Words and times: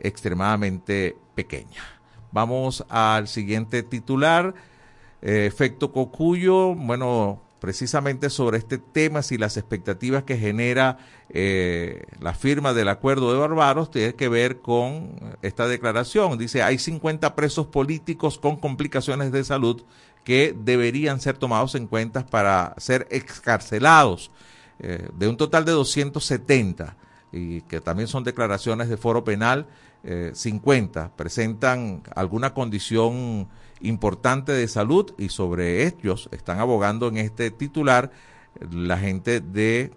extremadamente 0.00 1.16
pequeña. 1.34 1.82
Vamos 2.32 2.84
al 2.88 3.28
siguiente 3.28 3.82
titular. 3.82 4.54
Eh, 5.22 5.46
efecto 5.46 5.92
Cocuyo, 5.92 6.74
bueno, 6.74 7.40
precisamente 7.64 8.28
sobre 8.28 8.58
este 8.58 8.76
tema, 8.76 9.22
si 9.22 9.38
las 9.38 9.56
expectativas 9.56 10.24
que 10.24 10.36
genera 10.36 10.98
eh, 11.30 12.02
la 12.20 12.34
firma 12.34 12.74
del 12.74 12.90
acuerdo 12.90 13.32
de 13.32 13.38
Barbaros 13.38 13.90
tiene 13.90 14.14
que 14.14 14.28
ver 14.28 14.58
con 14.58 15.16
esta 15.40 15.66
declaración. 15.66 16.36
Dice, 16.36 16.62
hay 16.62 16.78
50 16.78 17.34
presos 17.34 17.66
políticos 17.68 18.38
con 18.38 18.56
complicaciones 18.56 19.32
de 19.32 19.44
salud 19.44 19.82
que 20.24 20.54
deberían 20.58 21.20
ser 21.20 21.38
tomados 21.38 21.74
en 21.74 21.86
cuenta 21.86 22.26
para 22.26 22.74
ser 22.76 23.06
excarcelados, 23.10 24.30
eh, 24.78 25.08
de 25.14 25.28
un 25.28 25.38
total 25.38 25.64
de 25.64 25.72
270, 25.72 26.96
y 27.34 27.62
que 27.62 27.80
también 27.80 28.06
son 28.06 28.22
declaraciones 28.22 28.88
de 28.88 28.96
foro 28.96 29.24
penal, 29.24 29.66
50 30.32 31.04
eh, 31.04 31.08
presentan 31.16 32.04
alguna 32.14 32.54
condición 32.54 33.48
importante 33.80 34.52
de 34.52 34.68
salud 34.68 35.12
y 35.18 35.30
sobre 35.30 35.84
ellos 35.86 36.28
están 36.30 36.60
abogando 36.60 37.08
en 37.08 37.16
este 37.16 37.50
titular 37.50 38.12
la 38.70 38.98
gente 38.98 39.40
de 39.40 39.90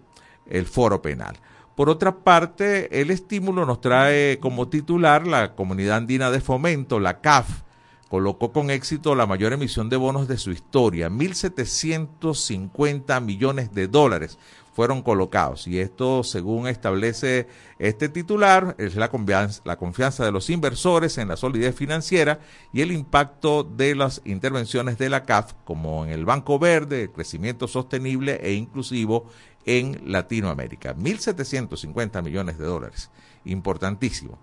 el 0.47 0.65
foro 0.65 0.99
penal. 1.01 1.37
Por 1.75 1.89
otra 1.89 2.19
parte, 2.19 3.01
el 3.01 3.11
estímulo 3.11 3.65
nos 3.65 3.81
trae 3.81 4.39
como 4.39 4.67
titular 4.67 5.27
la 5.27 5.53
Comunidad 5.53 5.97
Andina 5.97 6.31
de 6.31 6.41
Fomento, 6.41 6.99
la 6.99 7.21
CAF, 7.21 7.61
colocó 8.09 8.51
con 8.51 8.71
éxito 8.71 9.13
la 9.13 9.27
mayor 9.27 9.53
emisión 9.53 9.89
de 9.89 9.97
bonos 9.97 10.27
de 10.27 10.39
su 10.39 10.49
historia, 10.51 11.09
1.750 11.09 13.21
millones 13.21 13.75
de 13.75 13.87
dólares 13.87 14.39
fueron 14.77 15.01
colocados. 15.01 15.65
Y 15.65 15.79
esto, 15.79 16.23
según 16.23 16.67
establece 16.67 17.47
este 17.79 18.09
titular, 18.09 18.75
es 18.77 18.95
la 18.95 19.09
confianza, 19.09 19.59
la 19.65 19.75
confianza 19.75 20.23
de 20.23 20.31
los 20.31 20.51
inversores 20.51 21.17
en 21.17 21.29
la 21.29 21.35
solidez 21.35 21.75
financiera 21.75 22.41
y 22.71 22.81
el 22.81 22.91
impacto 22.91 23.63
de 23.63 23.95
las 23.95 24.21
intervenciones 24.23 24.99
de 24.99 25.09
la 25.09 25.23
CAF, 25.23 25.53
como 25.63 26.05
en 26.05 26.11
el 26.11 26.25
Banco 26.25 26.59
Verde, 26.59 27.01
el 27.01 27.11
crecimiento 27.11 27.67
sostenible 27.67 28.39
e 28.43 28.53
inclusivo 28.53 29.31
en 29.65 29.99
Latinoamérica. 30.11 30.95
1.750 30.95 32.21
millones 32.21 32.59
de 32.59 32.65
dólares. 32.65 33.09
Importantísimo. 33.45 34.37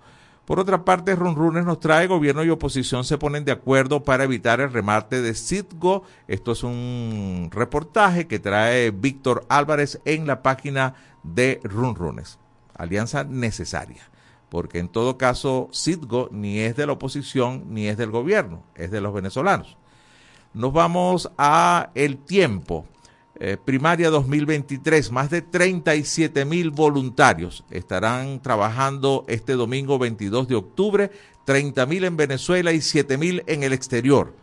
Por 0.45 0.61
otra 0.61 0.85
parte, 0.85 1.17
Runrunes 1.17 1.65
nos 1.65 1.81
trae 1.81 2.07
gobierno 2.07 2.45
y 2.45 2.51
oposición 2.51 3.05
se 3.05 3.17
ponen 3.17 3.47
de 3.47 3.53
acuerdo 3.53 4.05
para 4.05 4.25
evitar 4.25 4.61
el 4.61 4.73
remate 4.73 5.23
de 5.23 5.35
Citgo. 5.35 6.05
Esto 6.29 6.53
es 6.53 6.63
un 6.63 7.49
reportaje 7.51 8.27
que 8.27 8.39
trae 8.39 8.91
Víctor 8.91 9.47
Álvarez 9.49 10.03
en 10.05 10.27
la 10.27 10.43
página 10.43 10.95
de 11.23 11.61
Runrunes. 11.65 12.39
Alianza 12.77 13.25
necesaria, 13.25 14.03
porque 14.51 14.81
en 14.81 14.89
todo 14.89 15.17
caso 15.17 15.71
Citgo 15.73 16.29
ni 16.31 16.59
es 16.59 16.77
de 16.77 16.87
la 16.87 16.93
oposición 16.93 17.65
ni 17.71 17.87
es 17.87 17.97
del 17.97 18.11
gobierno, 18.11 18.63
es 18.75 18.91
de 18.91 19.01
los 19.01 19.15
venezolanos. 19.15 19.79
Nos 20.53 20.75
vamos 20.75 21.31
a 21.39 21.91
el 21.95 22.19
tiempo. 22.19 22.87
Eh, 23.41 23.57
primaria 23.63 24.11
2023, 24.11 25.11
más 25.11 25.29
de 25.29 25.43
37 25.43 26.45
mil 26.45 26.71
voluntarios 26.71 27.65
estarán 27.69 28.41
trabajando 28.41 29.25
este 29.27 29.55
domingo 29.55 29.99
22 29.99 30.47
de 30.47 30.55
octubre, 30.55 31.11
30 31.45 31.85
mil 31.87 32.05
en 32.05 32.17
Venezuela 32.17 32.71
y 32.71 32.81
7 32.81 33.19
mil 33.19 33.43
en 33.49 33.65
el 33.65 33.73
exterior, 33.73 34.35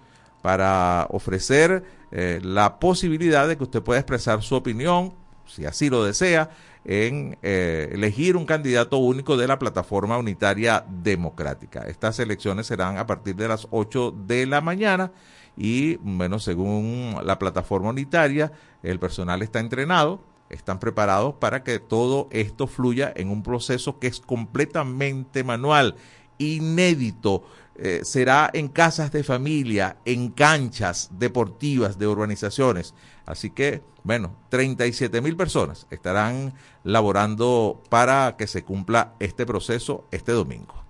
para 0.41 1.07
ofrecer 1.09 1.85
eh, 2.11 2.41
la 2.43 2.79
posibilidad 2.79 3.47
de 3.47 3.55
que 3.55 3.63
usted 3.63 3.81
pueda 3.81 4.01
expresar 4.01 4.43
su 4.43 4.55
opinión, 4.55 5.13
si 5.47 5.65
así 5.65 5.89
lo 5.89 6.03
desea, 6.03 6.49
en 6.83 7.37
eh, 7.41 7.89
elegir 7.91 8.35
un 8.35 8.45
candidato 8.45 8.97
único 8.97 9.37
de 9.37 9.47
la 9.47 9.59
plataforma 9.59 10.17
unitaria 10.17 10.83
democrática. 10.89 11.81
Estas 11.87 12.19
elecciones 12.19 12.67
serán 12.67 12.97
a 12.97 13.05
partir 13.05 13.35
de 13.35 13.47
las 13.47 13.67
8 13.71 14.15
de 14.25 14.45
la 14.45 14.61
mañana 14.61 15.11
y 15.57 15.97
bueno, 15.97 16.39
según 16.39 17.15
la 17.23 17.37
plataforma 17.37 17.89
unitaria, 17.89 18.51
el 18.83 18.99
personal 18.99 19.41
está 19.41 19.59
entrenado, 19.59 20.23
están 20.49 20.79
preparados 20.79 21.35
para 21.35 21.63
que 21.63 21.79
todo 21.79 22.27
esto 22.31 22.67
fluya 22.67 23.11
en 23.15 23.29
un 23.29 23.43
proceso 23.43 23.99
que 23.99 24.07
es 24.07 24.19
completamente 24.19 25.43
manual, 25.43 25.95
inédito. 26.37 27.43
Eh, 27.75 28.01
será 28.03 28.49
en 28.53 28.67
casas 28.67 29.11
de 29.11 29.23
familia, 29.23 29.97
en 30.05 30.29
canchas 30.29 31.09
deportivas 31.17 31.97
de 31.97 32.07
urbanizaciones. 32.07 32.93
Así 33.31 33.49
que, 33.49 33.81
bueno, 34.03 34.35
37 34.49 35.21
mil 35.21 35.37
personas 35.37 35.87
estarán 35.89 36.53
laborando 36.83 37.81
para 37.87 38.35
que 38.37 38.45
se 38.45 38.65
cumpla 38.65 39.13
este 39.19 39.45
proceso 39.45 40.05
este 40.11 40.33
domingo. 40.33 40.83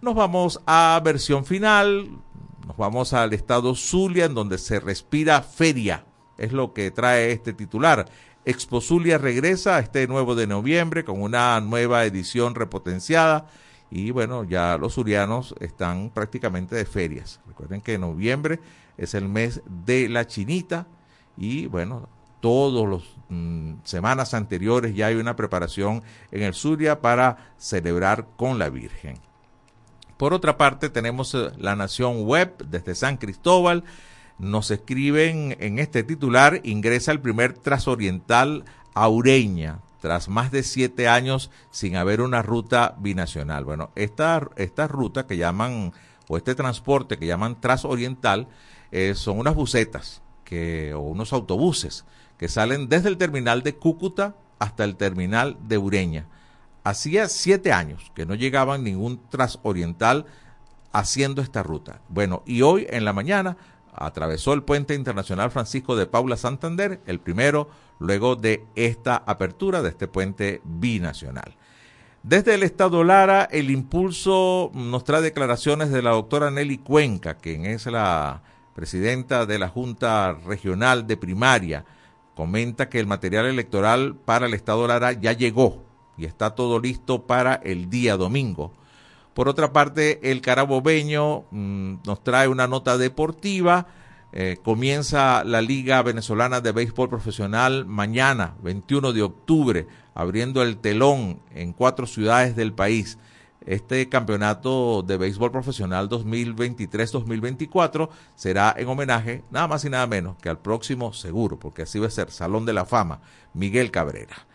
Nos 0.00 0.14
vamos 0.14 0.60
a 0.66 1.00
versión 1.04 1.44
final, 1.44 2.08
nos 2.64 2.76
vamos 2.76 3.12
al 3.12 3.32
estado 3.32 3.74
Zulia, 3.74 4.26
en 4.26 4.34
donde 4.34 4.56
se 4.58 4.78
respira 4.78 5.42
feria. 5.42 6.04
Es 6.38 6.52
lo 6.52 6.72
que 6.72 6.92
trae 6.92 7.32
este 7.32 7.52
titular. 7.52 8.06
Expo 8.44 8.80
Zulia 8.80 9.18
regresa 9.18 9.80
este 9.80 10.06
9 10.06 10.36
de 10.36 10.46
noviembre 10.46 11.04
con 11.04 11.20
una 11.20 11.60
nueva 11.60 12.04
edición 12.04 12.54
repotenciada. 12.54 13.48
Y 13.90 14.12
bueno, 14.12 14.44
ya 14.44 14.78
los 14.78 14.94
zulianos 14.94 15.56
están 15.58 16.10
prácticamente 16.10 16.76
de 16.76 16.84
ferias. 16.84 17.40
Recuerden 17.48 17.80
que 17.80 17.98
noviembre 17.98 18.60
es 18.96 19.14
el 19.14 19.28
mes 19.28 19.60
de 19.66 20.08
la 20.08 20.28
chinita. 20.28 20.86
Y 21.40 21.66
bueno, 21.68 22.06
todos 22.40 22.86
los 22.86 23.16
mm, 23.30 23.76
semanas 23.82 24.34
anteriores 24.34 24.94
ya 24.94 25.06
hay 25.06 25.16
una 25.16 25.36
preparación 25.36 26.02
en 26.30 26.42
el 26.42 26.52
Zulia 26.52 27.00
para 27.00 27.54
celebrar 27.56 28.26
con 28.36 28.58
la 28.58 28.68
Virgen. 28.68 29.16
Por 30.18 30.34
otra 30.34 30.58
parte, 30.58 30.90
tenemos 30.90 31.34
eh, 31.34 31.50
la 31.56 31.74
Nación 31.76 32.24
Web 32.24 32.66
desde 32.68 32.94
San 32.94 33.16
Cristóbal. 33.16 33.84
Nos 34.38 34.70
escriben 34.70 35.56
en 35.60 35.78
este 35.78 36.02
titular, 36.02 36.60
ingresa 36.62 37.10
el 37.10 37.20
primer 37.22 37.54
transoriental 37.54 38.66
a 38.92 39.08
Ureña, 39.08 39.80
tras 40.02 40.28
más 40.28 40.50
de 40.50 40.62
siete 40.62 41.08
años 41.08 41.50
sin 41.70 41.96
haber 41.96 42.20
una 42.20 42.42
ruta 42.42 42.96
binacional. 42.98 43.64
Bueno, 43.64 43.92
esta, 43.94 44.46
esta 44.56 44.88
ruta 44.88 45.26
que 45.26 45.38
llaman, 45.38 45.94
o 46.28 46.36
este 46.36 46.54
transporte 46.54 47.16
que 47.16 47.26
llaman 47.26 47.58
transoriental, 47.62 48.46
eh, 48.92 49.14
son 49.14 49.38
unas 49.38 49.54
bucetas 49.54 50.20
que, 50.50 50.92
o 50.94 51.00
unos 51.00 51.32
autobuses 51.32 52.04
que 52.36 52.48
salen 52.48 52.88
desde 52.88 53.08
el 53.08 53.18
terminal 53.18 53.62
de 53.62 53.76
Cúcuta 53.76 54.34
hasta 54.58 54.82
el 54.82 54.96
terminal 54.96 55.56
de 55.68 55.78
Ureña 55.78 56.26
hacía 56.82 57.28
siete 57.28 57.72
años 57.72 58.10
que 58.16 58.26
no 58.26 58.34
llegaban 58.34 58.82
ningún 58.82 59.20
transoriental 59.28 60.26
haciendo 60.90 61.40
esta 61.40 61.62
ruta. 61.62 62.00
Bueno, 62.08 62.42
y 62.46 62.62
hoy 62.62 62.88
en 62.90 63.04
la 63.04 63.12
mañana 63.12 63.58
atravesó 63.94 64.52
el 64.52 64.64
puente 64.64 64.94
internacional 64.94 65.52
Francisco 65.52 65.94
de 65.94 66.06
Paula 66.06 66.36
Santander, 66.36 67.00
el 67.06 67.20
primero 67.20 67.70
luego 68.00 68.34
de 68.34 68.64
esta 68.74 69.22
apertura 69.24 69.82
de 69.82 69.90
este 69.90 70.08
puente 70.08 70.62
binacional. 70.64 71.54
Desde 72.24 72.54
el 72.54 72.64
Estado 72.64 73.04
Lara, 73.04 73.44
el 73.44 73.70
impulso 73.70 74.72
nos 74.74 75.04
trae 75.04 75.22
declaraciones 75.22 75.90
de 75.90 76.02
la 76.02 76.10
doctora 76.10 76.50
Nelly 76.50 76.78
Cuenca, 76.78 77.36
quien 77.36 77.66
es 77.66 77.86
la 77.86 78.42
presidenta 78.80 79.44
de 79.44 79.58
la 79.58 79.68
Junta 79.68 80.32
Regional 80.32 81.06
de 81.06 81.18
Primaria. 81.18 81.84
Comenta 82.34 82.88
que 82.88 82.98
el 82.98 83.06
material 83.06 83.44
electoral 83.44 84.16
para 84.24 84.46
el 84.46 84.54
Estado 84.54 84.86
Lara 84.86 85.12
ya 85.12 85.34
llegó 85.34 85.84
y 86.16 86.24
está 86.24 86.54
todo 86.54 86.80
listo 86.80 87.26
para 87.26 87.56
el 87.56 87.90
día 87.90 88.16
domingo. 88.16 88.72
Por 89.34 89.50
otra 89.50 89.74
parte, 89.74 90.30
el 90.30 90.40
carabobeño 90.40 91.44
mm, 91.50 91.96
nos 92.06 92.24
trae 92.24 92.48
una 92.48 92.66
nota 92.68 92.96
deportiva. 92.96 93.86
Eh, 94.32 94.56
comienza 94.62 95.44
la 95.44 95.60
Liga 95.60 96.00
Venezolana 96.00 96.62
de 96.62 96.72
Béisbol 96.72 97.10
Profesional 97.10 97.84
mañana, 97.84 98.54
21 98.62 99.12
de 99.12 99.20
octubre, 99.20 99.86
abriendo 100.14 100.62
el 100.62 100.78
telón 100.78 101.40
en 101.54 101.74
cuatro 101.74 102.06
ciudades 102.06 102.56
del 102.56 102.72
país. 102.72 103.18
Este 103.66 104.08
campeonato 104.08 105.02
de 105.02 105.18
béisbol 105.18 105.52
profesional 105.52 106.08
2023-2024 106.08 108.08
será 108.34 108.74
en 108.76 108.88
homenaje 108.88 109.44
nada 109.50 109.68
más 109.68 109.84
y 109.84 109.90
nada 109.90 110.06
menos 110.06 110.38
que 110.38 110.48
al 110.48 110.58
próximo 110.58 111.12
seguro, 111.12 111.58
porque 111.58 111.82
así 111.82 111.98
va 111.98 112.06
a 112.06 112.10
ser 112.10 112.30
Salón 112.30 112.64
de 112.64 112.72
la 112.72 112.86
Fama, 112.86 113.20
Miguel 113.52 113.90
Cabrera. 113.90 114.46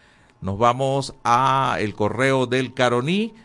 Nos 0.41 0.57
vamos 0.57 1.13
a 1.23 1.77
el 1.79 1.93
correo 1.93 2.47
del 2.47 2.73
Caroní. 2.73 3.35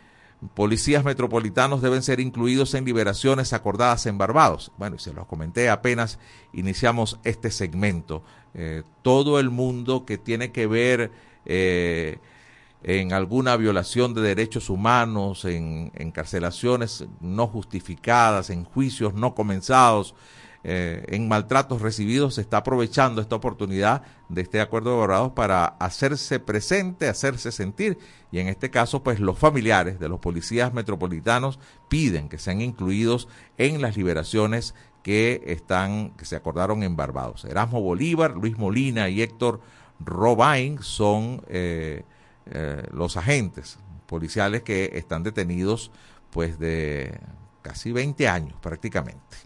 Policías 0.54 1.04
metropolitanos 1.04 1.82
deben 1.82 2.02
ser 2.02 2.20
incluidos 2.20 2.72
en 2.72 2.86
liberaciones 2.86 3.52
acordadas 3.52 4.06
en 4.06 4.16
Barbados. 4.16 4.72
Bueno, 4.78 4.96
y 4.96 4.98
se 4.98 5.12
los 5.12 5.26
comenté 5.26 5.68
apenas 5.68 6.18
iniciamos 6.54 7.18
este 7.22 7.50
segmento. 7.50 8.22
Eh, 8.54 8.82
todo 9.02 9.38
el 9.38 9.50
mundo 9.50 10.06
que 10.06 10.16
tiene 10.16 10.52
que 10.52 10.66
ver 10.66 11.12
eh, 11.44 12.18
en 12.82 13.12
alguna 13.12 13.56
violación 13.56 14.14
de 14.14 14.22
derechos 14.22 14.70
humanos, 14.70 15.44
en 15.44 15.92
encarcelaciones 15.94 17.04
no 17.20 17.46
justificadas, 17.46 18.50
en 18.50 18.64
juicios 18.64 19.14
no 19.14 19.34
comenzados, 19.34 20.14
eh, 20.62 21.04
en 21.08 21.26
maltratos 21.26 21.80
recibidos, 21.80 22.34
se 22.34 22.42
está 22.42 22.58
aprovechando 22.58 23.22
esta 23.22 23.36
oportunidad 23.36 24.02
de 24.28 24.42
este 24.42 24.60
acuerdo 24.60 24.90
de 24.90 24.98
Barbados 24.98 25.32
para 25.32 25.64
hacerse 25.64 26.38
presente, 26.38 27.08
hacerse 27.08 27.50
sentir. 27.50 27.98
Y 28.30 28.40
en 28.40 28.48
este 28.48 28.70
caso, 28.70 29.02
pues 29.02 29.20
los 29.20 29.38
familiares 29.38 29.98
de 29.98 30.08
los 30.10 30.20
policías 30.20 30.74
metropolitanos 30.74 31.58
piden 31.88 32.28
que 32.28 32.38
sean 32.38 32.60
incluidos 32.60 33.26
en 33.56 33.80
las 33.80 33.96
liberaciones 33.96 34.74
que 35.02 35.42
están, 35.46 36.10
que 36.10 36.26
se 36.26 36.36
acordaron 36.36 36.82
en 36.82 36.94
Barbados. 36.94 37.46
Erasmo 37.46 37.80
Bolívar, 37.80 38.36
Luis 38.36 38.58
Molina 38.58 39.08
y 39.08 39.22
Héctor 39.22 39.62
Robain 39.98 40.82
son 40.82 41.42
eh, 41.48 42.04
eh, 42.50 42.82
los 42.92 43.16
agentes 43.16 43.78
policiales 44.06 44.62
que 44.62 44.90
están 44.94 45.22
detenidos 45.22 45.90
pues 46.30 46.58
de 46.58 47.18
casi 47.62 47.92
20 47.92 48.28
años 48.28 48.54
prácticamente. 48.60 49.36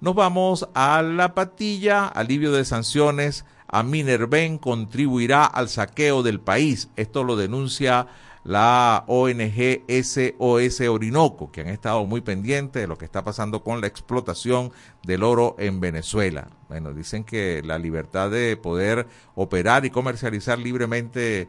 Nos 0.00 0.14
vamos 0.14 0.68
a 0.74 1.02
la 1.02 1.34
patilla, 1.34 2.06
alivio 2.06 2.52
de 2.52 2.64
sanciones 2.64 3.44
a 3.66 3.82
Minerven 3.82 4.58
contribuirá 4.58 5.44
al 5.44 5.68
saqueo 5.68 6.22
del 6.22 6.40
país. 6.40 6.88
Esto 6.96 7.22
lo 7.22 7.36
denuncia 7.36 8.06
la 8.44 9.04
ONG 9.08 9.84
SOS 9.88 10.80
Orinoco, 10.88 11.52
que 11.52 11.60
han 11.60 11.68
estado 11.68 12.06
muy 12.06 12.22
pendientes 12.22 12.80
de 12.80 12.88
lo 12.88 12.96
que 12.96 13.04
está 13.04 13.24
pasando 13.24 13.62
con 13.62 13.82
la 13.82 13.86
explotación 13.86 14.72
del 15.02 15.22
oro 15.22 15.54
en 15.58 15.80
Venezuela. 15.80 16.48
Bueno, 16.68 16.94
dicen 16.94 17.24
que 17.24 17.60
la 17.62 17.78
libertad 17.78 18.30
de 18.30 18.56
poder 18.56 19.06
operar 19.34 19.84
y 19.84 19.90
comercializar 19.90 20.58
libremente 20.58 21.48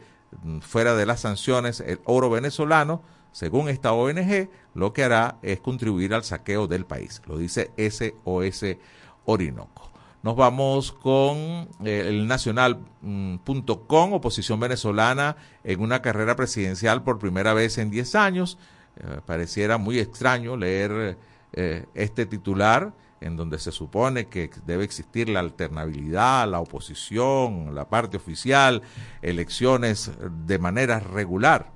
fuera 0.62 0.96
de 0.96 1.06
las 1.06 1.22
sanciones 1.22 1.80
el 1.80 2.00
oro 2.06 2.30
venezolano, 2.30 3.02
según 3.32 3.70
esta 3.70 3.94
ONG, 3.94 4.50
lo 4.74 4.94
que 4.94 5.04
hará 5.04 5.38
es 5.42 5.60
contribuir 5.60 6.14
al 6.14 6.24
saqueo 6.24 6.68
del 6.68 6.86
país. 6.86 7.22
Lo 7.28 7.38
dice 7.38 7.72
SOS 7.78 8.78
Orinoco. 9.26 9.90
Nos 10.22 10.36
vamos 10.36 10.92
con 10.92 11.38
eh, 11.86 12.04
el 12.08 12.28
nacional.com, 12.28 14.14
oposición 14.14 14.60
venezolana 14.60 15.38
en 15.64 15.80
una 15.80 16.02
carrera 16.02 16.36
presidencial 16.36 17.04
por 17.04 17.20
primera 17.20 17.54
vez 17.54 17.78
en 17.78 17.90
10 17.90 18.16
años. 18.16 18.58
Eh, 18.98 19.22
pareciera 19.26 19.78
muy 19.78 19.98
extraño 20.00 20.58
leer 20.58 21.18
eh, 21.54 21.86
este 21.94 22.26
titular 22.26 22.92
en 23.22 23.36
donde 23.36 23.60
se 23.60 23.72
supone 23.72 24.28
que 24.28 24.50
debe 24.66 24.84
existir 24.84 25.30
la 25.30 25.40
alternabilidad, 25.40 26.50
la 26.50 26.60
oposición, 26.60 27.76
la 27.76 27.90
parte 27.90 28.18
oficial, 28.18 28.82
elecciones 29.22 30.12
de 30.46 30.60
manera 30.60 31.00
regular. 31.00 31.72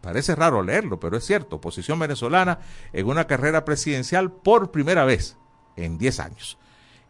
Parece 0.00 0.34
raro 0.34 0.62
leerlo, 0.62 0.98
pero 0.98 1.16
es 1.16 1.24
cierto, 1.24 1.56
oposición 1.56 1.98
venezolana 1.98 2.58
en 2.92 3.06
una 3.06 3.26
carrera 3.26 3.64
presidencial 3.64 4.32
por 4.32 4.70
primera 4.70 5.04
vez 5.04 5.36
en 5.76 5.98
10 5.98 6.20
años. 6.20 6.58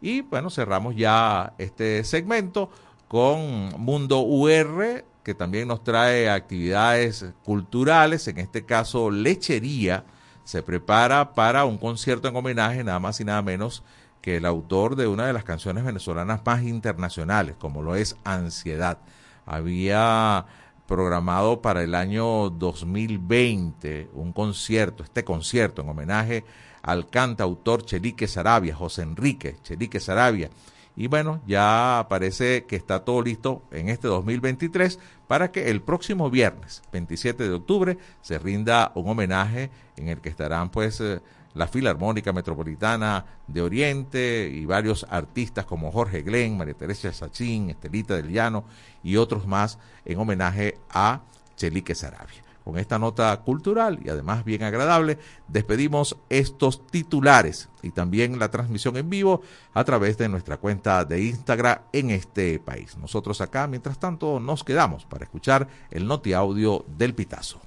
Y 0.01 0.21
bueno, 0.21 0.49
cerramos 0.49 0.95
ya 0.95 1.53
este 1.57 2.03
segmento 2.03 2.69
con 3.07 3.69
Mundo 3.77 4.21
UR, 4.21 5.05
que 5.23 5.35
también 5.35 5.67
nos 5.67 5.83
trae 5.83 6.29
actividades 6.29 7.25
culturales, 7.43 8.27
en 8.27 8.39
este 8.39 8.65
caso 8.65 9.11
lechería, 9.11 10.03
se 10.51 10.61
prepara 10.61 11.33
para 11.33 11.63
un 11.63 11.77
concierto 11.77 12.27
en 12.27 12.35
homenaje 12.35 12.83
nada 12.83 12.99
más 12.99 13.21
y 13.21 13.23
nada 13.23 13.41
menos 13.41 13.83
que 14.21 14.35
el 14.35 14.45
autor 14.45 14.97
de 14.97 15.07
una 15.07 15.25
de 15.25 15.31
las 15.31 15.45
canciones 15.45 15.85
venezolanas 15.85 16.41
más 16.45 16.63
internacionales, 16.63 17.55
como 17.57 17.81
lo 17.81 17.95
es 17.95 18.17
Ansiedad. 18.25 18.97
Había 19.45 20.45
programado 20.87 21.61
para 21.61 21.83
el 21.83 21.95
año 21.95 22.49
2020 22.49 24.09
un 24.13 24.33
concierto, 24.33 25.05
este 25.05 25.23
concierto 25.23 25.83
en 25.83 25.89
homenaje 25.89 26.43
al 26.81 27.07
cantautor 27.07 27.85
Chelique 27.85 28.27
Sarabia, 28.27 28.75
José 28.75 29.03
Enrique 29.03 29.55
Chelique 29.63 30.01
Sarabia. 30.01 30.49
Y 30.95 31.07
bueno, 31.07 31.41
ya 31.47 32.05
parece 32.09 32.65
que 32.65 32.75
está 32.75 33.05
todo 33.05 33.21
listo 33.21 33.63
en 33.71 33.89
este 33.89 34.07
2023 34.07 34.99
para 35.27 35.51
que 35.51 35.69
el 35.69 35.81
próximo 35.81 36.29
viernes, 36.29 36.81
27 36.91 37.47
de 37.47 37.53
octubre, 37.53 37.97
se 38.21 38.37
rinda 38.37 38.91
un 38.95 39.09
homenaje 39.09 39.71
en 39.95 40.09
el 40.09 40.19
que 40.19 40.29
estarán 40.29 40.69
pues 40.69 40.99
eh, 40.99 41.21
la 41.53 41.67
Filarmónica 41.67 42.33
Metropolitana 42.33 43.25
de 43.47 43.61
Oriente 43.61 44.49
y 44.51 44.65
varios 44.65 45.05
artistas 45.09 45.65
como 45.65 45.91
Jorge 45.91 46.21
Glenn, 46.21 46.57
María 46.57 46.73
Teresa 46.73 47.11
Sachín, 47.13 47.69
Estelita 47.69 48.15
del 48.15 48.31
Llano 48.31 48.65
y 49.03 49.15
otros 49.15 49.47
más 49.47 49.79
en 50.05 50.19
homenaje 50.19 50.77
a 50.89 51.21
Chelique 51.55 51.95
Sarabia. 51.95 52.50
Con 52.63 52.77
esta 52.77 52.99
nota 52.99 53.35
cultural 53.41 53.99
y 54.03 54.09
además 54.09 54.45
bien 54.45 54.63
agradable, 54.63 55.17
despedimos 55.47 56.17
estos 56.29 56.85
titulares 56.87 57.69
y 57.81 57.91
también 57.91 58.37
la 58.39 58.51
transmisión 58.51 58.97
en 58.97 59.09
vivo 59.09 59.41
a 59.73 59.83
través 59.83 60.17
de 60.17 60.29
nuestra 60.29 60.57
cuenta 60.57 61.03
de 61.05 61.23
Instagram 61.23 61.79
en 61.91 62.11
este 62.11 62.59
país. 62.59 62.97
Nosotros 62.97 63.41
acá, 63.41 63.67
mientras 63.67 63.99
tanto, 63.99 64.39
nos 64.39 64.63
quedamos 64.63 65.05
para 65.05 65.25
escuchar 65.25 65.67
el 65.89 66.07
noti 66.07 66.33
audio 66.33 66.85
del 66.97 67.15
Pitazo. 67.15 67.59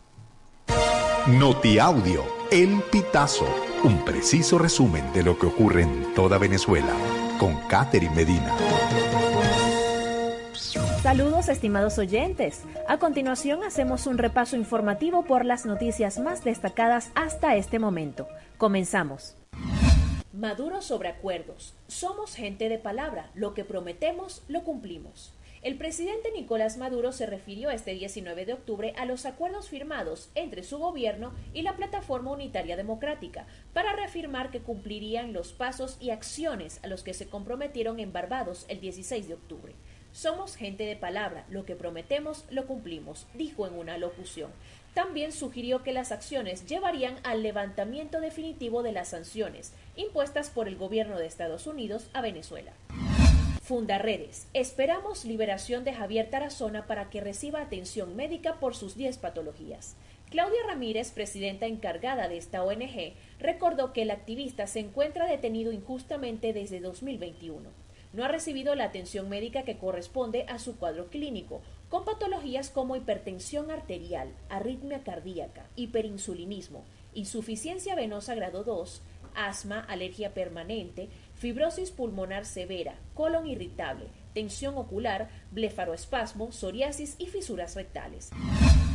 Noti 1.27 1.79
audio, 1.79 2.23
el 2.51 2.83
Pitazo 2.93 3.47
un 3.85 4.03
preciso 4.03 4.59
resumen 4.59 5.13
de 5.13 5.23
lo 5.23 5.39
que 5.39 5.47
ocurre 5.47 5.83
en 5.83 6.15
toda 6.15 6.39
Venezuela 6.39 6.95
con 7.39 7.55
Catherine 7.69 8.15
Medina. 8.15 9.24
Saludos 11.05 11.51
estimados 11.51 11.99
oyentes. 11.99 12.63
A 12.89 12.97
continuación 12.99 13.63
hacemos 13.63 14.07
un 14.07 14.17
repaso 14.17 14.57
informativo 14.57 15.27
por 15.27 15.45
las 15.45 15.67
noticias 15.67 16.19
más 16.19 16.43
destacadas 16.45 17.11
hasta 17.15 17.57
este 17.57 17.79
momento. 17.79 18.27
Comenzamos. 18.57 19.37
Maduro 20.33 20.81
sobre 20.81 21.11
acuerdos. 21.11 21.75
Somos 21.89 22.35
gente 22.35 22.71
de 22.71 22.79
palabra. 22.79 23.31
Lo 23.35 23.53
que 23.53 23.67
prometemos, 23.67 24.45
lo 24.49 24.65
cumplimos. 24.65 25.35
El 25.61 25.77
presidente 25.77 26.31
Nicolás 26.33 26.79
Maduro 26.79 27.13
se 27.13 27.27
refirió 27.27 27.71
este 27.71 27.93
19 27.93 28.47
de 28.47 28.55
octubre 28.55 28.95
a 28.97 29.05
los 29.05 29.27
acuerdos 29.27 29.69
firmados 29.69 30.31
entre 30.35 30.63
su 30.63 30.79
gobierno 30.79 31.33
y 31.53 31.63
la 31.63 31.77
Plataforma 31.77 32.33
Unitaria 32.33 32.77
Democrática 32.77 33.47
para 33.75 33.95
reafirmar 33.95 34.51
que 34.51 34.61
cumplirían 34.61 35.35
los 35.35 35.53
pasos 35.53 35.99
y 36.01 36.11
acciones 36.11 36.81
a 36.83 36.87
los 36.87 37.03
que 37.03 37.13
se 37.13 37.29
comprometieron 37.29 38.01
en 38.01 38.13
Barbados 38.13 38.65
el 38.69 38.81
16 38.81 39.29
de 39.29 39.35
octubre. 39.35 39.75
Somos 40.15 40.55
gente 40.55 40.87
de 40.87 40.95
palabra, 40.95 41.45
lo 41.51 41.67
que 41.67 41.75
prometemos 41.75 42.45
lo 42.49 42.69
cumplimos, 42.69 43.27
dijo 43.35 43.67
en 43.67 43.77
una 43.77 43.99
locución. 43.99 44.53
También 44.95 45.33
sugirió 45.33 45.83
que 45.83 45.93
las 45.93 46.13
acciones 46.13 46.67
llevarían 46.67 47.17
al 47.25 47.43
levantamiento 47.43 48.21
definitivo 48.21 48.85
de 48.85 48.93
las 48.93 49.09
sanciones 49.09 49.73
impuestas 49.97 50.51
por 50.51 50.69
el 50.69 50.77
gobierno 50.77 51.19
de 51.19 51.27
Estados 51.27 51.67
Unidos 51.67 52.07
a 52.13 52.21
Venezuela. 52.21 52.71
Fundarredes. 53.61 54.47
Esperamos 54.55 55.25
liberación 55.25 55.83
de 55.83 55.95
Javier 55.95 56.31
Tarazona 56.31 56.87
para 56.87 57.11
que 57.11 57.21
reciba 57.21 57.61
atención 57.61 58.15
médica 58.15 58.61
por 58.61 58.77
sus 58.77 58.95
10 58.95 59.19
patologías. 59.19 59.97
Claudia 60.31 60.61
Ramírez, 60.69 61.11
presidenta 61.11 61.67
encargada 61.67 62.29
de 62.29 62.37
esta 62.37 62.63
ONG, 62.63 63.15
recordó 63.41 63.93
que 63.93 64.03
el 64.03 64.13
activista 64.13 64.69
se 64.69 64.79
encuentra 64.79 65.27
detenido 65.27 65.73
injustamente 65.73 66.53
desde 66.53 66.79
2021. 66.79 67.84
No 68.15 68.25
ha 68.25 68.29
recibido 68.29 68.77
la 68.77 68.85
atención 68.85 69.29
médica 69.29 69.65
que 69.65 69.77
corresponde 69.77 70.47
a 70.49 70.61
su 70.61 70.77
cuadro 70.77 71.09
clínico, 71.09 71.63
con 71.89 72.05
patologías 72.05 72.71
como 72.71 72.95
hipertensión 72.95 73.73
arterial, 73.73 74.33
arritmia 74.49 75.03
cardíaca, 75.03 75.67
hiperinsulinismo, 75.75 76.85
insuficiencia 77.13 77.97
venosa 77.97 78.37
grado 78.37 78.63
2, 78.63 79.03
asma, 79.35 79.81
alergia 79.81 80.33
permanente, 80.33 81.09
fibrosis 81.35 81.91
pulmonar 81.91 82.47
severa, 82.47 82.95
colon 83.15 83.49
irritable, 83.49 84.07
tensión 84.33 84.79
ocular, 84.79 85.29
blefaroespasmo, 85.51 86.53
psoriasis 86.53 87.17
y 87.19 87.27
fisuras 87.27 87.75
rectales. 87.75 88.31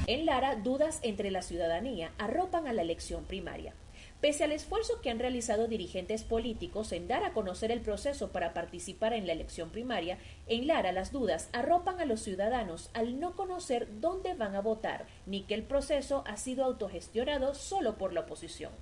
En 0.07 0.25
Lara, 0.25 0.55
dudas 0.55 0.99
entre 1.03 1.29
la 1.29 1.41
ciudadanía 1.41 2.13
arropan 2.19 2.67
a 2.67 2.73
la 2.73 2.83
elección 2.83 3.25
primaria. 3.25 3.73
Pese 4.21 4.43
al 4.43 4.51
esfuerzo 4.51 4.99
que 5.01 5.09
han 5.09 5.19
realizado 5.19 5.69
dirigentes 5.69 6.23
políticos 6.23 6.91
en 6.91 7.07
dar 7.07 7.23
a 7.23 7.31
conocer 7.31 7.71
el 7.71 7.79
proceso 7.79 8.33
para 8.33 8.53
participar 8.53 9.13
en 9.13 9.25
la 9.25 9.31
elección 9.31 9.69
primaria, 9.69 10.17
en 10.47 10.67
Lara 10.67 10.91
las 10.91 11.13
dudas 11.13 11.47
arropan 11.53 12.01
a 12.01 12.05
los 12.05 12.19
ciudadanos 12.19 12.89
al 12.93 13.21
no 13.21 13.37
conocer 13.37 13.87
dónde 14.01 14.33
van 14.33 14.55
a 14.55 14.61
votar, 14.61 15.05
ni 15.25 15.43
que 15.43 15.53
el 15.53 15.63
proceso 15.63 16.25
ha 16.27 16.35
sido 16.35 16.65
autogestionado 16.65 17.55
solo 17.55 17.97
por 17.97 18.11
la 18.11 18.21
oposición. 18.21 18.73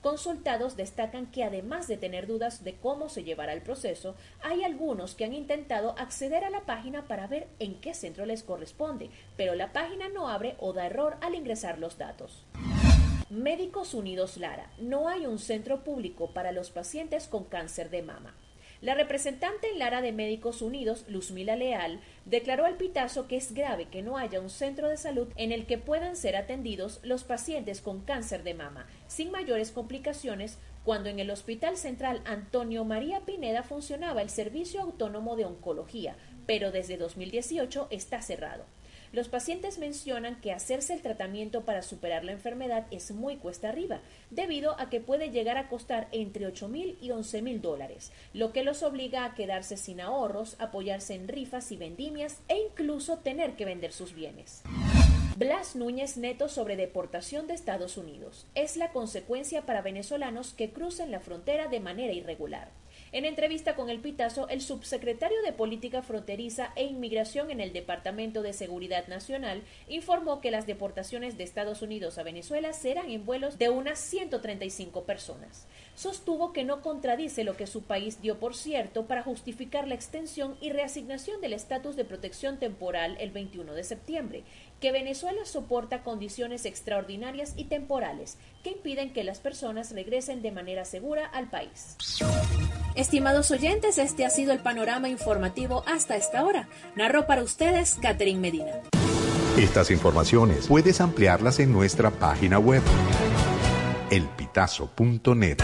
Consultados 0.00 0.76
destacan 0.76 1.26
que 1.26 1.44
además 1.44 1.88
de 1.88 1.98
tener 1.98 2.26
dudas 2.26 2.64
de 2.64 2.76
cómo 2.76 3.10
se 3.10 3.22
llevará 3.22 3.52
el 3.52 3.60
proceso, 3.60 4.14
hay 4.42 4.64
algunos 4.64 5.14
que 5.14 5.26
han 5.26 5.34
intentado 5.34 5.94
acceder 5.98 6.42
a 6.42 6.50
la 6.50 6.62
página 6.62 7.06
para 7.06 7.26
ver 7.26 7.48
en 7.58 7.74
qué 7.82 7.92
centro 7.92 8.24
les 8.24 8.42
corresponde, 8.42 9.10
pero 9.36 9.56
la 9.56 9.74
página 9.74 10.08
no 10.08 10.28
abre 10.28 10.56
o 10.58 10.72
da 10.72 10.86
error 10.86 11.18
al 11.20 11.34
ingresar 11.34 11.78
los 11.78 11.98
datos. 11.98 12.46
Médicos 13.28 13.92
Unidos 13.92 14.36
Lara, 14.36 14.70
no 14.78 15.08
hay 15.08 15.26
un 15.26 15.40
centro 15.40 15.82
público 15.82 16.30
para 16.30 16.52
los 16.52 16.70
pacientes 16.70 17.26
con 17.26 17.42
cáncer 17.42 17.90
de 17.90 18.00
mama. 18.02 18.36
La 18.80 18.94
representante 18.94 19.68
en 19.68 19.80
Lara 19.80 20.00
de 20.00 20.12
Médicos 20.12 20.62
Unidos, 20.62 21.04
Luzmila 21.08 21.56
Leal, 21.56 22.00
declaró 22.24 22.66
al 22.66 22.76
Pitazo 22.76 23.26
que 23.26 23.36
es 23.36 23.52
grave 23.52 23.86
que 23.86 24.02
no 24.02 24.16
haya 24.16 24.40
un 24.40 24.48
centro 24.48 24.88
de 24.88 24.96
salud 24.96 25.26
en 25.34 25.50
el 25.50 25.66
que 25.66 25.76
puedan 25.76 26.14
ser 26.14 26.36
atendidos 26.36 27.00
los 27.02 27.24
pacientes 27.24 27.80
con 27.80 28.02
cáncer 28.02 28.44
de 28.44 28.54
mama, 28.54 28.86
sin 29.08 29.32
mayores 29.32 29.72
complicaciones, 29.72 30.58
cuando 30.84 31.08
en 31.08 31.18
el 31.18 31.30
Hospital 31.30 31.76
Central 31.76 32.22
Antonio 32.26 32.84
María 32.84 33.22
Pineda 33.26 33.64
funcionaba 33.64 34.22
el 34.22 34.30
Servicio 34.30 34.82
Autónomo 34.82 35.34
de 35.34 35.46
Oncología, 35.46 36.16
pero 36.46 36.70
desde 36.70 36.96
2018 36.96 37.88
está 37.90 38.22
cerrado. 38.22 38.66
Los 39.16 39.28
pacientes 39.28 39.78
mencionan 39.78 40.38
que 40.42 40.52
hacerse 40.52 40.92
el 40.92 41.00
tratamiento 41.00 41.64
para 41.64 41.80
superar 41.80 42.22
la 42.22 42.32
enfermedad 42.32 42.86
es 42.90 43.12
muy 43.12 43.36
cuesta 43.38 43.70
arriba, 43.70 44.02
debido 44.28 44.78
a 44.78 44.90
que 44.90 45.00
puede 45.00 45.30
llegar 45.30 45.56
a 45.56 45.70
costar 45.70 46.06
entre 46.12 46.44
8 46.44 46.68
mil 46.68 46.98
y 47.00 47.12
11 47.12 47.40
mil 47.40 47.62
dólares, 47.62 48.12
lo 48.34 48.52
que 48.52 48.62
los 48.62 48.82
obliga 48.82 49.24
a 49.24 49.34
quedarse 49.34 49.78
sin 49.78 50.02
ahorros, 50.02 50.56
apoyarse 50.58 51.14
en 51.14 51.28
rifas 51.28 51.72
y 51.72 51.78
vendimias 51.78 52.40
e 52.48 52.60
incluso 52.60 53.16
tener 53.16 53.56
que 53.56 53.64
vender 53.64 53.94
sus 53.94 54.12
bienes. 54.14 54.62
Blas 55.38 55.76
Núñez 55.76 56.18
Neto 56.18 56.50
sobre 56.50 56.76
deportación 56.76 57.46
de 57.46 57.54
Estados 57.54 57.96
Unidos. 57.96 58.46
Es 58.54 58.76
la 58.76 58.92
consecuencia 58.92 59.62
para 59.62 59.80
venezolanos 59.80 60.52
que 60.52 60.72
crucen 60.72 61.10
la 61.10 61.20
frontera 61.20 61.68
de 61.68 61.80
manera 61.80 62.12
irregular. 62.12 62.68
En 63.12 63.24
entrevista 63.24 63.76
con 63.76 63.88
el 63.88 64.00
Pitazo, 64.00 64.48
el 64.48 64.60
subsecretario 64.60 65.40
de 65.42 65.52
Política 65.52 66.02
Fronteriza 66.02 66.72
e 66.74 66.84
Inmigración 66.84 67.52
en 67.52 67.60
el 67.60 67.72
Departamento 67.72 68.42
de 68.42 68.52
Seguridad 68.52 69.06
Nacional 69.06 69.62
informó 69.88 70.40
que 70.40 70.50
las 70.50 70.66
deportaciones 70.66 71.38
de 71.38 71.44
Estados 71.44 71.82
Unidos 71.82 72.18
a 72.18 72.24
Venezuela 72.24 72.72
serán 72.72 73.08
en 73.10 73.24
vuelos 73.24 73.58
de 73.58 73.70
unas 73.70 74.00
135 74.00 75.04
personas. 75.04 75.68
Sostuvo 75.94 76.52
que 76.52 76.64
no 76.64 76.82
contradice 76.82 77.44
lo 77.44 77.56
que 77.56 77.68
su 77.68 77.82
país 77.82 78.20
dio 78.20 78.40
por 78.40 78.56
cierto 78.56 79.06
para 79.06 79.22
justificar 79.22 79.86
la 79.86 79.94
extensión 79.94 80.56
y 80.60 80.70
reasignación 80.70 81.40
del 81.40 81.52
estatus 81.52 81.94
de 81.94 82.04
protección 82.04 82.58
temporal 82.58 83.16
el 83.20 83.30
21 83.30 83.72
de 83.72 83.84
septiembre, 83.84 84.42
que 84.80 84.92
Venezuela 84.92 85.44
soporta 85.44 86.02
condiciones 86.02 86.64
extraordinarias 86.64 87.54
y 87.56 87.64
temporales 87.64 88.38
que 88.62 88.70
impiden 88.70 89.12
que 89.12 89.24
las 89.24 89.38
personas 89.38 89.92
regresen 89.92 90.42
de 90.42 90.52
manera 90.52 90.84
segura 90.84 91.26
al 91.26 91.48
país. 91.48 91.96
Estimados 92.94 93.50
oyentes, 93.50 93.98
este 93.98 94.24
ha 94.24 94.30
sido 94.30 94.52
el 94.52 94.60
panorama 94.60 95.08
informativo 95.08 95.84
hasta 95.86 96.16
esta 96.16 96.44
hora. 96.44 96.68
Narró 96.94 97.26
para 97.26 97.42
ustedes 97.42 97.96
Catherine 98.00 98.40
Medina. 98.40 98.82
Estas 99.56 99.90
informaciones 99.90 100.66
puedes 100.66 101.00
ampliarlas 101.00 101.60
en 101.60 101.72
nuestra 101.72 102.10
página 102.10 102.58
web 102.58 102.82
elpitazo.net. 104.10 105.58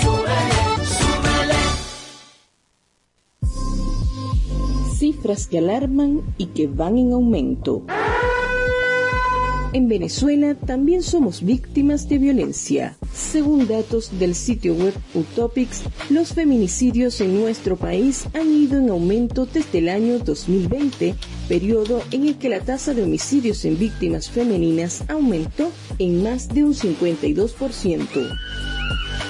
Súbele, 0.00 0.62
súbele. 1.00 1.62
Cifras 4.96 5.46
que 5.48 5.58
alarman 5.58 6.22
y 6.38 6.46
que 6.46 6.68
van 6.68 6.98
en 6.98 7.12
aumento. 7.12 7.84
En 9.74 9.88
Venezuela 9.88 10.54
también 10.54 11.02
somos 11.02 11.42
víctimas 11.42 12.06
de 12.06 12.18
violencia. 12.18 12.94
Según 13.14 13.66
datos 13.66 14.18
del 14.18 14.34
sitio 14.34 14.74
web 14.74 14.92
Utopics, 15.14 15.84
los 16.10 16.34
feminicidios 16.34 17.22
en 17.22 17.40
nuestro 17.40 17.76
país 17.76 18.26
han 18.34 18.54
ido 18.54 18.78
en 18.78 18.90
aumento 18.90 19.46
desde 19.46 19.78
el 19.78 19.88
año 19.88 20.18
2020, 20.18 21.14
periodo 21.48 22.02
en 22.10 22.28
el 22.28 22.36
que 22.36 22.50
la 22.50 22.60
tasa 22.60 22.92
de 22.92 23.02
homicidios 23.02 23.64
en 23.64 23.78
víctimas 23.78 24.28
femeninas 24.28 25.04
aumentó 25.08 25.70
en 25.98 26.22
más 26.22 26.48
de 26.48 26.64
un 26.64 26.74
52%. 26.74 28.08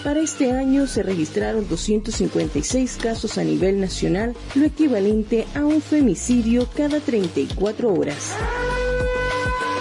Para 0.02 0.20
este 0.20 0.50
año 0.50 0.88
se 0.88 1.04
registraron 1.04 1.68
256 1.68 2.98
casos 3.00 3.38
a 3.38 3.44
nivel 3.44 3.80
nacional, 3.80 4.34
lo 4.56 4.64
equivalente 4.64 5.46
a 5.54 5.64
un 5.64 5.80
femicidio 5.80 6.66
cada 6.74 6.98
34 6.98 7.94
horas. 7.94 8.32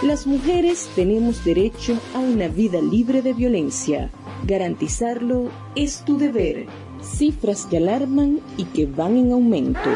Las 0.01 0.25
mujeres 0.25 0.89
tenemos 0.95 1.45
derecho 1.45 1.95
a 2.15 2.17
una 2.17 2.47
vida 2.47 2.81
libre 2.81 3.21
de 3.21 3.33
violencia. 3.33 4.09
Garantizarlo 4.45 5.51
es 5.75 6.03
tu 6.03 6.17
deber. 6.17 6.65
Cifras 7.03 7.67
que 7.67 7.77
alarman 7.77 8.39
y 8.57 8.65
que 8.65 8.87
van 8.87 9.15
en 9.15 9.31
aumento. 9.31 9.91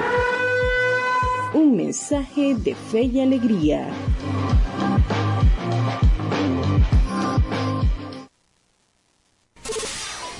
Un 1.55 1.75
mensaje 1.75 2.53
de 2.53 2.75
fe 2.75 3.01
y 3.01 3.19
alegría. 3.19 3.89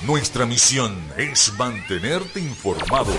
Nuestra 0.06 0.46
misión 0.46 0.96
es 1.18 1.52
mantenerte 1.58 2.38
informado. 2.38 3.12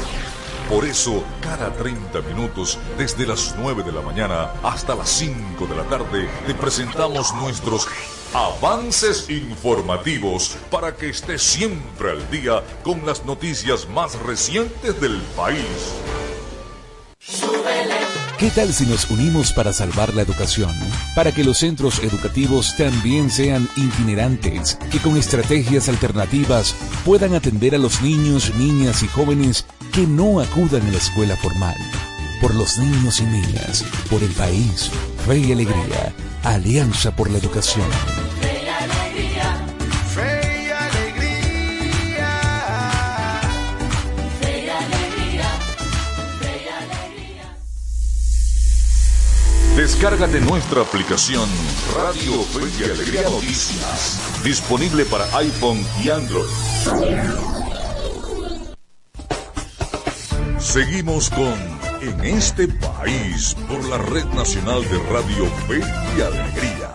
Por 0.69 0.83
eso, 0.83 1.23
cada 1.39 1.71
30 1.71 2.21
minutos, 2.21 2.77
desde 2.97 3.25
las 3.25 3.55
9 3.57 3.83
de 3.83 3.91
la 3.93 4.01
mañana 4.01 4.51
hasta 4.63 4.95
las 4.95 5.09
5 5.09 5.65
de 5.65 5.75
la 5.75 5.83
tarde, 5.83 6.27
te 6.45 6.53
presentamos 6.53 7.33
nuestros 7.35 7.87
avances 8.33 9.29
informativos 9.29 10.57
para 10.69 10.93
que 10.93 11.09
estés 11.09 11.41
siempre 11.41 12.11
al 12.11 12.29
día 12.29 12.61
con 12.83 13.05
las 13.05 13.23
noticias 13.23 13.87
más 13.87 14.19
recientes 14.19 14.99
del 14.99 15.21
país. 15.37 15.95
¿Qué 18.37 18.51
tal 18.51 18.71
si 18.71 18.85
nos 18.85 19.09
unimos 19.09 19.51
para 19.51 19.73
salvar 19.73 20.13
la 20.13 20.21
educación? 20.21 20.69
Para 21.15 21.31
que 21.31 21.43
los 21.43 21.57
centros 21.57 21.99
educativos 22.03 22.75
también 22.77 23.31
sean 23.31 23.67
itinerantes, 23.75 24.77
que 24.91 24.99
con 24.99 25.17
estrategias 25.17 25.89
alternativas 25.89 26.75
puedan 27.03 27.33
atender 27.33 27.73
a 27.73 27.79
los 27.79 28.01
niños, 28.03 28.53
niñas 28.53 29.01
y 29.01 29.07
jóvenes 29.07 29.65
que 29.97 30.05
no 30.05 30.39
acudan 30.39 30.85
a 30.87 30.91
la 30.91 30.97
escuela 30.99 31.35
formal. 31.37 31.75
Por 32.39 32.53
los 32.53 32.77
niños 32.77 33.19
y 33.19 33.23
niñas, 33.23 33.83
por 34.11 34.21
el 34.21 34.29
país, 34.33 34.91
fe 35.25 35.39
y 35.39 35.51
alegría, 35.51 36.13
Alianza 36.43 37.15
por 37.15 37.31
la 37.31 37.39
Educación. 37.39 37.89
Fe 38.39 38.61
y 38.63 38.67
alegría. 38.67 39.65
Fe 40.13 40.65
y 40.65 40.69
alegría. 40.69 42.29
Fe 44.39 44.65
y 44.65 44.69
alegría. 44.69 45.49
Fe 46.41 46.63
y 46.63 46.69
alegría. 46.69 47.57
Descárgate 49.77 50.41
nuestra 50.41 50.83
aplicación 50.83 51.49
Radio 51.95 52.43
Fe 52.43 52.69
y 52.79 52.83
Alegría 52.83 53.23
Noticias, 53.23 54.19
disponible 54.43 55.05
para 55.05 55.25
iPhone 55.37 55.83
y 56.03 56.11
Android. 56.11 57.66
Seguimos 60.67 61.29
con 61.29 61.55
En 62.01 62.25
este 62.25 62.67
país 62.67 63.55
por 63.69 63.85
la 63.85 63.97
Red 63.99 64.25
Nacional 64.35 64.81
de 64.89 64.97
Radio 65.09 65.45
Fe 65.65 65.79
y 65.79 66.21
Alegría. 66.21 66.86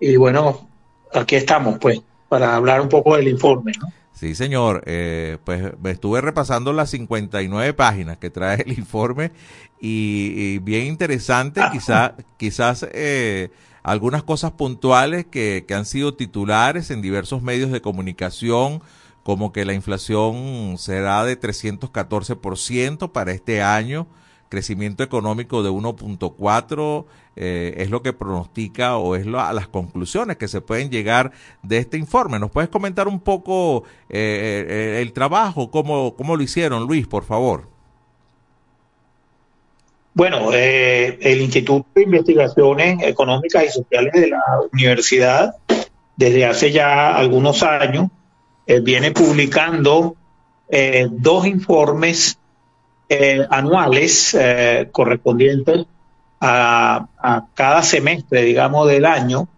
Y 0.05 0.17
bueno, 0.17 0.69
aquí 1.15 1.37
estamos, 1.37 1.79
pues, 1.79 2.03
para 2.29 2.57
hablar 2.57 2.81
un 2.81 2.89
poco 2.89 3.15
del 3.15 3.29
informe, 3.29 3.71
¿no? 3.81 3.87
Sí, 4.13 4.35
señor. 4.35 4.83
Eh, 4.87 5.39
pues 5.45 5.63
estuve 5.85 6.21
repasando 6.21 6.73
las 6.73 6.91
59 6.91 7.73
páginas 7.75 8.17
que 8.19 8.29
trae 8.29 8.63
el 8.67 8.77
informe 8.77 9.31
y, 9.81 10.59
bien 10.59 10.89
interesante, 10.89 11.61
quizá, 11.71 12.17
quizás 12.37 12.85
eh, 12.91 13.51
algunas 13.85 14.25
cosas 14.25 14.51
puntuales 14.51 15.25
que, 15.25 15.67
que 15.69 15.75
han 15.75 15.85
sido 15.85 16.15
titulares 16.15 16.91
en 16.91 17.01
diversos 17.01 17.41
medios 17.41 17.71
de 17.71 17.81
comunicación, 17.81 18.83
como 19.23 19.53
que 19.53 19.65
la 19.65 19.73
inflación 19.73 20.79
será 20.79 21.25
de 21.25 21.39
314% 21.39 23.13
para 23.13 23.31
este 23.31 23.63
año, 23.63 24.09
crecimiento 24.49 25.05
económico 25.05 25.63
de 25.63 25.71
1.4 25.71 27.07
eh, 27.35 27.75
es 27.79 27.91
lo 27.91 28.03
que 28.03 28.13
pronostica 28.13 28.99
o 28.99 29.17
es 29.17 29.27
a 29.27 29.53
las 29.53 29.69
conclusiones 29.69 30.37
que 30.37 30.49
se 30.49 30.61
pueden 30.61 30.91
llegar 30.91 31.33
de 31.63 31.79
este 31.79 31.97
informe. 31.97 32.39
¿Nos 32.39 32.51
puedes 32.51 32.69
comentar 32.69 33.09
un 33.09 33.21
poco 33.21 33.85
eh, 34.11 34.67
eh, 34.69 34.99
el 35.01 35.13
trabajo, 35.13 35.71
cómo, 35.71 36.15
cómo 36.15 36.37
lo 36.37 36.43
hicieron, 36.43 36.87
Luis, 36.87 37.07
por 37.07 37.25
favor? 37.25 37.71
Bueno, 40.15 40.53
el 40.53 41.41
Instituto 41.41 41.87
de 41.95 42.03
Investigaciones 42.03 43.03
Económicas 43.03 43.65
y 43.65 43.69
Sociales 43.71 44.13
de 44.13 44.29
la 44.29 44.43
Universidad, 44.71 45.57
desde 46.17 46.45
hace 46.45 46.71
ya 46.71 47.17
algunos 47.17 47.63
años, 47.63 48.09
viene 48.83 49.13
publicando 49.13 50.15
dos 51.13 51.47
informes 51.47 52.39
anuales 53.49 54.37
correspondientes 54.93 55.87
a, 56.45 57.47
cada 57.55 57.83
semestre, 57.83 58.43
digamos, 58.43 58.89
del 58.89 59.05
año, 59.05 59.49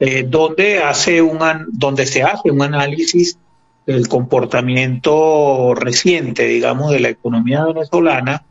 eh, 0.00 0.26
donde, 0.28 0.82
hace 0.82 1.22
un, 1.22 1.38
donde 1.68 2.06
se 2.06 2.22
hace 2.22 2.50
un 2.50 2.62
análisis 2.62 3.38
del 3.86 4.08
comportamiento 4.08 5.74
reciente, 5.74 6.46
digamos, 6.46 6.90
de 6.90 7.00
la 7.00 7.08
economía 7.10 7.64
venezolana 7.64 8.44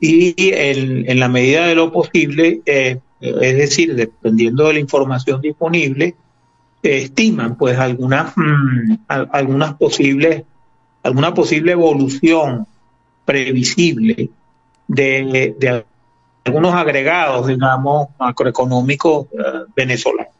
y 0.00 0.34
en, 0.38 1.20
la 1.20 1.28
medida 1.28 1.66
de 1.66 1.74
lo 1.74 1.92
posible, 1.92 2.62
eh, 2.66 2.98
es 3.20 3.56
decir, 3.56 3.94
dependiendo 3.94 4.66
de 4.66 4.74
la 4.74 4.80
información 4.80 5.40
disponible, 5.40 6.16
estiman 6.82 7.56
pues 7.56 7.78
algunas, 7.78 8.32
mm, 8.36 8.94
algunas 9.08 9.74
posibles, 9.74 10.44
alguna 11.02 11.34
posible 11.34 11.72
evolución 11.72 12.66
previsible 13.24 14.30
de, 14.86 15.54
de 15.58 15.84
algunos 16.48 16.74
agregados, 16.74 17.46
digamos, 17.46 18.08
macroeconómicos 18.18 19.26
eh, 19.32 19.36
venezolanos. 19.76 20.32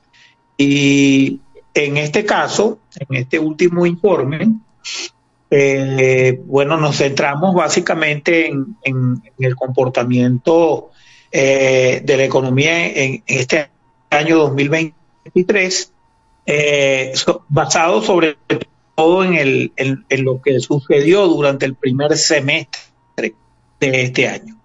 Y 0.57 1.41
en 1.75 1.97
este 1.99 2.25
caso, 2.25 2.79
en 2.99 3.17
este 3.17 3.39
último 3.39 3.85
informe, 3.87 4.55
eh, 5.51 6.41
bueno, 6.47 6.79
nos 6.79 6.97
centramos 6.97 7.55
básicamente 7.55 8.49
en, 8.49 9.23
el 9.39 9.55
comportamiento 9.55 10.91
eh, 11.31 12.01
de 12.03 12.17
la 12.17 12.25
economía 12.25 12.87
en, 12.87 13.23
este 13.27 13.69
año 14.11 14.39
2023, 14.39 15.93
basado 17.49 18.01
sobre 18.03 18.39
todo 18.97 19.25
en, 19.25 19.35
el, 19.35 19.73
en 19.77 20.25
lo 20.25 20.41
que 20.41 20.59
sucedió 20.61 21.27
durante 21.29 21.67
el 21.67 21.75
primer 21.75 22.17
semestre 22.17 23.35
de 23.79 24.03
este 24.03 24.27
año. 24.27 24.58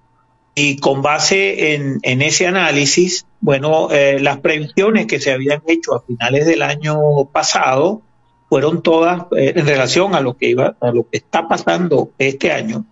Y 0.55 0.77
con 0.77 1.01
base 1.01 1.73
en, 1.73 2.21
ese 2.21 2.45
análisis, 2.45 3.25
bueno, 3.41 3.89
eh, 3.91 4.19
las 4.19 4.37
previsiones 4.37 5.07
que 5.07 5.19
se 5.19 5.31
habían 5.31 5.63
hecho 5.67 5.95
a 5.95 6.01
finales 6.01 6.45
del 6.45 6.61
año 6.61 7.25
pasado 7.31 8.03
fueron 8.49 8.83
todas 8.83 9.23
eh, 9.35 9.53
en 9.55 9.65
relación 9.65 10.13
a 10.13 10.21
lo 10.21 10.37
que 10.37 10.49
iba, 10.49 10.75
a 10.79 10.91
lo 10.91 11.09
que 11.09 11.17
está 11.17 11.47
pasando 11.47 12.11
este 12.19 12.51
año, 12.51 12.85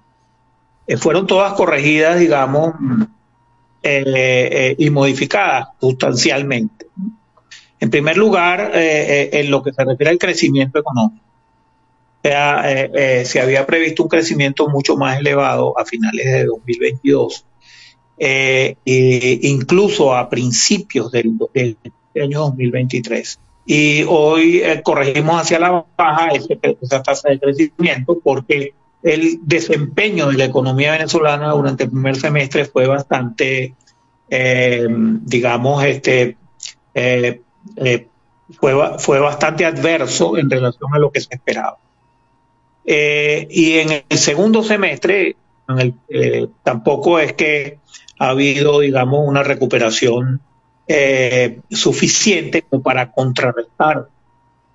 eh, 0.88 0.98
fueron 0.98 1.28
todas 1.28 1.54
corregidas, 1.54 2.20
digamos, 2.20 2.74
y 3.84 4.90
modificadas 4.90 5.70
sustancialmente. 5.80 6.88
En 7.80 7.90
primer 7.92 8.18
lugar, 8.18 8.72
en 8.74 9.50
lo 9.50 9.64
que 9.64 9.74
se 9.74 9.84
refiere 9.84 10.12
al 10.12 10.20
crecimiento 10.20 10.80
económico. 10.80 11.24
se 12.22 13.40
había 13.42 13.66
previsto 13.66 14.04
un 14.04 14.10
crecimiento 14.10 14.68
mucho 14.68 14.98
más 14.98 15.20
elevado 15.20 15.80
a 15.80 15.86
finales 15.86 16.26
de 16.26 16.46
2022 16.46 17.46
eh, 18.24 18.76
incluso 19.42 20.16
a 20.16 20.30
principios 20.30 21.12
del, 21.12 21.36
año 22.16 22.40
2023. 22.42 23.40
Y 23.66 24.04
hoy 24.04 24.62
eh, 24.64 24.84
corregimos 24.84 25.42
hacia 25.42 25.58
la 25.58 25.84
baja 25.98 26.30
esa 26.82 27.02
tasa 27.02 27.30
de 27.30 27.40
crecimiento 27.40 28.20
porque 28.24 28.76
el 29.02 29.40
desempeño 29.42 30.28
de 30.28 30.38
la 30.38 30.46
economía 30.46 30.92
venezolana 30.92 31.50
durante 31.50 31.86
el 31.86 31.90
primer 31.90 32.16
semestre 32.16 32.66
fue 32.66 32.86
bastante, 32.86 33.74
eh, 34.30 34.88
digamos, 34.88 35.84
este, 35.84 36.38
fue, 38.54 39.00
fue 39.00 39.20
bastante 39.20 39.66
adverso 39.66 40.38
en 40.38 40.48
relación 40.48 40.94
a 40.94 41.00
lo 41.00 41.12
que 41.12 41.22
se 41.22 41.30
esperaba. 41.32 41.80
y 42.86 43.80
en 43.80 44.04
el 44.08 44.18
segundo 44.20 44.62
semestre, 44.62 45.38
tampoco 46.64 47.18
es 47.18 47.34
que 47.34 47.82
ha 48.22 48.30
habido, 48.30 48.82
digamos, 48.82 49.28
una 49.28 49.42
recuperación 49.42 50.42
eh, 50.88 51.60
suficiente 51.72 52.64
para 52.84 53.12
contrarrestar 53.12 54.10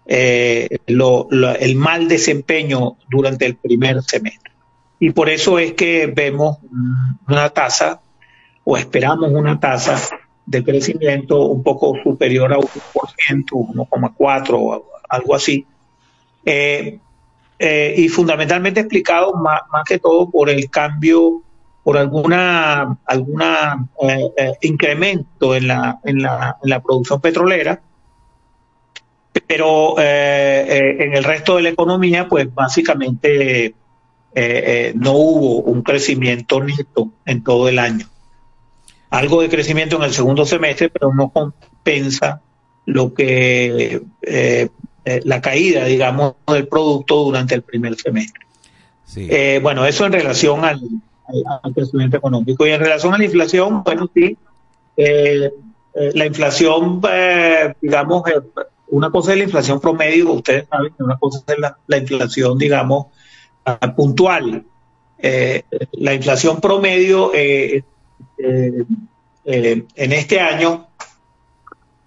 eh, 0.04 0.78
el 0.84 1.76
mal 1.76 2.08
desempeño 2.08 2.96
durante 3.08 3.46
el 3.46 3.54
primer 3.54 4.02
semestre. 4.02 4.50
Y 4.98 5.10
por 5.10 5.30
eso 5.30 5.60
es 5.60 5.74
que 5.74 6.08
vemos 6.08 6.58
una 7.28 7.48
tasa 7.50 8.00
o 8.64 8.76
esperamos 8.76 9.30
una 9.30 9.60
tasa 9.60 9.96
de 10.44 10.64
crecimiento 10.64 11.46
un 11.46 11.62
poco 11.62 11.94
superior 12.02 12.52
a 12.52 12.56
1%, 12.56 12.68
1,4, 13.48 14.84
algo 15.08 15.34
así. 15.36 15.64
Eh, 16.44 16.98
y 17.96 18.08
fundamentalmente 18.08 18.80
explicado 18.80 19.34
más, 19.34 19.62
que 19.86 20.00
todo 20.00 20.28
por 20.32 20.50
el 20.50 20.68
cambio 20.68 21.44
por 21.86 21.98
alguna 21.98 22.98
alguna 23.06 23.86
eh, 24.02 24.28
eh, 24.36 24.52
incremento 24.62 25.54
en 25.54 25.68
la, 25.68 26.00
en 26.02 26.20
la, 26.20 26.56
en 26.60 26.70
la 26.70 26.82
producción 26.82 27.20
petrolera, 27.20 27.80
pero 29.46 29.94
eh, 29.96 30.96
en 30.98 31.14
el 31.14 31.22
resto 31.22 31.54
de 31.54 31.62
la 31.62 31.68
economía, 31.68 32.28
pues 32.28 32.52
básicamente 32.52 33.72
no 34.94 35.12
hubo 35.12 35.60
un 35.60 35.82
crecimiento 35.82 36.60
neto 36.60 37.12
en 37.24 37.44
todo 37.44 37.68
el 37.68 37.78
año. 37.78 38.08
Algo 39.10 39.40
de 39.40 39.48
crecimiento 39.48 39.94
en 39.94 40.02
el 40.02 40.12
segundo 40.12 40.44
semestre, 40.44 40.88
pero 40.88 41.14
no 41.14 41.28
compensa 41.28 42.42
lo 42.84 43.14
que 43.14 44.02
la 45.04 45.40
caída, 45.40 45.84
digamos, 45.84 46.34
del 46.48 46.66
producto 46.66 47.22
durante 47.22 47.54
el 47.54 47.62
primer 47.62 47.94
semestre. 47.94 48.44
bueno, 49.62 49.86
eso 49.86 50.04
en 50.04 50.12
relación 50.12 50.64
al, 50.64 50.80
al, 51.62 51.74
crecimiento 51.74 52.16
económico. 52.16 52.66
Y 52.66 52.70
en 52.70 52.80
relación 52.80 53.14
a 53.14 53.18
la 53.18 53.24
inflación, 53.24 53.82
bueno, 53.82 54.10
sí, 54.14 54.36
eh, 54.96 55.50
eh, 55.94 56.10
la 56.14 56.26
inflación, 56.26 57.00
eh, 57.10 57.74
digamos, 57.80 58.22
una 58.88 59.10
cosa 59.10 59.32
es 59.32 59.38
la 59.38 59.44
inflación 59.44 59.80
promedio, 59.80 60.32
ustedes 60.32 60.66
saben 60.68 60.92
que 60.96 61.02
una 61.02 61.18
cosa 61.18 61.42
es 61.46 61.56
la, 61.86 61.98
inflación, 61.98 62.58
digamos, 62.58 63.06
puntual. 63.96 64.64
la 65.92 66.14
inflación 66.14 66.60
promedio 66.60 67.32
en 67.34 67.84
este 69.96 70.40
año 70.40 70.86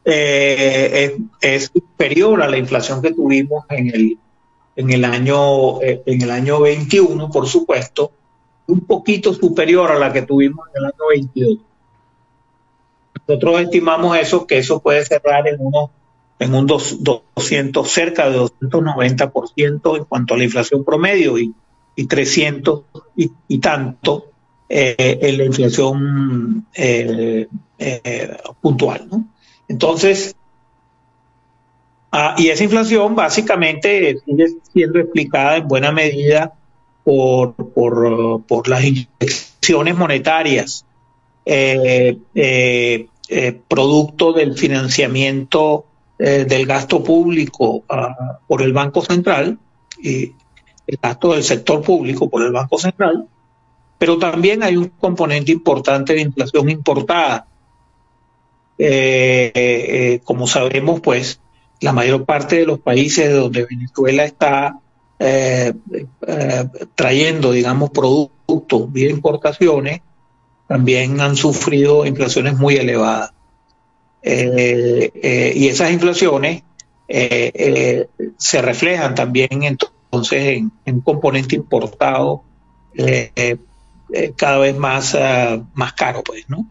es, 0.05 1.13
es 1.41 1.71
superior 1.73 2.41
a 2.41 2.47
la 2.47 2.57
inflación 2.57 3.01
que 3.01 3.13
tuvimos 3.13 3.65
en 3.69 3.93
el, 3.93 4.17
en 4.77 4.89
el 4.89 5.03
año 5.03 5.81
en 5.81 6.21
el 6.21 6.31
año 6.31 6.61
21, 6.61 7.29
por 7.29 7.47
supuesto, 7.47 8.13
un 8.69 8.81
poquito 8.81 9.33
superior 9.33 9.91
a 9.91 9.99
la 9.99 10.13
que 10.13 10.21
tuvimos 10.21 10.67
en 10.69 10.83
el 10.83 10.85
año 10.85 11.07
22. 11.09 11.57
Nosotros 13.27 13.61
estimamos 13.61 14.17
eso 14.17 14.47
que 14.47 14.59
eso 14.59 14.79
puede 14.79 15.05
cerrar 15.05 15.47
en 15.47 15.57
unos 15.59 15.89
en 16.39 16.55
un 16.55 16.65
dos- 16.65 17.03
200 17.03 17.89
cerca 17.89 18.29
de 18.29 18.37
290% 18.37 19.97
en 19.97 20.05
cuanto 20.05 20.33
a 20.33 20.37
la 20.37 20.45
inflación 20.45 20.85
promedio 20.85 21.37
y, 21.37 21.53
y 21.97 22.05
300 22.07 22.83
y, 23.17 23.57
tanto 23.59 24.27
eh, 24.69 25.19
en 25.21 25.37
la 25.37 25.43
inflación 25.43 26.65
eh, 26.73 27.45
eh, 27.77 28.37
puntual. 28.61 29.09
Entonces, 29.67 30.33
ah, 32.13 32.35
y 32.37 32.47
esa 32.47 32.63
inflación 32.63 33.15
básicamente 33.15 34.17
sigue 34.25 34.47
siendo 34.71 34.99
explicada 34.99 35.57
en 35.57 35.67
buena 35.67 35.91
medida 35.91 36.53
por, 37.09 37.55
por, 37.55 38.43
por 38.43 38.67
las 38.67 38.83
inyecciones 38.83 39.97
monetarias, 39.97 40.85
eh, 41.43 42.19
eh, 42.35 43.07
eh, 43.27 43.61
producto 43.67 44.31
del 44.31 44.55
financiamiento 44.55 45.85
del 46.19 46.67
gasto 46.67 47.03
público 47.03 47.83
ah, 47.89 48.39
por 48.45 48.61
el 48.61 48.73
Banco 48.73 49.01
Central 49.01 49.57
y 50.03 50.33
el 50.85 50.99
gasto 51.01 51.33
del 51.33 51.43
sector 51.43 51.81
público 51.81 52.29
por 52.29 52.43
el 52.43 52.51
Banco 52.51 52.77
Central, 52.77 53.27
pero 53.97 54.19
también 54.19 54.61
hay 54.61 54.77
un 54.77 54.89
componente 54.89 55.51
importante 55.51 56.13
de 56.13 56.21
inflación 56.21 56.69
importada. 56.69 57.47
Como 60.23 60.45
sabemos, 60.45 60.99
pues 60.99 61.41
la 61.79 61.91
mayor 61.91 62.25
parte 62.25 62.57
de 62.57 62.65
los 62.67 62.79
países 62.79 63.33
donde 63.33 63.65
Venezuela 63.65 64.25
está 64.25 64.79
eh, 65.21 65.73
eh, 66.27 66.69
trayendo, 66.95 67.51
digamos, 67.51 67.89
productos 67.89 68.91
vía 68.91 69.09
importaciones, 69.09 70.01
también 70.65 71.19
han 71.19 71.35
sufrido 71.35 72.05
inflaciones 72.05 72.57
muy 72.57 72.77
elevadas. 72.77 73.33
Eh, 74.21 75.53
y 75.55 75.67
esas 75.67 75.91
inflaciones 75.91 76.63
se 77.07 78.61
reflejan 78.61 79.15
también 79.15 79.63
entonces 79.63 80.57
en, 80.57 80.71
en 80.85 81.01
componente 81.01 81.55
importado 81.55 82.43
cada 84.35 84.57
vez 84.57 84.77
más, 84.77 85.15
ah, 85.15 85.61
más 85.73 85.93
caro, 85.93 86.23
pues, 86.23 86.45
¿no? 86.47 86.65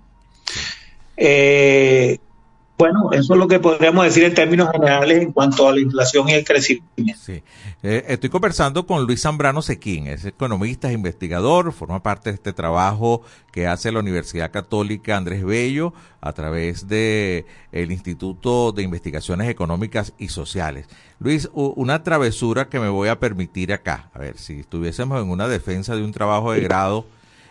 Bueno, 2.78 3.10
eso 3.10 3.34
es 3.34 3.38
lo 3.40 3.48
que 3.48 3.58
podríamos 3.58 4.04
decir 4.04 4.22
en 4.22 4.34
términos 4.34 4.70
generales 4.70 5.20
en 5.20 5.32
cuanto 5.32 5.68
a 5.68 5.72
la 5.72 5.80
inflación 5.80 6.28
y 6.28 6.34
el 6.34 6.44
crecimiento. 6.44 7.20
Sí. 7.20 7.42
Eh, 7.82 8.04
estoy 8.06 8.30
conversando 8.30 8.86
con 8.86 9.04
Luis 9.04 9.22
Zambrano 9.22 9.62
Sequín, 9.62 10.06
es 10.06 10.24
economista, 10.24 10.88
es 10.88 10.94
investigador, 10.94 11.72
forma 11.72 12.02
parte 12.02 12.30
de 12.30 12.34
este 12.34 12.52
trabajo 12.52 13.22
que 13.52 13.66
hace 13.66 13.90
la 13.90 13.98
Universidad 13.98 14.52
Católica 14.52 15.16
Andrés 15.16 15.44
Bello 15.44 15.92
a 16.20 16.32
través 16.32 16.86
de 16.86 17.46
el 17.72 17.90
Instituto 17.90 18.70
de 18.70 18.84
Investigaciones 18.84 19.48
Económicas 19.48 20.12
y 20.16 20.28
Sociales. 20.28 20.86
Luis, 21.18 21.50
una 21.52 22.04
travesura 22.04 22.68
que 22.68 22.78
me 22.78 22.88
voy 22.88 23.08
a 23.08 23.18
permitir 23.18 23.72
acá. 23.72 24.08
A 24.14 24.20
ver, 24.20 24.38
si 24.38 24.60
estuviésemos 24.60 25.20
en 25.20 25.30
una 25.30 25.48
defensa 25.48 25.96
de 25.96 26.04
un 26.04 26.12
trabajo 26.12 26.52
de 26.52 26.60
grado 26.60 27.06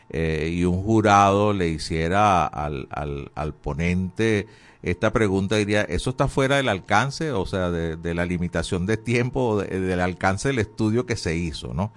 eh, 0.10 0.54
y 0.54 0.64
un 0.64 0.84
jurado 0.84 1.52
le 1.52 1.68
hiciera 1.68 2.46
al, 2.46 2.88
al, 2.92 3.32
al 3.36 3.54
ponente 3.54 4.48
esta 4.92 5.12
pregunta 5.14 5.56
diría, 5.56 5.82
¿eso 5.84 6.10
está 6.12 6.28
fuera 6.28 6.58
del 6.58 6.70
alcance, 6.70 7.32
o 7.32 7.46
sea, 7.46 7.70
de, 7.72 7.96
de 7.98 8.14
la 8.14 8.26
limitación 8.26 8.86
de 8.86 8.98
tiempo, 8.98 9.62
de- 9.62 9.80
del 9.80 10.00
alcance 10.00 10.50
del 10.50 10.60
estudio 10.60 11.06
que 11.06 11.16
se 11.16 11.36
hizo, 11.36 11.74
¿no? 11.74 11.92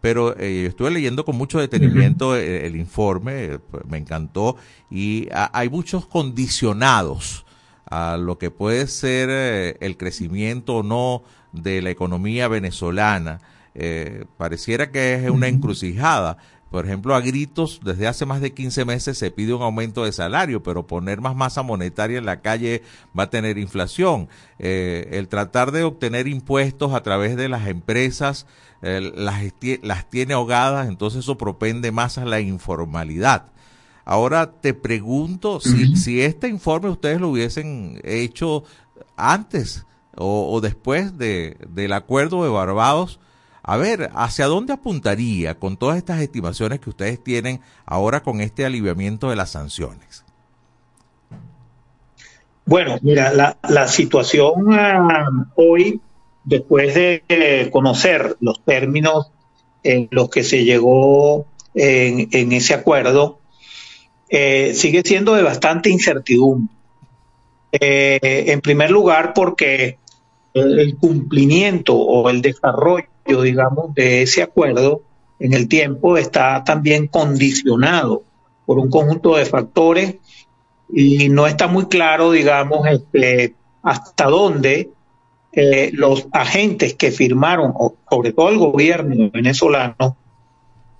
Pero 0.00 0.36
eh, 0.38 0.62
yo 0.62 0.68
estuve 0.68 0.90
leyendo 0.90 1.24
con 1.24 1.36
mucho 1.36 1.58
detenimiento 1.58 2.36
el, 2.36 2.42
el 2.44 2.76
informe, 2.76 3.58
pues, 3.70 3.84
me 3.86 3.98
encantó, 3.98 4.56
y 4.90 5.28
ha- 5.32 5.50
hay 5.58 5.68
muchos 5.68 6.06
condicionados 6.06 7.44
a 7.88 8.16
lo 8.16 8.38
que 8.38 8.50
puede 8.50 8.86
ser 8.88 9.28
eh, 9.30 9.76
el 9.80 9.96
crecimiento 9.96 10.76
o 10.76 10.82
no 10.82 11.22
de 11.52 11.82
la 11.82 11.90
economía 11.90 12.48
venezolana. 12.48 13.40
Eh, 13.74 14.24
pareciera 14.38 14.90
que 14.90 15.14
es 15.14 15.30
una 15.30 15.48
encrucijada. 15.48 16.38
Por 16.70 16.84
ejemplo, 16.84 17.14
a 17.14 17.20
gritos, 17.20 17.80
desde 17.84 18.08
hace 18.08 18.26
más 18.26 18.40
de 18.40 18.52
15 18.52 18.84
meses 18.84 19.16
se 19.16 19.30
pide 19.30 19.54
un 19.54 19.62
aumento 19.62 20.04
de 20.04 20.12
salario, 20.12 20.62
pero 20.62 20.86
poner 20.86 21.20
más 21.20 21.36
masa 21.36 21.62
monetaria 21.62 22.18
en 22.18 22.26
la 22.26 22.40
calle 22.40 22.82
va 23.16 23.24
a 23.24 23.30
tener 23.30 23.56
inflación. 23.56 24.28
Eh, 24.58 25.08
el 25.12 25.28
tratar 25.28 25.70
de 25.70 25.84
obtener 25.84 26.26
impuestos 26.26 26.92
a 26.92 27.02
través 27.02 27.36
de 27.36 27.48
las 27.48 27.68
empresas 27.68 28.46
eh, 28.82 29.12
las, 29.14 29.42
las 29.82 30.10
tiene 30.10 30.34
ahogadas, 30.34 30.88
entonces 30.88 31.20
eso 31.20 31.38
propende 31.38 31.92
más 31.92 32.18
a 32.18 32.24
la 32.24 32.40
informalidad. 32.40 33.46
Ahora 34.04 34.52
te 34.52 34.74
pregunto 34.74 35.60
si, 35.60 35.96
si 35.96 36.20
este 36.20 36.48
informe 36.48 36.90
ustedes 36.90 37.20
lo 37.20 37.28
hubiesen 37.28 38.00
hecho 38.04 38.64
antes 39.16 39.86
o, 40.16 40.52
o 40.52 40.60
después 40.60 41.16
de, 41.16 41.56
del 41.68 41.92
acuerdo 41.92 42.42
de 42.42 42.50
Barbados, 42.50 43.18
a 43.66 43.76
ver, 43.76 44.10
¿hacia 44.14 44.46
dónde 44.46 44.72
apuntaría 44.72 45.58
con 45.58 45.76
todas 45.76 45.98
estas 45.98 46.20
estimaciones 46.20 46.78
que 46.78 46.88
ustedes 46.88 47.22
tienen 47.22 47.60
ahora 47.84 48.22
con 48.22 48.40
este 48.40 48.64
aliviamiento 48.64 49.28
de 49.28 49.36
las 49.36 49.50
sanciones? 49.50 50.24
Bueno, 52.64 52.98
mira, 53.02 53.32
la, 53.32 53.88
situación 53.88 54.72
ah, 54.72 55.28
hoy, 55.56 56.00
después 56.44 56.94
de 56.94 57.24
eh, 57.28 57.68
conocer 57.72 58.36
los 58.40 58.64
términos 58.64 59.32
en 59.82 60.06
los 60.12 60.30
que 60.30 60.44
se 60.44 60.64
llegó 60.64 61.46
en, 61.74 62.28
en 62.30 62.52
ese 62.52 62.72
acuerdo, 62.72 63.40
eh, 64.28 64.74
sigue 64.74 65.02
siendo 65.04 65.34
de 65.34 65.42
bastante 65.42 65.90
incertidumbre. 65.90 66.72
Eh, 67.72 68.44
en 68.46 68.60
primer 68.60 68.92
lugar, 68.92 69.32
porque 69.34 69.98
el 70.54 70.96
cumplimiento 70.96 71.96
o 71.96 72.30
el 72.30 72.42
desarrollo, 72.42 73.08
digamos, 73.26 73.94
de 73.94 74.22
ese 74.22 74.42
acuerdo 74.42 75.02
en 75.38 75.52
el 75.52 75.68
tiempo 75.68 76.16
está 76.16 76.64
también 76.64 77.08
condicionado 77.08 78.22
por 78.64 78.78
un 78.78 78.90
conjunto 78.90 79.36
de 79.36 79.44
factores 79.44 80.16
y 80.92 81.28
no 81.28 81.46
está 81.46 81.66
muy 81.66 81.86
claro, 81.86 82.30
digamos, 82.30 82.86
este, 82.86 83.54
hasta 83.82 84.26
dónde 84.26 84.90
eh, 85.52 85.90
los 85.92 86.26
agentes 86.32 86.94
que 86.94 87.10
firmaron, 87.10 87.74
sobre 88.10 88.32
todo 88.32 88.50
el 88.50 88.58
gobierno 88.58 89.30
venezolano, 89.30 90.16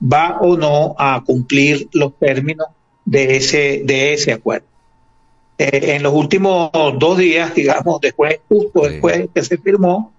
va 0.01 0.39
o 0.41 0.57
no 0.57 0.95
a 0.99 1.23
cumplir 1.25 1.89
los 1.93 2.15
términos 2.19 2.67
de 3.05 3.37
ese, 3.37 3.83
de 3.85 4.15
ese 4.15 4.33
acuerdo. 4.33 4.67
Eh, 5.59 5.95
en 5.97 6.03
los 6.03 6.12
últimos 6.12 6.71
dos 6.99 7.17
días, 7.19 7.55
digamos, 7.55 8.01
después, 8.01 8.41
justo 8.49 8.85
Sí. 8.85 8.91
después 8.93 9.19
de 9.19 9.29
que 9.29 9.43
se 9.43 9.57
firmó, 9.59 10.12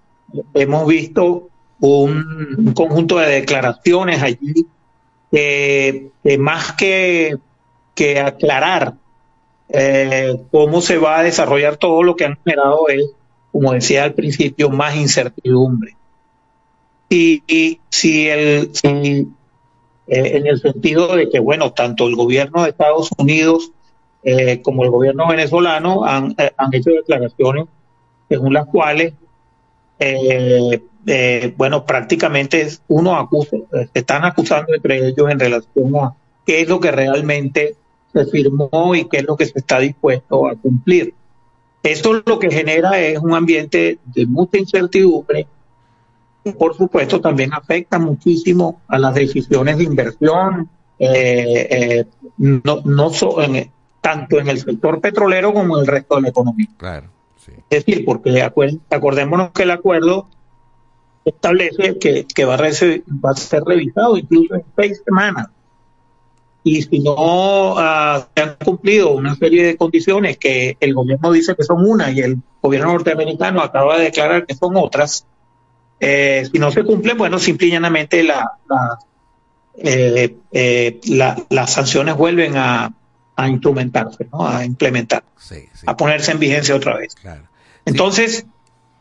hemos 0.53 0.87
visto 0.87 1.49
un, 1.79 2.55
un 2.57 2.73
conjunto 2.73 3.17
de 3.17 3.27
declaraciones 3.27 4.21
allí 4.21 4.65
que, 5.31 6.09
que 6.23 6.37
más 6.37 6.73
que, 6.73 7.37
que 7.95 8.19
aclarar 8.19 8.95
eh, 9.69 10.39
cómo 10.51 10.81
se 10.81 10.97
va 10.97 11.19
a 11.19 11.23
desarrollar 11.23 11.77
todo 11.77 12.03
lo 12.03 12.15
que 12.15 12.25
han 12.25 12.37
generado 12.43 12.87
es, 12.89 13.05
como 13.51 13.73
decía 13.73 14.03
al 14.03 14.13
principio, 14.13 14.69
más 14.69 14.95
incertidumbre. 14.95 15.95
Y, 17.09 17.43
y 17.47 17.79
si 17.89 18.27
el, 18.27 18.69
si, 18.73 18.87
eh, 20.07 20.37
en 20.37 20.47
el 20.47 20.59
sentido 20.59 21.15
de 21.15 21.29
que, 21.29 21.39
bueno, 21.39 21.73
tanto 21.73 22.07
el 22.07 22.15
gobierno 22.15 22.63
de 22.63 22.69
Estados 22.69 23.09
Unidos 23.17 23.71
eh, 24.23 24.61
como 24.61 24.83
el 24.83 24.89
gobierno 24.89 25.27
venezolano 25.27 26.05
han, 26.05 26.35
eh, 26.37 26.51
han 26.57 26.73
hecho 26.73 26.89
declaraciones 26.89 27.65
según 28.29 28.53
las 28.53 28.67
cuales, 28.67 29.13
eh, 29.99 30.81
eh, 31.07 31.53
bueno, 31.57 31.85
prácticamente 31.85 32.67
uno 32.89 33.15
acusa, 33.17 33.57
se 33.71 33.99
están 33.99 34.25
acusando 34.25 34.73
entre 34.75 35.07
ellos 35.07 35.29
en 35.29 35.39
relación 35.39 35.95
a 35.95 36.13
qué 36.45 36.61
es 36.61 36.69
lo 36.69 36.79
que 36.79 36.91
realmente 36.91 37.75
se 38.13 38.25
firmó 38.25 38.93
y 38.95 39.05
qué 39.05 39.17
es 39.17 39.23
lo 39.25 39.35
que 39.35 39.45
se 39.45 39.57
está 39.59 39.79
dispuesto 39.79 40.47
a 40.47 40.55
cumplir. 40.55 41.13
Esto 41.83 42.21
lo 42.25 42.37
que 42.39 42.51
genera 42.51 42.99
es 42.99 43.17
un 43.19 43.33
ambiente 43.33 43.99
de 44.05 44.25
mucha 44.25 44.57
incertidumbre 44.57 45.47
por 46.57 46.75
supuesto 46.77 47.19
también 47.19 47.53
afecta 47.53 47.99
muchísimo 47.99 48.81
a 48.87 48.97
las 48.97 49.13
decisiones 49.13 49.77
de 49.77 49.83
inversión, 49.83 50.69
eh, 50.97 51.67
eh, 51.69 52.05
no, 52.37 52.81
no 52.85 53.09
so- 53.09 53.41
en- 53.41 53.69
tanto 53.99 54.39
en 54.39 54.47
el 54.47 54.59
sector 54.59 55.01
petrolero 55.01 55.53
como 55.53 55.75
en 55.75 55.81
el 55.81 55.87
resto 55.87 56.15
de 56.15 56.21
la 56.21 56.29
economía. 56.29 56.67
Claro, 56.77 57.07
sí. 57.35 57.51
Es 57.69 57.85
decir, 57.85 58.05
porque 58.05 58.41
acordémonos 58.89 59.51
que 59.51 59.63
el 59.63 59.71
acuerdo 59.71 60.29
establece 61.29 61.97
que, 61.99 62.25
que 62.25 62.45
va, 62.45 62.55
a 62.55 62.57
va 62.61 63.31
a 63.31 63.35
ser 63.35 63.63
revisado 63.63 64.17
incluso 64.17 64.55
en 64.55 64.63
seis 64.75 65.01
semanas. 65.05 65.47
y 66.63 66.81
si 66.81 66.99
no 66.99 67.15
ah, 67.77 68.27
se 68.35 68.41
han 68.43 68.55
cumplido 68.63 69.11
una 69.11 69.35
serie 69.35 69.63
de 69.65 69.77
condiciones 69.77 70.37
que 70.37 70.75
el 70.79 70.93
gobierno 70.93 71.31
dice 71.31 71.55
que 71.55 71.63
son 71.63 71.87
una 71.87 72.11
y 72.11 72.19
el 72.19 72.37
gobierno 72.61 72.91
norteamericano 72.93 73.61
acaba 73.61 73.97
de 73.97 74.05
declarar 74.05 74.45
que 74.45 74.53
son 74.55 74.75
otras, 74.75 75.25
eh, 75.99 76.47
si 76.51 76.59
no 76.59 76.69
se 76.71 76.83
cumple, 76.83 77.13
bueno, 77.13 77.39
simple 77.39 77.67
y 77.67 77.71
llanamente 77.71 78.21
la, 78.23 78.51
la, 78.69 78.99
eh, 79.77 80.35
eh, 80.51 80.99
la- 81.07 81.41
las 81.49 81.73
sanciones 81.73 82.15
vuelven 82.17 82.57
a, 82.57 82.91
a 83.35 83.47
instrumentarse, 83.47 84.27
¿no? 84.31 84.47
a 84.47 84.65
implementar, 84.65 85.23
Sí, 85.37 85.65
sí, 85.73 85.85
a 85.85 85.95
ponerse 85.95 86.31
en 86.31 86.39
vigencia 86.39 86.75
otra 86.75 86.97
vez. 86.97 87.15
claro. 87.15 87.43
Entonces, 87.85 88.45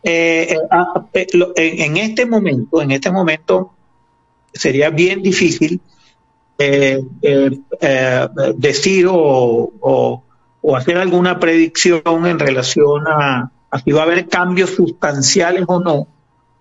eh, 0.02 0.56
ah, 0.70 1.04
eh, 1.12 1.26
en, 1.56 1.96
este 1.96 2.26
momento, 2.26 2.80
en 2.82 2.90
este 2.92 3.11
momento 3.11 3.72
sería 4.52 4.90
bien 4.90 5.22
difícil 5.22 5.80
eh, 6.59 7.02
eh, 7.22 7.59
eh, 7.80 8.28
decir 8.56 9.06
o, 9.09 9.14
o- 9.80 10.22
o 10.68 10.74
hacer 10.76 10.96
alguna 10.98 11.38
predicción 11.38 12.26
en 12.26 12.38
relación 12.40 13.06
a, 13.06 13.50
a 13.70 13.78
si 13.78 13.92
va 13.92 14.00
a 14.00 14.04
haber 14.04 14.26
cambios 14.26 14.70
sustanciales 14.70 15.64
o 15.68 15.78
no 15.80 16.09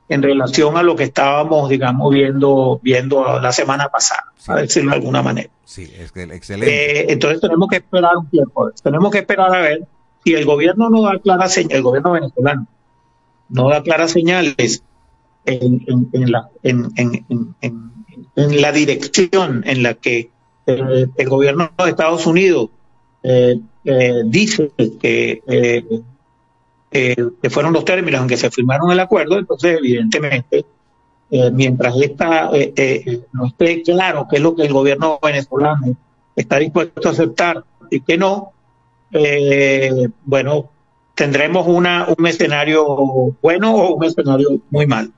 en 0.09 0.21
relación 0.21 0.77
a 0.77 0.83
lo 0.83 0.95
que 0.95 1.05
estábamos, 1.05 1.67
digamos, 1.69 2.13
viendo 2.13 2.79
viendo 2.83 3.39
la 3.39 3.51
semana 3.51 3.87
pasada, 3.89 4.25
a 4.47 4.57
decirlo 4.57 4.91
de 4.91 4.97
alguna 4.97 5.23
manera. 5.23 5.49
Sí, 5.63 5.91
excelente. 5.97 6.99
Eh, 7.01 7.05
entonces 7.13 7.41
tenemos 7.41 7.67
que 7.67 7.77
esperar 7.77 8.15
un 8.17 8.29
tiempo. 8.29 8.69
Tenemos 8.83 9.09
que 9.11 9.17
esperar 9.19 9.55
a 9.55 9.61
ver 9.61 9.87
si 10.23 10.33
el 10.35 10.45
gobierno 10.45 10.89
no 10.91 11.01
da 11.01 11.17
claras 11.17 11.53
señales, 11.53 11.77
el 11.77 11.81
gobierno 11.83 12.11
venezolano 12.11 12.67
no 13.49 13.69
da 13.69 13.83
claras 13.83 14.11
señales 14.11 14.83
en, 15.45 15.83
en- 15.87 16.09
en 16.13 16.31
la, 16.31 16.49
en, 16.63 18.61
la 18.61 18.71
dirección 18.71 19.63
en 19.65 19.83
la 19.83 19.93
que 19.95 20.29
el 20.65 21.29
gobierno 21.29 21.69
de 21.77 21.89
Estados 21.89 22.25
Unidos 22.25 22.69
eh, 23.23 23.59
eh, 23.83 24.21
dice 24.25 24.71
que, 24.99 25.41
eh, 25.47 25.83
eh, 26.91 27.15
que 27.41 27.49
fueron 27.49 27.73
los 27.73 27.85
términos 27.85 28.21
en 28.21 28.27
que 28.27 28.37
se 28.37 28.49
firmaron 28.49 28.91
el 28.91 28.99
acuerdo, 28.99 29.37
entonces 29.37 29.77
evidentemente 29.77 30.65
eh, 31.31 31.51
mientras 31.51 31.95
esta, 32.01 32.51
no 33.33 33.45
esté 33.47 33.81
claro 33.83 34.27
qué 34.29 34.37
es 34.37 34.41
lo 34.41 34.55
que 34.55 34.63
el 34.63 34.73
gobierno 34.73 35.19
venezolano 35.21 35.95
está 36.35 36.57
dispuesto 36.57 37.09
a 37.09 37.11
aceptar 37.11 37.63
y 37.91 38.01
que 38.01 38.17
no, 38.17 38.53
bueno, 40.23 40.69
tendremos 41.15 41.65
una, 41.67 42.07
un 42.17 42.27
escenario 42.27 42.85
bueno 43.41 43.73
o 43.73 43.95
un 43.95 44.03
escenario 44.03 44.59
muy 44.69 44.85
mal. 44.85 45.11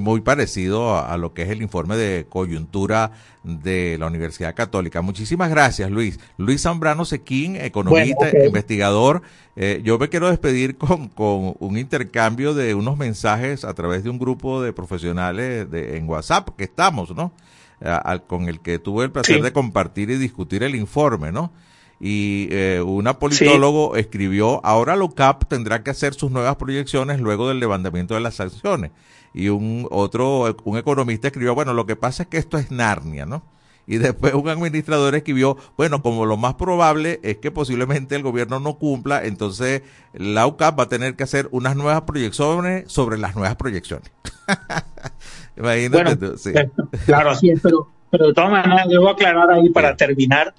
Muy 0.00 0.20
parecido 0.22 0.94
a, 0.94 1.12
a 1.12 1.16
lo 1.18 1.34
que 1.34 1.42
es 1.42 1.50
el 1.50 1.62
informe 1.62 1.96
de 1.96 2.26
coyuntura 2.28 3.12
de 3.44 3.96
la 3.98 4.06
Universidad 4.06 4.54
Católica. 4.54 5.00
Muchísimas 5.02 5.50
gracias, 5.50 5.90
Luis. 5.90 6.18
Luis 6.38 6.62
Zambrano 6.62 7.04
Sequín, 7.04 7.56
economista, 7.56 8.26
Bueno, 8.30 8.46
investigador. 8.46 9.22
Eh, 9.56 9.80
yo 9.84 9.98
me 9.98 10.08
quiero 10.08 10.28
despedir 10.28 10.76
con, 10.76 11.08
con 11.08 11.54
un 11.58 11.78
intercambio 11.78 12.54
de 12.54 12.74
unos 12.74 12.96
mensajes 12.96 13.64
a 13.64 13.74
través 13.74 14.04
de 14.04 14.10
un 14.10 14.18
grupo 14.18 14.62
de 14.62 14.72
profesionales 14.72 15.70
de, 15.70 15.96
en 15.98 16.08
WhatsApp 16.08 16.50
que 16.56 16.64
estamos, 16.64 17.14
¿no? 17.14 17.32
A- 17.80 18.18
con 18.26 18.48
el 18.48 18.58
que 18.60 18.78
tuve 18.80 19.04
el 19.04 19.12
placer 19.12 19.36
Sí. 19.36 19.42
de 19.42 19.52
compartir 19.52 20.10
y 20.10 20.16
discutir 20.16 20.62
el 20.64 20.74
informe, 20.74 21.30
¿no? 21.32 21.52
Y 22.00 22.48
eh, 22.50 22.80
una 22.84 23.18
politólogo 23.18 23.96
escribió, 23.96 24.64
ahora 24.64 24.94
LOCAP 24.96 25.48
tendrá 25.48 25.82
que 25.82 25.90
hacer 25.90 26.14
sus 26.14 26.30
nuevas 26.30 26.56
proyecciones 26.56 27.20
luego 27.20 27.48
del 27.48 27.58
levantamiento 27.60 28.14
de 28.14 28.20
las 28.20 28.36
sanciones. 28.36 28.92
Y 29.34 29.48
un 29.48 29.86
otro, 29.90 30.56
un 30.64 30.78
economista 30.78 31.28
escribió, 31.28 31.54
bueno, 31.54 31.74
lo 31.74 31.86
que 31.86 31.96
pasa 31.96 32.24
es 32.24 32.28
que 32.28 32.38
esto 32.38 32.56
es 32.56 32.70
Narnia, 32.70 33.26
¿no? 33.26 33.42
Y 33.86 33.96
después 33.96 34.34
un 34.34 34.48
administrador 34.48 35.14
escribió, 35.14 35.56
bueno, 35.78 36.02
como 36.02 36.26
lo 36.26 36.36
más 36.36 36.54
probable 36.54 37.20
es 37.22 37.38
que 37.38 37.50
posiblemente 37.50 38.16
el 38.16 38.22
gobierno 38.22 38.60
no 38.60 38.74
cumpla, 38.74 39.24
entonces 39.24 39.82
la 40.12 40.46
UCAP 40.46 40.78
va 40.78 40.82
a 40.84 40.88
tener 40.88 41.16
que 41.16 41.24
hacer 41.24 41.48
unas 41.52 41.74
nuevas 41.74 42.02
proyecciones 42.02 42.84
sobre 42.92 43.16
las 43.16 43.34
nuevas 43.34 43.56
proyecciones. 43.56 44.12
Imagínate 45.56 46.02
Bueno, 46.02 46.18
tú, 46.18 46.38
sí. 46.38 46.50
eh, 46.54 46.70
claro, 47.06 47.30
así 47.30 47.48
es, 47.50 47.60
pero, 47.62 47.88
pero 48.10 48.26
de 48.26 48.34
todas 48.34 48.50
maneras 48.50 48.88
debo 48.88 49.08
aclarar 49.08 49.50
ahí 49.50 49.70
para 49.70 49.96
terminar 49.96 50.54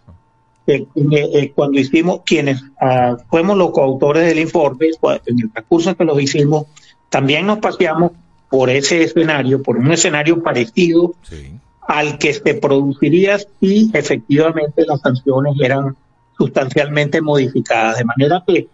eh, 0.76 0.88
eh, 1.34 1.52
cuando 1.56 1.80
hicimos, 1.80 2.22
quienes 2.26 2.62
ah, 2.82 3.18
fuimos 3.30 3.58
los 3.58 3.72
coautores 3.72 4.26
del 4.28 4.40
informe, 4.40 4.88
cua- 5.02 5.22
en 5.26 5.40
el 5.40 5.52
transcurso 5.52 5.90
en 5.90 5.96
que 5.96 6.06
los 6.06 6.22
hicimos, 6.22 6.66
también 7.10 7.46
nos 7.48 7.60
paseamos 7.60 8.12
por 8.50 8.70
ese 8.70 9.04
escenario, 9.04 9.62
por 9.62 9.78
un 9.78 9.92
escenario 9.92 10.42
parecido 10.42 11.14
Sí. 11.24 11.52
al 11.88 12.18
que 12.18 12.34
se 12.34 12.54
produciría 12.56 13.38
si 13.60 13.90
efectivamente 13.94 14.86
las 14.86 15.02
sanciones 15.02 15.54
eran 15.62 15.96
sustancialmente 16.38 17.22
modificadas. 17.22 17.98
De 17.98 18.06
manera 18.06 18.44
que 18.48 18.68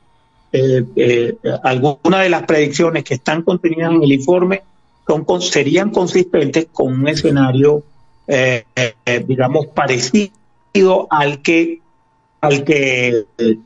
eh, 0.51 0.85
eh, 0.95 1.35
algunas 1.63 2.21
de 2.23 2.29
las 2.29 2.43
predicciones 2.43 3.03
que 3.03 3.15
están 3.15 3.41
contenidas 3.41 3.91
en 3.91 4.03
el 4.03 4.11
informe 4.13 4.61
son, 5.07 5.25
con- 5.25 5.41
serían 5.41 5.89
consistentes 5.91 6.67
con 6.71 6.93
un 6.93 7.07
escenario, 7.07 7.83
eh, 8.27 8.63
digamos, 9.27 9.67
parecido 9.67 11.07
al 11.09 11.41
que, 11.41 11.79
al 12.45 12.63
que 12.63 13.25
eh, 13.37 13.57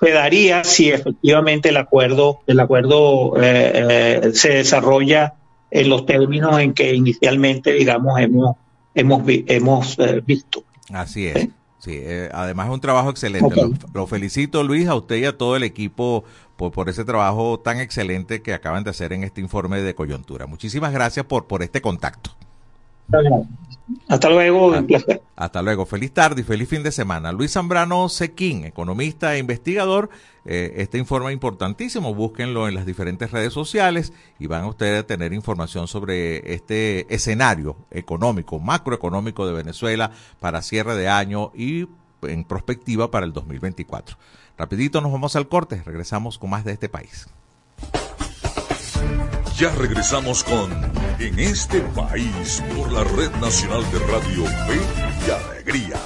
se 0.00 0.10
daría 0.12 0.64
si 0.64 0.90
efectivamente 0.90 1.70
el 1.70 1.76
acuerdo, 1.76 2.40
el 2.46 2.60
acuerdo 2.60 3.36
eh, 3.42 4.20
eh, 4.22 4.30
se 4.32 4.50
desarrolla 4.50 5.34
en 5.70 5.88
los 5.88 6.06
términos 6.06 6.58
en 6.60 6.72
que 6.72 6.94
inicialmente, 6.94 7.72
digamos, 7.72 8.18
hemos, 8.20 8.56
hemos, 8.94 9.22
hemos 9.26 9.98
eh, 9.98 10.22
visto. 10.24 10.62
Así 10.92 11.26
es. 11.26 11.48
Sí, 11.80 12.02
además 12.32 12.66
es 12.66 12.74
un 12.74 12.80
trabajo 12.80 13.10
excelente. 13.10 13.54
Lo 13.94 14.06
felicito, 14.06 14.62
Luis, 14.64 14.88
a 14.88 14.96
usted 14.96 15.16
y 15.16 15.24
a 15.24 15.38
todo 15.38 15.56
el 15.56 15.62
equipo 15.62 16.24
por, 16.56 16.72
por 16.72 16.88
ese 16.88 17.04
trabajo 17.04 17.60
tan 17.60 17.78
excelente 17.78 18.42
que 18.42 18.52
acaban 18.52 18.82
de 18.82 18.90
hacer 18.90 19.12
en 19.12 19.22
este 19.22 19.40
informe 19.40 19.80
de 19.80 19.94
coyuntura. 19.94 20.46
Muchísimas 20.46 20.92
gracias 20.92 21.24
por, 21.26 21.46
por 21.46 21.62
este 21.62 21.80
contacto. 21.80 22.32
Hasta 24.08 24.30
luego, 24.30 24.68
un 24.68 24.86
placer. 24.86 25.22
Hasta 25.36 25.62
luego. 25.62 25.86
Feliz 25.86 26.12
tarde 26.12 26.42
y 26.42 26.44
feliz 26.44 26.68
fin 26.68 26.82
de 26.82 26.92
semana. 26.92 27.32
Luis 27.32 27.52
Zambrano 27.52 28.08
Sequín, 28.08 28.64
economista 28.64 29.34
e 29.34 29.38
investigador. 29.38 30.10
Eh, 30.44 30.74
este 30.76 30.98
informe 30.98 31.32
importantísimo. 31.32 32.14
Búsquenlo 32.14 32.68
en 32.68 32.74
las 32.74 32.86
diferentes 32.86 33.30
redes 33.30 33.52
sociales 33.52 34.12
y 34.38 34.46
van 34.46 34.64
ustedes 34.64 35.00
a 35.00 35.06
tener 35.06 35.32
información 35.32 35.88
sobre 35.88 36.54
este 36.54 37.12
escenario 37.14 37.76
económico, 37.90 38.58
macroeconómico 38.58 39.46
de 39.46 39.52
Venezuela 39.54 40.10
para 40.40 40.62
cierre 40.62 40.94
de 40.94 41.08
año 41.08 41.52
y 41.54 41.86
en 42.22 42.44
perspectiva 42.44 43.10
para 43.10 43.26
el 43.26 43.32
2024. 43.32 44.16
Rapidito 44.56 45.00
nos 45.00 45.12
vamos 45.12 45.36
al 45.36 45.48
corte. 45.48 45.82
Regresamos 45.84 46.38
con 46.38 46.50
más 46.50 46.64
de 46.64 46.72
este 46.72 46.88
país. 46.88 47.28
Ya 49.58 49.74
regresamos 49.74 50.44
con 50.44 50.70
En 51.18 51.36
este 51.36 51.80
país 51.80 52.62
por 52.76 52.92
la 52.92 53.02
Red 53.02 53.32
Nacional 53.40 53.82
de 53.90 53.98
Radio 53.98 54.44
Fe 54.44 54.80
y 55.26 55.30
Alegría. 55.32 55.96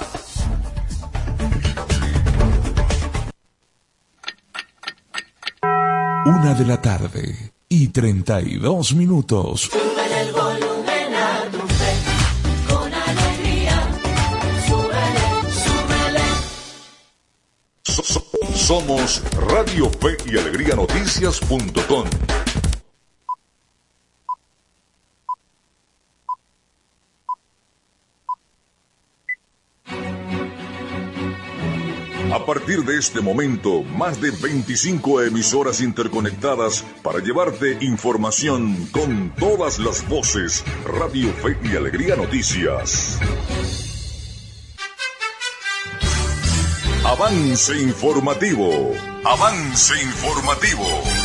Una 6.24 6.54
de 6.54 6.64
la 6.64 6.80
tarde 6.80 7.52
y 7.68 7.88
32 7.88 8.94
minutos. 8.94 9.68
Somos 18.54 19.22
Radio 19.46 19.90
Fe 19.90 20.16
y 20.24 20.38
Alegría 20.38 20.74
Noticias.com. 20.74 22.41
partir 32.54 32.84
de 32.84 32.98
este 32.98 33.22
momento, 33.22 33.82
más 33.82 34.20
de 34.20 34.30
25 34.30 35.22
emisoras 35.22 35.80
interconectadas 35.80 36.84
para 37.02 37.18
llevarte 37.18 37.78
información 37.80 38.90
con 38.92 39.30
todas 39.36 39.78
las 39.78 40.06
voces. 40.06 40.62
Radio 40.84 41.32
Fe 41.32 41.56
y 41.64 41.76
Alegría 41.76 42.14
Noticias. 42.14 43.18
Avance 47.06 47.74
informativo. 47.80 48.68
Avance 49.24 49.94
informativo. 50.02 51.21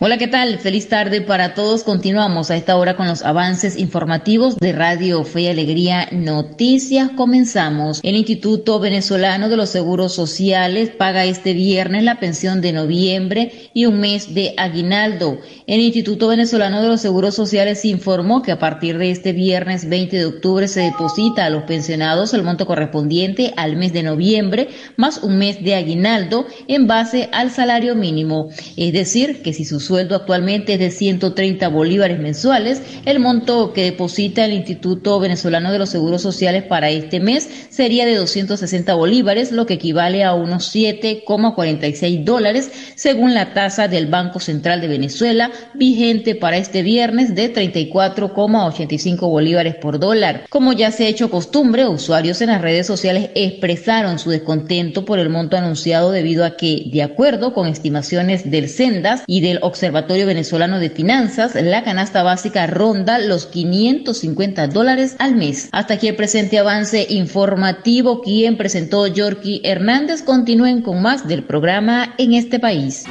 Hola, 0.00 0.16
¿qué 0.16 0.28
tal? 0.28 0.60
Feliz 0.60 0.88
tarde 0.88 1.22
para 1.22 1.54
todos. 1.54 1.82
Continuamos 1.82 2.52
a 2.52 2.56
esta 2.56 2.76
hora 2.76 2.94
con 2.94 3.08
los 3.08 3.24
avances 3.24 3.76
informativos 3.76 4.56
de 4.56 4.72
Radio 4.72 5.24
Fe 5.24 5.40
y 5.40 5.46
Alegría 5.48 6.08
Noticias. 6.12 7.10
Comenzamos. 7.16 7.98
El 8.04 8.14
Instituto 8.14 8.78
Venezolano 8.78 9.48
de 9.48 9.56
los 9.56 9.70
Seguros 9.70 10.14
Sociales 10.14 10.90
paga 10.96 11.24
este 11.24 11.52
viernes 11.52 12.04
la 12.04 12.20
pensión 12.20 12.60
de 12.60 12.72
noviembre 12.72 13.70
y 13.74 13.86
un 13.86 13.98
mes 13.98 14.34
de 14.34 14.54
aguinaldo. 14.56 15.40
El 15.66 15.80
Instituto 15.80 16.28
Venezolano 16.28 16.80
de 16.80 16.86
los 16.86 17.00
Seguros 17.00 17.34
Sociales 17.34 17.84
informó 17.84 18.42
que 18.42 18.52
a 18.52 18.60
partir 18.60 18.98
de 18.98 19.10
este 19.10 19.32
viernes 19.32 19.88
20 19.88 20.16
de 20.16 20.26
octubre 20.26 20.68
se 20.68 20.82
deposita 20.82 21.44
a 21.44 21.50
los 21.50 21.64
pensionados 21.64 22.34
el 22.34 22.44
monto 22.44 22.66
correspondiente 22.66 23.52
al 23.56 23.74
mes 23.74 23.92
de 23.92 24.04
noviembre 24.04 24.68
más 24.96 25.24
un 25.24 25.38
mes 25.38 25.60
de 25.64 25.74
aguinaldo 25.74 26.46
en 26.68 26.86
base 26.86 27.28
al 27.32 27.50
salario 27.50 27.96
mínimo. 27.96 28.50
Es 28.76 28.92
decir, 28.92 29.42
que 29.42 29.52
si 29.52 29.64
sus 29.64 29.87
sueldo 29.88 30.14
actualmente 30.14 30.74
es 30.74 30.78
de 30.78 30.90
130 30.90 31.66
bolívares 31.68 32.20
mensuales. 32.20 32.82
El 33.06 33.20
monto 33.20 33.72
que 33.72 33.84
deposita 33.84 34.44
el 34.44 34.52
Instituto 34.52 35.18
Venezolano 35.18 35.72
de 35.72 35.78
los 35.78 35.88
Seguros 35.88 36.20
Sociales 36.20 36.62
para 36.62 36.90
este 36.90 37.20
mes 37.20 37.48
sería 37.70 38.04
de 38.04 38.14
260 38.14 38.94
bolívares, 38.94 39.50
lo 39.50 39.64
que 39.64 39.74
equivale 39.74 40.24
a 40.24 40.34
unos 40.34 40.74
7,46 40.74 42.24
dólares, 42.24 42.70
según 42.96 43.32
la 43.32 43.54
tasa 43.54 43.88
del 43.88 44.06
Banco 44.06 44.40
Central 44.40 44.82
de 44.82 44.88
Venezuela, 44.88 45.50
vigente 45.74 46.34
para 46.34 46.58
este 46.58 46.82
viernes 46.82 47.34
de 47.34 47.52
34,85 47.52 49.20
bolívares 49.20 49.74
por 49.76 49.98
dólar. 49.98 50.44
Como 50.50 50.74
ya 50.74 50.90
se 50.90 51.06
ha 51.06 51.08
hecho 51.08 51.30
costumbre, 51.30 51.86
usuarios 51.88 52.42
en 52.42 52.48
las 52.48 52.60
redes 52.60 52.86
sociales 52.86 53.30
expresaron 53.34 54.18
su 54.18 54.28
descontento 54.28 55.06
por 55.06 55.18
el 55.18 55.30
monto 55.30 55.56
anunciado 55.56 56.10
debido 56.10 56.44
a 56.44 56.56
que, 56.56 56.84
de 56.92 57.02
acuerdo 57.02 57.54
con 57.54 57.68
estimaciones 57.68 58.50
del 58.50 58.68
Sendas 58.68 59.22
y 59.26 59.40
del 59.40 59.60
Observatorio 59.78 60.26
Venezolano 60.26 60.80
de 60.80 60.90
Finanzas, 60.90 61.54
la 61.54 61.84
canasta 61.84 62.24
básica 62.24 62.66
ronda 62.66 63.20
los 63.20 63.46
550 63.46 64.66
dólares 64.66 65.14
al 65.20 65.36
mes. 65.36 65.68
Hasta 65.70 65.94
aquí 65.94 66.08
el 66.08 66.16
presente 66.16 66.58
avance 66.58 67.06
informativo. 67.08 68.20
Quien 68.20 68.56
presentó 68.56 69.06
Yorky 69.06 69.60
Hernández. 69.62 70.22
Continúen 70.24 70.82
con 70.82 71.00
más 71.00 71.28
del 71.28 71.44
programa 71.44 72.12
en 72.18 72.32
este 72.32 72.58
país. 72.58 73.04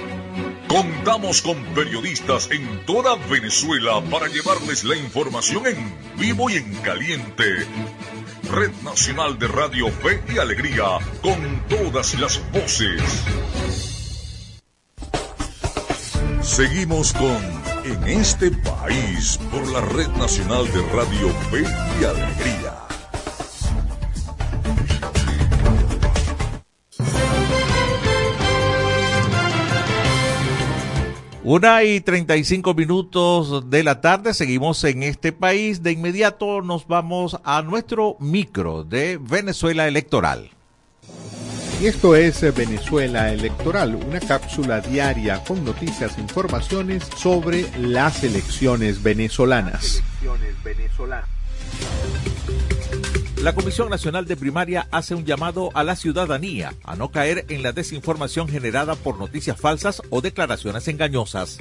Contamos 0.67 1.41
con 1.41 1.55
periodistas 1.73 2.49
en 2.51 2.85
toda 2.85 3.15
Venezuela 3.29 4.03
para 4.11 4.27
llevarles 4.27 4.83
la 4.83 4.97
información 4.97 5.67
en 5.67 5.93
vivo 6.19 6.49
y 6.49 6.55
en 6.55 6.73
caliente. 6.83 7.45
Red 8.51 8.71
Nacional 8.83 9.39
de 9.39 9.47
Radio 9.47 9.87
Fe 9.87 10.21
y 10.35 10.37
Alegría, 10.37 10.99
con 11.21 11.63
todas 11.69 12.19
las 12.19 12.41
voces. 12.51 13.01
Seguimos 16.57 17.13
con 17.13 17.37
En 17.85 18.03
este 18.07 18.49
país 18.49 19.39
por 19.51 19.71
la 19.71 19.79
Red 19.79 20.07
Nacional 20.17 20.65
de 20.73 20.81
Radio 20.91 21.29
Fe 21.51 21.61
y 22.01 22.03
Alegría. 22.03 22.73
Una 31.43 31.83
y 31.83 32.01
treinta 32.01 32.35
y 32.35 32.43
cinco 32.43 32.73
minutos 32.73 33.69
de 33.69 33.83
la 33.83 34.01
tarde, 34.01 34.33
seguimos 34.33 34.83
en 34.83 35.03
este 35.03 35.31
país. 35.31 35.83
De 35.83 35.91
inmediato 35.91 36.63
nos 36.63 36.87
vamos 36.87 37.37
a 37.43 37.61
nuestro 37.61 38.17
micro 38.19 38.83
de 38.83 39.19
Venezuela 39.21 39.87
Electoral. 39.87 40.49
Y 41.79 41.85
esto 41.85 42.15
es 42.15 42.41
Venezuela 42.55 43.31
Electoral, 43.31 43.93
una 43.93 44.19
cápsula 44.19 44.81
diaria 44.81 45.43
con 45.43 45.63
noticias 45.63 46.17
e 46.17 46.21
informaciones 46.21 47.03
sobre 47.15 47.67
las 47.77 48.23
elecciones 48.23 49.03
venezolanas. 49.03 50.01
La 53.43 53.53
Comisión 53.53 53.91
Nacional 53.91 54.25
de 54.25 54.35
Primaria 54.35 54.87
hace 54.89 55.13
un 55.13 55.23
llamado 55.23 55.69
a 55.75 55.83
la 55.83 55.95
ciudadanía 55.95 56.73
a 56.83 56.95
no 56.95 57.11
caer 57.11 57.45
en 57.49 57.61
la 57.61 57.73
desinformación 57.73 58.47
generada 58.47 58.95
por 58.95 59.19
noticias 59.19 59.61
falsas 59.61 60.01
o 60.09 60.21
declaraciones 60.21 60.87
engañosas. 60.87 61.59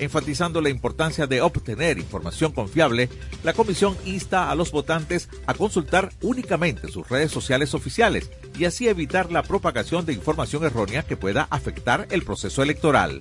Enfatizando 0.00 0.62
la 0.62 0.70
importancia 0.70 1.26
de 1.26 1.42
obtener 1.42 1.98
información 1.98 2.52
confiable, 2.52 3.10
la 3.44 3.52
comisión 3.52 3.98
insta 4.06 4.50
a 4.50 4.54
los 4.54 4.72
votantes 4.72 5.28
a 5.46 5.52
consultar 5.52 6.10
únicamente 6.22 6.88
sus 6.88 7.06
redes 7.06 7.30
sociales 7.30 7.74
oficiales 7.74 8.30
y 8.58 8.64
así 8.64 8.88
evitar 8.88 9.30
la 9.30 9.42
propagación 9.42 10.06
de 10.06 10.14
información 10.14 10.64
errónea 10.64 11.02
que 11.02 11.18
pueda 11.18 11.46
afectar 11.50 12.08
el 12.10 12.22
proceso 12.22 12.62
electoral. 12.62 13.20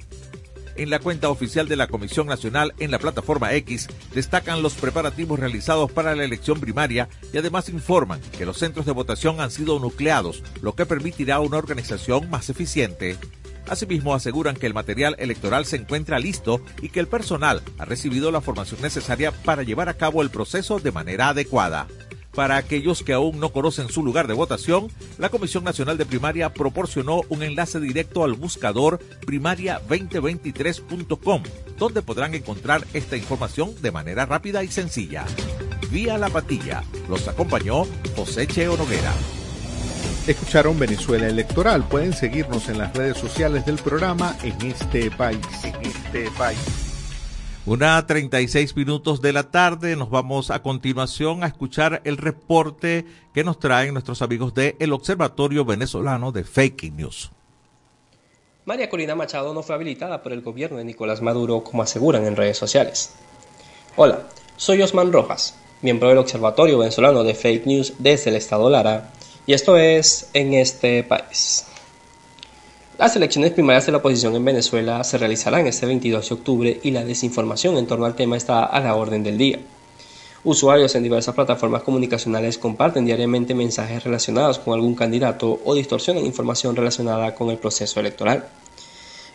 En 0.77 0.89
la 0.89 0.99
cuenta 0.99 1.27
oficial 1.27 1.67
de 1.67 1.75
la 1.75 1.87
Comisión 1.87 2.27
Nacional 2.27 2.73
en 2.79 2.91
la 2.91 2.99
plataforma 2.99 3.53
X 3.55 3.89
destacan 4.13 4.61
los 4.61 4.75
preparativos 4.75 5.37
realizados 5.37 5.91
para 5.91 6.15
la 6.15 6.23
elección 6.23 6.61
primaria 6.61 7.09
y 7.33 7.37
además 7.37 7.67
informan 7.67 8.21
que 8.37 8.45
los 8.45 8.57
centros 8.57 8.85
de 8.85 8.93
votación 8.93 9.41
han 9.41 9.51
sido 9.51 9.79
nucleados, 9.79 10.41
lo 10.61 10.75
que 10.75 10.85
permitirá 10.85 11.41
una 11.41 11.57
organización 11.57 12.29
más 12.29 12.49
eficiente. 12.49 13.17
Asimismo, 13.67 14.13
aseguran 14.13 14.55
que 14.55 14.65
el 14.65 14.73
material 14.73 15.15
electoral 15.19 15.65
se 15.65 15.75
encuentra 15.75 16.19
listo 16.19 16.61
y 16.81 16.89
que 16.89 16.99
el 16.99 17.07
personal 17.07 17.61
ha 17.77 17.85
recibido 17.85 18.31
la 18.31 18.41
formación 18.41 18.81
necesaria 18.81 19.31
para 19.31 19.63
llevar 19.63 19.89
a 19.89 19.95
cabo 19.95 20.21
el 20.21 20.29
proceso 20.29 20.79
de 20.79 20.91
manera 20.91 21.29
adecuada. 21.29 21.87
Para 22.33 22.57
aquellos 22.57 23.03
que 23.03 23.13
aún 23.13 23.39
no 23.39 23.51
conocen 23.51 23.89
su 23.89 24.03
lugar 24.03 24.27
de 24.27 24.33
votación, 24.33 24.89
la 25.17 25.29
Comisión 25.29 25.63
Nacional 25.63 25.97
de 25.97 26.05
Primaria 26.05 26.53
proporcionó 26.53 27.21
un 27.29 27.43
enlace 27.43 27.79
directo 27.79 28.23
al 28.23 28.33
buscador 28.33 28.99
primaria2023.com, 29.25 31.43
donde 31.77 32.01
podrán 32.01 32.33
encontrar 32.35 32.85
esta 32.93 33.17
información 33.17 33.73
de 33.81 33.91
manera 33.91 34.25
rápida 34.25 34.63
y 34.63 34.69
sencilla. 34.69 35.25
Vía 35.91 36.17
La 36.17 36.29
Patilla, 36.29 36.83
los 37.09 37.27
acompañó 37.27 37.83
José 38.15 38.47
Cheo 38.47 38.77
Noguera. 38.77 39.11
Escucharon 40.27 40.77
Venezuela 40.77 41.27
Electoral. 41.27 41.87
Pueden 41.87 42.13
seguirnos 42.13 42.69
en 42.69 42.77
las 42.77 42.95
redes 42.95 43.17
sociales 43.17 43.65
del 43.65 43.77
programa 43.77 44.35
en 44.43 44.61
este 44.67 45.09
país. 45.11 45.39
En 45.63 45.75
este 45.81 46.29
país. 46.37 46.89
Una 47.65 48.05
36 48.05 48.75
minutos 48.75 49.21
de 49.21 49.33
la 49.33 49.51
tarde, 49.51 49.95
nos 49.95 50.09
vamos 50.09 50.49
a 50.49 50.61
continuación 50.61 51.43
a 51.43 51.47
escuchar 51.47 52.01
el 52.03 52.17
reporte 52.17 53.05
que 53.33 53.43
nos 53.43 53.59
traen 53.59 53.93
nuestros 53.93 54.21
amigos 54.21 54.53
de 54.53 54.75
el 54.79 54.93
Observatorio 54.93 55.65
Venezolano 55.65 56.31
de 56.31 56.43
Fake 56.43 56.91
News. 56.93 57.31
María 58.65 58.89
Corina 58.89 59.15
Machado 59.15 59.53
no 59.53 59.61
fue 59.61 59.75
habilitada 59.75 60.23
por 60.23 60.31
el 60.31 60.41
gobierno 60.41 60.77
de 60.77 60.85
Nicolás 60.85 61.21
Maduro 61.21 61.63
como 61.63 61.83
aseguran 61.83 62.25
en 62.25 62.35
redes 62.35 62.57
sociales. 62.57 63.13
Hola, 63.95 64.23
soy 64.57 64.81
Osman 64.81 65.11
Rojas, 65.11 65.55
miembro 65.81 66.09
del 66.09 66.17
Observatorio 66.17 66.77
Venezolano 66.79 67.23
de 67.23 67.35
Fake 67.35 67.65
News 67.65 67.93
desde 67.99 68.29
el 68.29 68.35
Estado 68.35 68.69
Lara, 68.69 69.11
y 69.49 69.53
esto 69.53 69.77
es 69.77 70.29
En 70.33 70.53
este 70.53 71.03
país. 71.03 71.65
Las 72.99 73.15
elecciones 73.15 73.51
primarias 73.51 73.87
de 73.87 73.91
la 73.91 73.97
oposición 73.97 74.35
en 74.35 74.45
Venezuela 74.45 75.03
se 75.03 75.17
realizarán 75.17 75.65
este 75.65 75.87
22 75.87 76.29
de 76.29 76.35
octubre 76.35 76.79
y 76.83 76.91
la 76.91 77.03
desinformación 77.03 77.75
en 77.77 77.87
torno 77.87 78.05
al 78.05 78.13
tema 78.13 78.37
está 78.37 78.63
a 78.63 78.79
la 78.79 78.93
orden 78.93 79.23
del 79.23 79.39
día. 79.39 79.57
Usuarios 80.43 80.93
en 80.93 81.01
diversas 81.01 81.33
plataformas 81.33 81.81
comunicacionales 81.81 82.59
comparten 82.59 83.07
diariamente 83.07 83.55
mensajes 83.55 84.03
relacionados 84.03 84.59
con 84.59 84.75
algún 84.75 84.93
candidato 84.93 85.59
o 85.65 85.73
distorsionan 85.73 86.27
información 86.27 86.75
relacionada 86.75 87.33
con 87.33 87.49
el 87.49 87.57
proceso 87.57 87.99
electoral. 87.99 88.47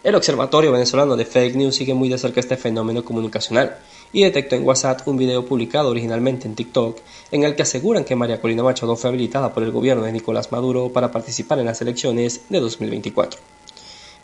El 0.04 0.14
Observatorio 0.14 0.70
Venezolano 0.70 1.16
de 1.16 1.24
Fake 1.24 1.56
News 1.56 1.74
sigue 1.74 1.94
muy 1.94 2.08
de 2.08 2.18
cerca 2.18 2.38
este 2.38 2.56
fenómeno 2.56 3.04
comunicacional 3.04 3.78
y 4.14 4.22
detectó 4.22 4.54
en 4.54 4.64
WhatsApp 4.64 5.06
un 5.06 5.18
video 5.18 5.44
publicado 5.44 5.90
originalmente 5.90 6.46
en 6.46 6.54
TikTok 6.54 6.98
en 7.32 7.42
el 7.42 7.56
que 7.56 7.62
aseguran 7.62 8.04
que 8.04 8.14
María 8.14 8.40
Corina 8.40 8.62
Machado 8.62 8.94
fue 8.94 9.10
habilitada 9.10 9.52
por 9.52 9.64
el 9.64 9.72
gobierno 9.72 10.04
de 10.04 10.12
Nicolás 10.12 10.52
Maduro 10.52 10.90
para 10.90 11.10
participar 11.10 11.58
en 11.58 11.66
las 11.66 11.82
elecciones 11.82 12.42
de 12.48 12.60
2024. 12.60 13.40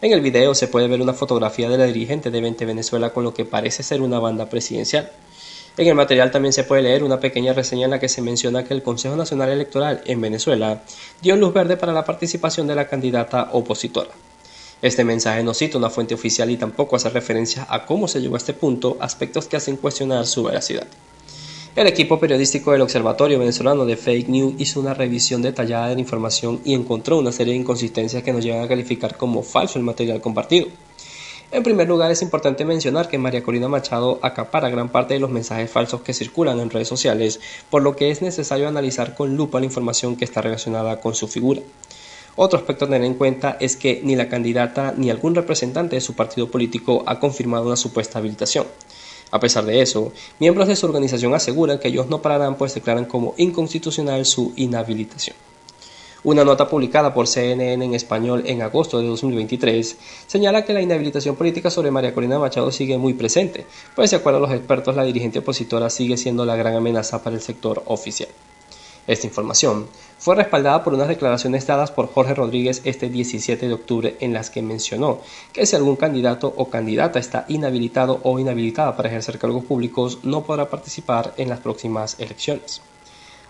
En 0.00 0.12
el 0.12 0.20
video 0.20 0.54
se 0.54 0.68
puede 0.68 0.86
ver 0.86 1.02
una 1.02 1.12
fotografía 1.12 1.68
de 1.68 1.76
la 1.76 1.86
dirigente 1.86 2.30
de 2.30 2.40
20 2.40 2.64
Venezuela 2.66 3.10
con 3.10 3.24
lo 3.24 3.34
que 3.34 3.44
parece 3.44 3.82
ser 3.82 4.00
una 4.00 4.20
banda 4.20 4.48
presidencial. 4.48 5.10
En 5.76 5.88
el 5.88 5.96
material 5.96 6.30
también 6.30 6.52
se 6.52 6.62
puede 6.62 6.82
leer 6.82 7.02
una 7.02 7.18
pequeña 7.18 7.52
reseña 7.52 7.86
en 7.86 7.90
la 7.90 7.98
que 7.98 8.08
se 8.08 8.22
menciona 8.22 8.64
que 8.64 8.74
el 8.74 8.84
Consejo 8.84 9.16
Nacional 9.16 9.50
Electoral 9.50 10.02
en 10.06 10.20
Venezuela 10.20 10.82
dio 11.20 11.34
luz 11.34 11.52
verde 11.52 11.76
para 11.76 11.92
la 11.92 12.04
participación 12.04 12.68
de 12.68 12.76
la 12.76 12.86
candidata 12.86 13.50
opositora. 13.52 14.10
Este 14.82 15.04
mensaje 15.04 15.42
no 15.42 15.52
cita 15.52 15.76
una 15.76 15.90
fuente 15.90 16.14
oficial 16.14 16.50
y 16.50 16.56
tampoco 16.56 16.96
hace 16.96 17.10
referencia 17.10 17.66
a 17.68 17.84
cómo 17.84 18.08
se 18.08 18.20
llegó 18.20 18.36
a 18.36 18.38
este 18.38 18.54
punto, 18.54 18.96
aspectos 19.00 19.46
que 19.46 19.56
hacen 19.56 19.76
cuestionar 19.76 20.26
su 20.26 20.42
veracidad. 20.42 20.86
El 21.76 21.86
equipo 21.86 22.18
periodístico 22.18 22.72
del 22.72 22.80
Observatorio 22.80 23.38
Venezolano 23.38 23.84
de 23.84 23.96
Fake 23.96 24.28
News 24.28 24.54
hizo 24.58 24.80
una 24.80 24.94
revisión 24.94 25.42
detallada 25.42 25.88
de 25.88 25.94
la 25.94 26.00
información 26.00 26.60
y 26.64 26.74
encontró 26.74 27.18
una 27.18 27.30
serie 27.30 27.52
de 27.52 27.60
inconsistencias 27.60 28.22
que 28.22 28.32
nos 28.32 28.42
llevan 28.42 28.64
a 28.64 28.68
calificar 28.68 29.16
como 29.16 29.42
falso 29.42 29.78
el 29.78 29.84
material 29.84 30.20
compartido. 30.20 30.66
En 31.52 31.62
primer 31.62 31.86
lugar, 31.86 32.10
es 32.10 32.22
importante 32.22 32.64
mencionar 32.64 33.08
que 33.08 33.18
María 33.18 33.42
Corina 33.42 33.68
Machado 33.68 34.18
acapara 34.22 34.70
gran 34.70 34.88
parte 34.88 35.14
de 35.14 35.20
los 35.20 35.30
mensajes 35.30 35.70
falsos 35.70 36.00
que 36.00 36.14
circulan 36.14 36.58
en 36.58 36.70
redes 36.70 36.88
sociales, 36.88 37.38
por 37.68 37.82
lo 37.82 37.96
que 37.96 38.10
es 38.10 38.22
necesario 38.22 38.66
analizar 38.66 39.14
con 39.14 39.36
lupa 39.36 39.60
la 39.60 39.66
información 39.66 40.16
que 40.16 40.24
está 40.24 40.40
relacionada 40.40 41.00
con 41.00 41.14
su 41.14 41.28
figura. 41.28 41.60
Otro 42.36 42.58
aspecto 42.58 42.84
a 42.84 42.88
tener 42.88 43.04
en 43.04 43.14
cuenta 43.14 43.56
es 43.60 43.76
que 43.76 44.00
ni 44.04 44.16
la 44.16 44.28
candidata 44.28 44.94
ni 44.96 45.10
algún 45.10 45.34
representante 45.34 45.96
de 45.96 46.00
su 46.00 46.14
partido 46.14 46.50
político 46.50 47.02
ha 47.06 47.18
confirmado 47.18 47.66
una 47.66 47.76
supuesta 47.76 48.18
habilitación. 48.18 48.66
A 49.30 49.38
pesar 49.38 49.64
de 49.64 49.80
eso, 49.80 50.12
miembros 50.38 50.68
de 50.68 50.76
su 50.76 50.86
organización 50.86 51.34
aseguran 51.34 51.78
que 51.78 51.88
ellos 51.88 52.08
no 52.08 52.22
pararán 52.22 52.56
pues 52.56 52.74
declaran 52.74 53.04
como 53.04 53.34
inconstitucional 53.36 54.24
su 54.26 54.52
inhabilitación. 54.56 55.36
Una 56.22 56.44
nota 56.44 56.68
publicada 56.68 57.14
por 57.14 57.26
CNN 57.26 57.82
en 57.82 57.94
español 57.94 58.42
en 58.44 58.60
agosto 58.60 59.00
de 59.00 59.06
2023 59.06 59.96
señala 60.26 60.66
que 60.66 60.74
la 60.74 60.82
inhabilitación 60.82 61.34
política 61.34 61.70
sobre 61.70 61.90
María 61.90 62.12
Corina 62.12 62.38
Machado 62.38 62.70
sigue 62.70 62.98
muy 62.98 63.14
presente, 63.14 63.64
pues 63.96 64.10
de 64.10 64.18
acuerdo 64.18 64.38
a 64.38 64.42
los 64.42 64.52
expertos 64.52 64.94
la 64.94 65.04
dirigente 65.04 65.38
opositora 65.38 65.88
sigue 65.88 66.18
siendo 66.18 66.44
la 66.44 66.56
gran 66.56 66.74
amenaza 66.74 67.22
para 67.22 67.36
el 67.36 67.42
sector 67.42 67.82
oficial. 67.86 68.28
Esta 69.10 69.26
información 69.26 69.88
fue 70.20 70.36
respaldada 70.36 70.84
por 70.84 70.94
unas 70.94 71.08
declaraciones 71.08 71.66
dadas 71.66 71.90
por 71.90 72.06
Jorge 72.12 72.32
Rodríguez 72.32 72.80
este 72.84 73.08
17 73.08 73.66
de 73.66 73.74
octubre 73.74 74.16
en 74.20 74.32
las 74.32 74.50
que 74.50 74.62
mencionó 74.62 75.18
que 75.52 75.66
si 75.66 75.74
algún 75.74 75.96
candidato 75.96 76.54
o 76.56 76.70
candidata 76.70 77.18
está 77.18 77.44
inhabilitado 77.48 78.20
o 78.22 78.38
inhabilitada 78.38 78.96
para 78.96 79.08
ejercer 79.08 79.40
cargos 79.40 79.64
públicos 79.64 80.20
no 80.22 80.44
podrá 80.44 80.70
participar 80.70 81.34
en 81.38 81.48
las 81.48 81.58
próximas 81.58 82.20
elecciones. 82.20 82.82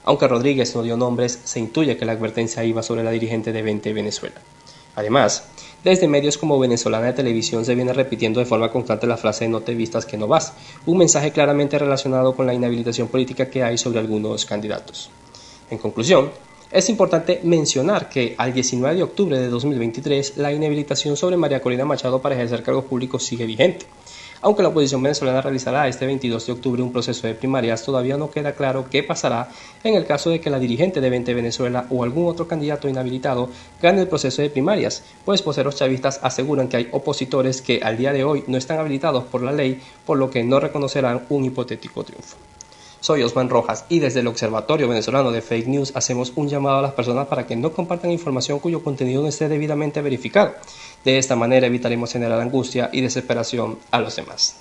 Aunque 0.05 0.29
Rodríguez 0.29 0.75
no 0.75 0.83
dio 0.83 0.97
nombres, 0.97 1.41
se 1.45 1.61
intuye 1.61 1.99
que 1.99 2.07
la 2.07 2.13
advertencia 2.13 2.65
iba 2.65 2.83
sobre 2.83 3.05
la 3.05 3.11
dirigente 3.11 3.53
de 3.53 3.61
20 3.61 3.93
Venezuela. 3.93 4.41
Además, 4.97 5.45
desde 5.85 6.09
medios 6.09 6.39
como 6.39 6.59
Venezolana 6.59 7.09
de 7.09 7.13
Televisión 7.13 7.67
se 7.67 7.75
viene 7.75 7.93
repitiendo 7.93 8.41
de 8.41 8.47
forma 8.47 8.73
constante 8.73 9.07
la 9.07 9.19
frase 9.19 9.47
no 9.47 9.61
te 9.61 9.75
vistas 9.75 10.07
que 10.07 10.17
no 10.17 10.27
vas, 10.27 10.55
un 10.87 10.97
mensaje 10.97 11.33
claramente 11.33 11.79
relacionado 11.79 12.35
con 12.35 12.47
la 12.47 12.55
inhabilitación 12.55 13.09
política 13.09 13.51
que 13.51 13.63
hay 13.63 13.77
sobre 13.77 13.99
algunos 13.99 14.47
candidatos. 14.47 15.11
En 15.71 15.79
conclusión, 15.79 16.31
es 16.73 16.89
importante 16.89 17.41
mencionar 17.45 18.09
que 18.09 18.35
al 18.39 18.53
19 18.53 18.97
de 18.97 19.03
octubre 19.05 19.39
de 19.39 19.49
2023 19.49 20.37
la 20.37 20.53
inhabilitación 20.53 21.16
sobre 21.16 21.37
María 21.37 21.62
Corina 21.62 21.85
Machado 21.85 22.21
para 22.21 22.35
ejercer 22.35 22.64
cargos 22.64 22.85
públicos 22.87 23.25
sigue 23.25 23.47
vigente. 23.47 23.87
Aunque 24.43 24.62
la 24.62 24.71
oposición 24.71 25.03
venezolana 25.03 25.43
realizará 25.43 25.87
este 25.87 26.07
22 26.07 26.47
de 26.47 26.53
octubre 26.53 26.83
un 26.83 26.93
proceso 26.93 27.27
de 27.27 27.35
primarias, 27.35 27.85
todavía 27.85 28.16
no 28.16 28.31
queda 28.31 28.53
claro 28.55 28.87
qué 28.91 29.03
pasará 29.03 29.49
en 29.85 29.95
el 29.95 30.07
caso 30.07 30.31
de 30.31 30.41
que 30.41 30.51
la 30.51 30.59
dirigente 30.59 31.01
de 31.01 31.11
20 31.11 31.35
Venezuela 31.35 31.87
o 31.91 32.03
algún 32.03 32.27
otro 32.27 32.49
candidato 32.49 32.89
inhabilitado 32.89 33.51
gane 33.81 34.01
el 34.01 34.09
proceso 34.09 34.43
de 34.43 34.51
primarias, 34.51 35.05
pues 35.25 35.45
voceros 35.45 35.77
chavistas 35.77 36.18
aseguran 36.23 36.68
que 36.68 36.79
hay 36.79 36.89
opositores 36.91 37.62
que 37.62 37.81
al 37.83 37.97
día 37.97 38.12
de 38.12 38.25
hoy 38.25 38.43
no 38.47 38.57
están 38.57 38.79
habilitados 38.79 39.25
por 39.25 39.43
la 39.43 39.53
ley, 39.53 39.81
por 40.07 40.18
lo 40.18 40.31
que 40.31 40.43
no 40.43 40.59
reconocerán 40.59 41.27
un 41.29 41.45
hipotético 41.45 42.03
triunfo. 42.03 42.37
Soy 43.01 43.23
Osman 43.23 43.49
Rojas 43.49 43.87
y 43.89 43.99
desde 43.99 44.21
el 44.21 44.27
Observatorio 44.27 44.87
Venezolano 44.87 45.33
de 45.33 45.41
Fake 45.41 45.69
News 45.69 45.93
hacemos 45.95 46.35
un 46.37 46.49
llamado 46.49 46.79
a 46.79 46.83
las 46.83 46.93
personas 46.93 47.29
para 47.29 47.47
que 47.47 47.57
no 47.57 47.73
compartan 47.73 48.11
información 48.11 48.59
cuyo 48.59 48.85
contenido 48.85 49.23
no 49.23 49.29
esté 49.29 49.49
debidamente 49.49 50.03
verificado. 50.03 50.53
De 51.05 51.17
esta 51.17 51.35
manera 51.35 51.67
evitaremos 51.67 52.13
generar 52.13 52.41
angustia 52.41 52.91
y 52.93 53.01
desesperación 53.01 53.79
a 53.91 54.01
los 54.01 54.17
demás. 54.17 54.57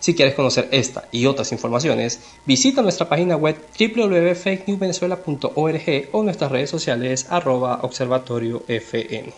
Si 0.00 0.14
quieres 0.14 0.34
conocer 0.34 0.68
esta 0.72 1.04
y 1.12 1.26
otras 1.26 1.52
informaciones, 1.52 2.20
visita 2.44 2.82
nuestra 2.82 3.08
página 3.08 3.36
web 3.36 3.56
www.fakenewsvenezuela.org 3.78 6.08
o 6.12 6.22
nuestras 6.24 6.52
redes 6.52 6.70
sociales 6.70 7.26
arroba 7.30 7.78
observatoriofn. 7.82 9.32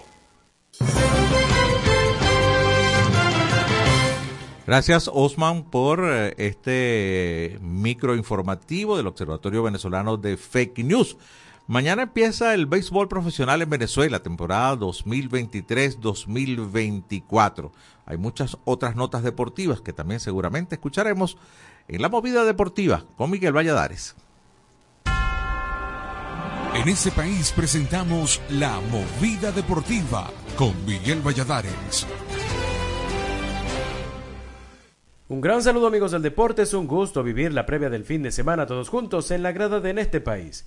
Gracias 4.68 5.10
Osman 5.10 5.64
por 5.64 6.04
eh, 6.04 6.34
este 6.36 7.58
micro 7.62 8.14
informativo 8.14 8.98
del 8.98 9.06
Observatorio 9.06 9.62
Venezolano 9.62 10.18
de 10.18 10.36
Fake 10.36 10.84
News. 10.84 11.16
Mañana 11.66 12.02
empieza 12.02 12.52
el 12.52 12.66
béisbol 12.66 13.08
profesional 13.08 13.62
en 13.62 13.70
Venezuela, 13.70 14.22
temporada 14.22 14.76
2023-2024. 14.76 17.70
Hay 18.04 18.18
muchas 18.18 18.58
otras 18.66 18.94
notas 18.94 19.22
deportivas 19.22 19.80
que 19.80 19.94
también 19.94 20.20
seguramente 20.20 20.74
escucharemos 20.74 21.38
en 21.88 22.02
la 22.02 22.10
movida 22.10 22.44
deportiva 22.44 23.06
con 23.16 23.30
Miguel 23.30 23.56
Valladares. 23.56 24.16
En 26.74 26.86
este 26.90 27.10
país 27.10 27.54
presentamos 27.56 28.38
la 28.50 28.78
movida 28.90 29.50
deportiva 29.50 30.30
con 30.58 30.74
Miguel 30.84 31.22
Valladares. 31.26 32.06
Un 35.30 35.42
gran 35.42 35.62
saludo 35.62 35.88
amigos 35.88 36.12
del 36.12 36.22
deporte, 36.22 36.62
es 36.62 36.72
un 36.72 36.86
gusto 36.86 37.22
vivir 37.22 37.52
la 37.52 37.66
previa 37.66 37.90
del 37.90 38.06
fin 38.06 38.22
de 38.22 38.30
semana 38.30 38.64
todos 38.64 38.88
juntos 38.88 39.30
en 39.30 39.42
la 39.42 39.52
grada 39.52 39.78
de 39.78 39.90
este 40.00 40.22
país. 40.22 40.66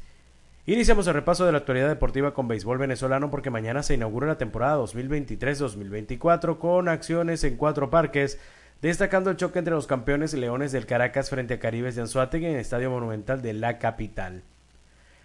Iniciamos 0.68 1.07
el 1.07 1.16
repaso 1.16 1.47
de 1.47 1.51
la 1.51 1.57
actualidad 1.57 1.88
deportiva 1.88 2.36
con 2.36 2.47
béisbol 2.47 2.78
venezolano 2.78 3.32
porque 3.32 3.49
mañana 3.49 3.82
se 3.82 3.95
inaugura 3.95 4.28
la 4.28 4.38
temporada 4.38 4.78
2023-2024 4.78 6.59
con 6.59 6.89
acciones 6.89 7.43
en 7.43 7.57
cuatro 7.57 7.89
parques, 7.89 8.39
destacando 8.84 9.32
el 9.32 9.38
choque 9.38 9.57
entre 9.57 9.74
los 9.74 9.88
campeones 9.88 10.36
Leones 10.36 10.72
del 10.72 10.86
Caracas 10.86 11.32
frente 11.32 11.55
a 11.55 11.59
Caribes 11.59 11.95
de 11.95 12.01
Anzuategui 12.01 12.45
en 12.45 12.53
el 12.53 12.59
Estadio 12.59 12.91
Monumental 12.91 13.41
de 13.41 13.53
la 13.53 13.80
capital. 13.80 14.43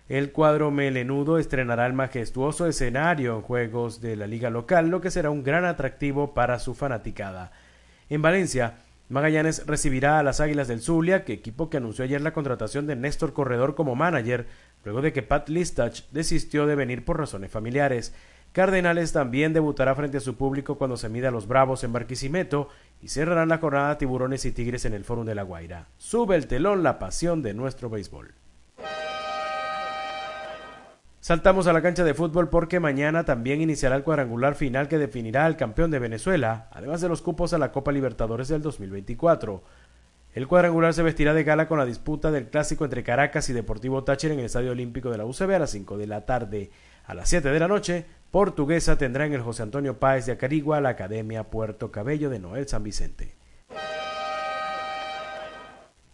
El 0.08 0.32
cuadro 0.32 0.70
melenudo 0.70 1.36
estrenará 1.36 1.84
el 1.84 1.92
majestuoso 1.92 2.66
escenario 2.66 3.36
en 3.36 3.42
juegos 3.42 4.00
de 4.00 4.16
la 4.16 4.26
liga 4.26 4.48
local, 4.48 4.88
lo 4.88 5.02
que 5.02 5.10
será 5.10 5.28
un 5.28 5.44
gran 5.44 5.66
atractivo 5.66 6.32
para 6.32 6.58
su 6.58 6.74
fanaticada. 6.74 7.52
En 8.08 8.22
Valencia, 8.22 8.76
Magallanes 9.08 9.64
recibirá 9.66 10.18
a 10.18 10.24
las 10.24 10.40
Águilas 10.40 10.66
del 10.66 10.80
Zulia, 10.80 11.24
que 11.24 11.32
equipo 11.32 11.70
que 11.70 11.76
anunció 11.76 12.04
ayer 12.04 12.20
la 12.20 12.32
contratación 12.32 12.88
de 12.88 12.96
Néstor 12.96 13.32
Corredor 13.32 13.76
como 13.76 13.94
manager, 13.94 14.46
luego 14.84 15.00
de 15.00 15.12
que 15.12 15.22
Pat 15.22 15.48
Listach 15.48 16.02
desistió 16.10 16.66
de 16.66 16.74
venir 16.74 17.04
por 17.04 17.18
razones 17.18 17.52
familiares. 17.52 18.12
Cardenales 18.50 19.12
también 19.12 19.52
debutará 19.52 19.94
frente 19.94 20.16
a 20.16 20.20
su 20.20 20.36
público 20.36 20.76
cuando 20.76 20.96
se 20.96 21.08
mida 21.08 21.28
a 21.28 21.30
los 21.30 21.46
Bravos 21.46 21.84
en 21.84 21.92
Barquisimeto 21.92 22.68
y 23.00 23.08
cerrarán 23.08 23.48
la 23.48 23.58
jornada 23.58 23.96
Tiburones 23.96 24.44
y 24.44 24.50
Tigres 24.50 24.84
en 24.86 24.94
el 24.94 25.04
Fórum 25.04 25.24
de 25.24 25.36
la 25.36 25.42
Guaira. 25.42 25.86
Sube 25.98 26.34
el 26.34 26.48
telón 26.48 26.82
la 26.82 26.98
pasión 26.98 27.42
de 27.42 27.54
nuestro 27.54 27.88
béisbol. 27.88 28.34
Saltamos 31.26 31.66
a 31.66 31.72
la 31.72 31.82
cancha 31.82 32.04
de 32.04 32.14
fútbol 32.14 32.50
porque 32.50 32.78
mañana 32.78 33.24
también 33.24 33.60
iniciará 33.60 33.96
el 33.96 34.04
cuadrangular 34.04 34.54
final 34.54 34.86
que 34.86 34.96
definirá 34.96 35.44
al 35.44 35.56
campeón 35.56 35.90
de 35.90 35.98
Venezuela, 35.98 36.68
además 36.70 37.00
de 37.00 37.08
los 37.08 37.20
cupos 37.20 37.52
a 37.52 37.58
la 37.58 37.72
Copa 37.72 37.90
Libertadores 37.90 38.46
del 38.46 38.62
2024. 38.62 39.60
El 40.34 40.46
cuadrangular 40.46 40.94
se 40.94 41.02
vestirá 41.02 41.34
de 41.34 41.42
gala 41.42 41.66
con 41.66 41.78
la 41.78 41.84
disputa 41.84 42.30
del 42.30 42.46
clásico 42.46 42.84
entre 42.84 43.02
Caracas 43.02 43.50
y 43.50 43.54
Deportivo 43.54 44.04
Táchira 44.04 44.34
en 44.34 44.38
el 44.38 44.46
Estadio 44.46 44.70
Olímpico 44.70 45.10
de 45.10 45.18
la 45.18 45.24
UCB 45.24 45.50
a 45.52 45.58
las 45.58 45.70
5 45.70 45.98
de 45.98 46.06
la 46.06 46.24
tarde. 46.26 46.70
A 47.06 47.14
las 47.14 47.28
7 47.28 47.50
de 47.50 47.58
la 47.58 47.66
noche, 47.66 48.06
Portuguesa 48.30 48.96
tendrá 48.96 49.26
en 49.26 49.32
el 49.32 49.42
José 49.42 49.64
Antonio 49.64 49.98
Páez 49.98 50.26
de 50.26 50.32
Acarigua 50.32 50.80
la 50.80 50.90
Academia 50.90 51.50
Puerto 51.50 51.90
Cabello 51.90 52.30
de 52.30 52.38
Noel 52.38 52.68
San 52.68 52.84
Vicente. 52.84 53.35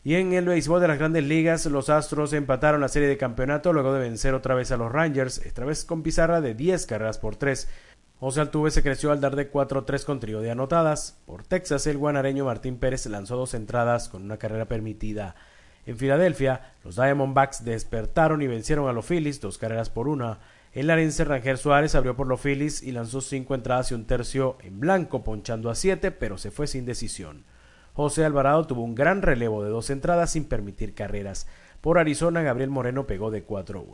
Y 0.04 0.16
en 0.16 0.32
el 0.32 0.46
béisbol 0.46 0.80
de 0.80 0.88
las 0.88 0.98
grandes 0.98 1.22
ligas, 1.22 1.64
los 1.66 1.88
Astros 1.88 2.32
empataron 2.32 2.80
la 2.80 2.88
serie 2.88 3.08
de 3.08 3.16
campeonato 3.16 3.72
luego 3.72 3.92
de 3.94 4.00
vencer 4.00 4.34
otra 4.34 4.56
vez 4.56 4.72
a 4.72 4.76
los 4.76 4.90
Rangers, 4.90 5.38
esta 5.38 5.64
vez 5.64 5.84
con 5.84 6.02
pizarra 6.02 6.40
de 6.40 6.54
10 6.54 6.86
carreras 6.86 7.18
por 7.18 7.36
3. 7.36 7.68
José 8.18 8.40
Altuve 8.40 8.72
se 8.72 8.82
creció 8.82 9.12
al 9.12 9.20
dar 9.20 9.36
de 9.36 9.50
4-3 9.50 10.04
con 10.04 10.18
trío 10.18 10.40
de 10.40 10.50
anotadas. 10.50 11.18
Por 11.24 11.44
Texas, 11.44 11.86
el 11.86 11.98
guanareño 11.98 12.44
Martín 12.44 12.78
Pérez 12.78 13.06
lanzó 13.06 13.36
dos 13.36 13.54
entradas 13.54 14.08
con 14.08 14.22
una 14.22 14.38
carrera 14.38 14.66
permitida. 14.66 15.36
En 15.86 15.96
Filadelfia, 15.96 16.72
los 16.82 16.96
Diamondbacks 16.96 17.64
despertaron 17.64 18.42
y 18.42 18.48
vencieron 18.48 18.88
a 18.88 18.92
los 18.92 19.06
Phillies 19.06 19.40
dos 19.40 19.56
carreras 19.56 19.88
por 19.88 20.08
una. 20.08 20.40
El 20.72 20.88
larense 20.88 21.24
Ranger 21.24 21.58
Suárez 21.58 21.94
abrió 21.94 22.16
por 22.16 22.26
los 22.26 22.40
Phillies 22.40 22.82
y 22.82 22.90
lanzó 22.90 23.20
cinco 23.20 23.54
entradas 23.54 23.92
y 23.92 23.94
un 23.94 24.06
tercio 24.06 24.56
en 24.62 24.80
blanco, 24.80 25.22
ponchando 25.22 25.70
a 25.70 25.76
siete, 25.76 26.10
pero 26.10 26.38
se 26.38 26.50
fue 26.50 26.66
sin 26.66 26.86
decisión. 26.86 27.44
José 27.94 28.24
Alvarado 28.24 28.66
tuvo 28.66 28.82
un 28.82 28.94
gran 28.94 29.20
relevo 29.20 29.62
de 29.62 29.70
dos 29.70 29.90
entradas 29.90 30.32
sin 30.32 30.44
permitir 30.44 30.94
carreras. 30.94 31.46
Por 31.80 31.98
Arizona, 31.98 32.42
Gabriel 32.42 32.70
Moreno 32.70 33.06
pegó 33.06 33.30
de 33.30 33.46
4-1. 33.46 33.84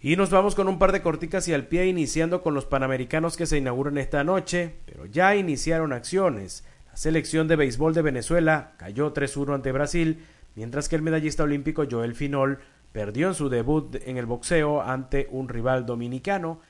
Y 0.00 0.16
nos 0.16 0.28
vamos 0.28 0.54
con 0.54 0.68
un 0.68 0.78
par 0.78 0.92
de 0.92 1.00
corticas 1.00 1.48
y 1.48 1.54
al 1.54 1.66
pie, 1.66 1.86
iniciando 1.86 2.42
con 2.42 2.52
los 2.52 2.66
panamericanos 2.66 3.38
que 3.38 3.46
se 3.46 3.56
inauguran 3.56 3.96
esta 3.96 4.22
noche, 4.22 4.74
pero 4.84 5.06
ya 5.06 5.34
iniciaron 5.34 5.94
acciones. 5.94 6.64
La 6.90 6.96
selección 6.98 7.48
de 7.48 7.56
béisbol 7.56 7.94
de 7.94 8.02
Venezuela 8.02 8.74
cayó 8.76 9.14
3-1 9.14 9.54
ante 9.54 9.72
Brasil, 9.72 10.22
mientras 10.56 10.90
que 10.90 10.96
el 10.96 11.02
medallista 11.02 11.44
olímpico 11.44 11.84
Joel 11.90 12.14
Finol 12.14 12.58
perdió 12.92 13.28
en 13.28 13.34
su 13.34 13.48
debut 13.48 13.96
en 14.04 14.18
el 14.18 14.26
boxeo 14.26 14.82
ante 14.82 15.26
un 15.30 15.48
rival 15.48 15.86
dominicano. 15.86 16.60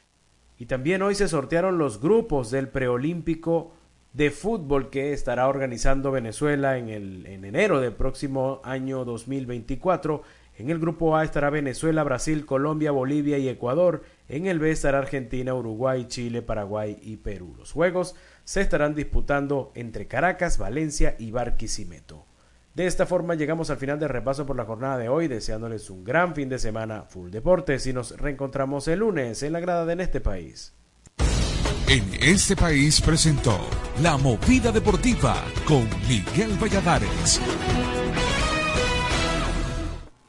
Y 0.56 0.66
también 0.66 1.02
hoy 1.02 1.16
se 1.16 1.26
sortearon 1.26 1.76
los 1.76 2.00
grupos 2.00 2.52
del 2.52 2.68
preolímpico 2.68 3.72
de 4.14 4.30
fútbol 4.30 4.90
que 4.90 5.12
estará 5.12 5.48
organizando 5.48 6.12
Venezuela 6.12 6.78
en, 6.78 6.88
el, 6.88 7.26
en 7.26 7.44
enero 7.44 7.80
del 7.80 7.92
próximo 7.92 8.60
año 8.64 9.04
2024. 9.04 10.22
En 10.56 10.70
el 10.70 10.78
grupo 10.78 11.16
A 11.16 11.24
estará 11.24 11.50
Venezuela, 11.50 12.04
Brasil, 12.04 12.46
Colombia, 12.46 12.92
Bolivia 12.92 13.38
y 13.38 13.48
Ecuador. 13.48 14.02
En 14.28 14.46
el 14.46 14.60
B 14.60 14.70
estará 14.70 14.98
Argentina, 14.98 15.52
Uruguay, 15.52 16.06
Chile, 16.06 16.42
Paraguay 16.42 16.96
y 17.02 17.16
Perú. 17.16 17.56
Los 17.58 17.72
juegos 17.72 18.14
se 18.44 18.60
estarán 18.60 18.94
disputando 18.94 19.72
entre 19.74 20.06
Caracas, 20.06 20.58
Valencia 20.58 21.16
y 21.18 21.32
Barquisimeto. 21.32 22.24
De 22.72 22.86
esta 22.86 23.06
forma 23.06 23.34
llegamos 23.34 23.70
al 23.70 23.78
final 23.78 23.98
del 23.98 24.10
repaso 24.10 24.46
por 24.46 24.56
la 24.56 24.64
jornada 24.64 24.96
de 24.96 25.08
hoy, 25.08 25.26
deseándoles 25.26 25.90
un 25.90 26.04
gran 26.04 26.36
fin 26.36 26.48
de 26.48 26.60
semana 26.60 27.02
full 27.02 27.30
deportes 27.30 27.84
y 27.88 27.92
nos 27.92 28.16
reencontramos 28.16 28.86
el 28.86 29.00
lunes 29.00 29.42
en 29.42 29.52
la 29.52 29.60
grada 29.60 29.86
de 29.86 30.00
este 30.00 30.20
país. 30.20 30.72
En 31.86 32.02
este 32.18 32.56
país 32.56 32.98
presentó 33.02 33.60
La 34.00 34.16
Movida 34.16 34.72
Deportiva 34.72 35.44
con 35.66 35.86
Miguel 36.08 36.56
Valladares. 36.58 37.42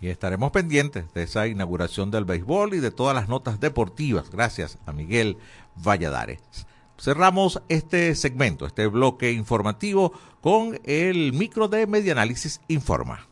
Y 0.01 0.09
estaremos 0.09 0.51
pendientes 0.51 1.05
de 1.13 1.23
esa 1.23 1.47
inauguración 1.47 2.11
del 2.11 2.25
béisbol 2.25 2.73
y 2.73 2.79
de 2.81 2.91
todas 2.91 3.15
las 3.15 3.29
notas 3.29 3.61
deportivas. 3.61 4.29
Gracias 4.29 4.77
a 4.85 4.91
Miguel 4.91 5.37
Valladares. 5.77 6.41
Cerramos 6.99 7.61
este 7.69 8.13
segmento, 8.15 8.65
este 8.65 8.87
bloque 8.87 9.31
informativo, 9.31 10.11
con 10.41 10.77
el 10.83 11.31
micro 11.31 11.69
de 11.69 11.87
Medianálisis 11.87 12.59
Informa. 12.67 13.27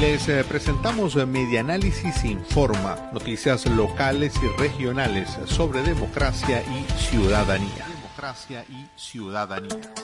Les 0.00 0.28
eh, 0.28 0.42
presentamos 0.42 1.14
Medianálisis 1.14 2.24
Informa, 2.24 3.10
noticias 3.12 3.64
locales 3.66 4.34
y 4.42 4.60
regionales 4.60 5.38
sobre 5.46 5.82
democracia 5.82 6.62
y 6.62 6.84
ciudadanía. 6.98 7.86
Democracia 7.86 8.64
y 8.68 8.88
ciudadanía. 8.96 9.94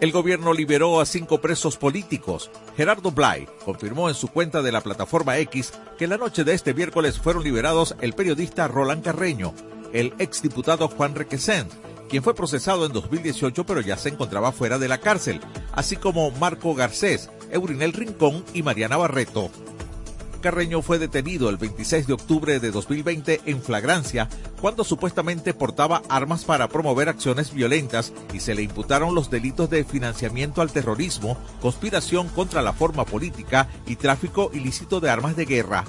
El 0.00 0.12
gobierno 0.12 0.54
liberó 0.54 0.98
a 0.98 1.04
cinco 1.04 1.42
presos 1.42 1.76
políticos. 1.76 2.50
Gerardo 2.74 3.10
Blay 3.10 3.46
confirmó 3.66 4.08
en 4.08 4.14
su 4.14 4.28
cuenta 4.28 4.62
de 4.62 4.72
la 4.72 4.80
plataforma 4.80 5.36
X 5.38 5.74
que 5.98 6.06
la 6.06 6.16
noche 6.16 6.42
de 6.42 6.54
este 6.54 6.72
miércoles 6.72 7.18
fueron 7.18 7.44
liberados 7.44 7.94
el 8.00 8.14
periodista 8.14 8.66
Roland 8.66 9.04
Carreño, 9.04 9.52
el 9.92 10.14
exdiputado 10.18 10.88
Juan 10.88 11.14
Requesens, 11.14 11.76
quien 12.10 12.22
fue 12.22 12.34
procesado 12.34 12.84
en 12.84 12.92
2018 12.92 13.64
pero 13.64 13.80
ya 13.80 13.96
se 13.96 14.10
encontraba 14.10 14.52
fuera 14.52 14.78
de 14.78 14.88
la 14.88 14.98
cárcel, 14.98 15.40
así 15.72 15.96
como 15.96 16.30
Marco 16.32 16.74
Garcés, 16.74 17.30
Eurinel 17.50 17.92
Rincón 17.92 18.44
y 18.52 18.62
Mariana 18.62 18.96
Barreto. 18.96 19.50
Carreño 20.40 20.80
fue 20.80 20.98
detenido 20.98 21.50
el 21.50 21.58
26 21.58 22.06
de 22.06 22.12
octubre 22.14 22.60
de 22.60 22.70
2020 22.70 23.42
en 23.44 23.62
flagrancia 23.62 24.28
cuando 24.60 24.84
supuestamente 24.84 25.54
portaba 25.54 26.02
armas 26.08 26.44
para 26.44 26.68
promover 26.68 27.08
acciones 27.08 27.52
violentas 27.52 28.12
y 28.32 28.40
se 28.40 28.54
le 28.54 28.62
imputaron 28.62 29.14
los 29.14 29.30
delitos 29.30 29.70
de 29.70 29.84
financiamiento 29.84 30.62
al 30.62 30.72
terrorismo, 30.72 31.36
conspiración 31.60 32.28
contra 32.28 32.62
la 32.62 32.72
forma 32.72 33.04
política 33.04 33.68
y 33.86 33.96
tráfico 33.96 34.50
ilícito 34.52 35.00
de 35.00 35.10
armas 35.10 35.36
de 35.36 35.44
guerra. 35.44 35.84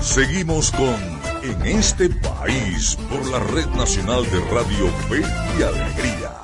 Seguimos 0.00 0.72
con 0.72 1.27
En 1.48 1.64
este 1.64 2.10
país 2.10 2.98
por 3.08 3.26
la 3.28 3.38
Red 3.38 3.68
Nacional 3.68 4.22
de 4.24 4.38
Radio 4.50 4.86
Fe 5.08 5.22
y 5.58 5.62
Alegría. 5.62 6.37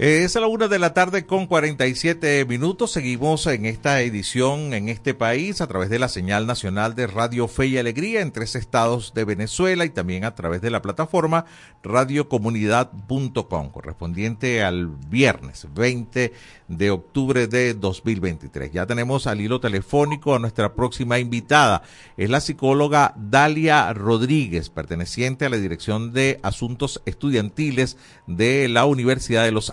Es 0.00 0.34
a 0.34 0.40
la 0.40 0.46
una 0.46 0.66
de 0.66 0.78
la 0.78 0.94
tarde 0.94 1.26
con 1.26 1.46
47 1.46 2.46
minutos. 2.46 2.90
Seguimos 2.90 3.46
en 3.46 3.66
esta 3.66 4.00
edición 4.00 4.72
en 4.72 4.88
este 4.88 5.12
país 5.12 5.60
a 5.60 5.66
través 5.66 5.90
de 5.90 5.98
la 5.98 6.08
señal 6.08 6.46
nacional 6.46 6.94
de 6.94 7.06
Radio 7.06 7.48
Fe 7.48 7.66
y 7.66 7.76
Alegría 7.76 8.22
en 8.22 8.32
tres 8.32 8.54
estados 8.54 9.12
de 9.12 9.26
Venezuela 9.26 9.84
y 9.84 9.90
también 9.90 10.24
a 10.24 10.34
través 10.34 10.62
de 10.62 10.70
la 10.70 10.80
plataforma 10.80 11.44
radiocomunidad.com 11.82 13.68
correspondiente 13.68 14.62
al 14.62 14.86
viernes 14.86 15.66
20 15.74 16.32
de 16.68 16.90
octubre 16.90 17.46
de 17.46 17.74
2023. 17.74 18.72
Ya 18.72 18.86
tenemos 18.86 19.26
al 19.26 19.42
hilo 19.42 19.60
telefónico 19.60 20.34
a 20.34 20.38
nuestra 20.38 20.72
próxima 20.72 21.18
invitada. 21.18 21.82
Es 22.16 22.30
la 22.30 22.40
psicóloga 22.40 23.12
Dalia 23.18 23.92
Rodríguez, 23.92 24.70
perteneciente 24.70 25.44
a 25.44 25.50
la 25.50 25.58
Dirección 25.58 26.14
de 26.14 26.40
Asuntos 26.42 27.02
Estudiantiles 27.04 27.98
de 28.26 28.68
la 28.68 28.86
Universidad 28.86 29.44
de 29.44 29.52
los 29.52 29.70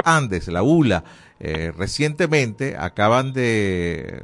La 0.48 0.64
ULA. 0.64 1.04
Eh, 1.40 1.72
recientemente 1.78 2.76
acaban 2.78 3.32
de 3.34 4.24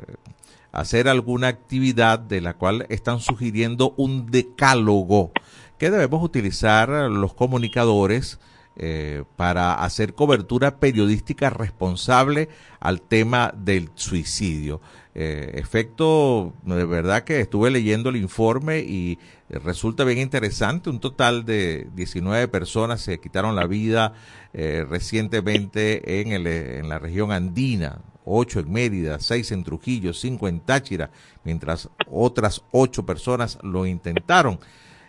hacer 0.71 1.07
alguna 1.07 1.47
actividad 1.47 2.17
de 2.17 2.41
la 2.41 2.55
cual 2.55 2.87
están 2.89 3.19
sugiriendo 3.19 3.93
un 3.97 4.31
decálogo 4.31 5.31
que 5.77 5.91
debemos 5.91 6.23
utilizar 6.23 6.89
los 6.89 7.35
comunicadores 7.35 8.39
eh, 8.75 9.23
para 9.35 9.83
hacer 9.83 10.15
cobertura 10.15 10.79
periodística 10.79 11.51
responsable 11.51 12.49
al 12.79 13.01
tema 13.01 13.53
del 13.55 13.91
suicidio. 13.93 14.81
Eh, 15.15 15.51
efecto, 15.59 16.53
de 16.63 16.85
verdad 16.85 17.23
que 17.23 17.39
estuve 17.39 17.69
leyendo 17.69 18.09
el 18.09 18.15
informe 18.15 18.79
y 18.79 19.19
resulta 19.49 20.03
bien 20.03 20.17
interesante. 20.19 20.89
Un 20.89 20.99
total 20.99 21.45
de 21.45 21.87
19 21.95 22.47
personas 22.47 23.01
se 23.01 23.19
quitaron 23.19 23.55
la 23.55 23.67
vida 23.67 24.13
eh, 24.53 24.85
recientemente 24.89 26.21
en, 26.21 26.31
el, 26.31 26.47
en 26.47 26.89
la 26.89 26.97
región 26.97 27.31
andina, 27.31 27.99
ocho 28.25 28.59
en 28.59 28.71
Mérida, 28.71 29.19
seis 29.19 29.51
en 29.51 29.63
Trujillo, 29.63 30.13
cinco 30.13 30.47
en 30.47 30.59
Táchira, 30.61 31.11
mientras 31.43 31.89
otras 32.09 32.63
ocho 32.71 33.05
personas 33.05 33.59
lo 33.61 33.85
intentaron. 33.85 34.59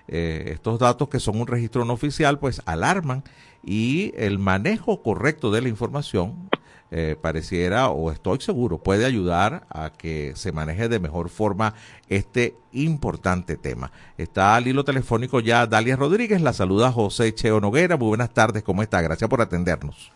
eh, 0.07 0.50
estos 0.52 0.78
datos 0.78 1.09
que 1.09 1.20
son 1.20 1.40
un 1.40 1.46
registro 1.46 1.84
no 1.84 1.94
oficial, 1.94 2.38
pues 2.38 2.61
alarman 2.66 3.24
y 3.62 4.12
el 4.16 4.38
manejo 4.38 5.02
correcto 5.02 5.50
de 5.50 5.62
la 5.62 5.68
información 5.70 6.50
eh, 6.97 7.16
pareciera, 7.20 7.88
o 7.88 8.12
estoy 8.12 8.38
seguro, 8.38 8.78
puede 8.78 9.05
ayudar 9.05 9.62
a 9.68 9.90
que 9.90 10.30
se 10.36 10.53
maneje 10.53 10.88
de 10.88 11.01
mejor 11.01 11.28
forma 11.28 11.74
este 12.09 12.55
importante 12.70 13.57
tema. 13.57 13.90
Está 14.16 14.55
al 14.55 14.68
hilo 14.68 14.84
telefónico 14.84 15.40
ya 15.40 15.66
Dalia 15.66 15.97
Rodríguez, 15.97 16.40
la 16.40 16.53
saluda 16.53 16.92
José 16.92 17.34
Cheo 17.34 17.61
Noguera. 17.61 17.97
Muy 17.97 18.07
buenas 18.07 18.30
tardes, 18.30 18.62
¿cómo 18.62 18.80
está? 18.80 19.03
Gracias 19.03 19.28
por 19.28 19.40
atendernos. 19.40 20.12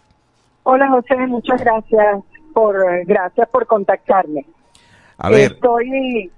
Hola 0.62 0.89
José, 0.89 1.16
muchas 1.26 1.61
gracias 1.61 2.22
por 2.55 2.76
gracias 3.07 3.49
por 3.49 3.66
contactarme. 3.66 4.47
A 5.16 5.31
ver, 5.31 5.55
Estoy 5.55 6.31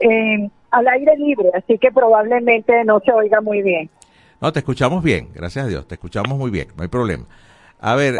eh, 0.00 0.50
al 0.70 0.86
aire 0.86 1.16
libre, 1.16 1.48
así 1.54 1.78
que 1.78 1.90
probablemente 1.90 2.84
no 2.84 3.00
se 3.00 3.10
oiga 3.10 3.40
muy 3.40 3.62
bien. 3.62 3.88
no, 4.38 4.52
te 4.52 4.58
escuchamos 4.58 5.02
bien, 5.02 5.30
gracias 5.32 5.64
a 5.64 5.68
Dios, 5.68 5.88
te 5.88 5.94
escuchamos 5.94 6.36
muy 6.36 6.50
bien, 6.50 6.68
no 6.76 6.82
hay 6.82 6.90
problema. 6.90 7.24
A 7.84 7.96
ver, 7.96 8.16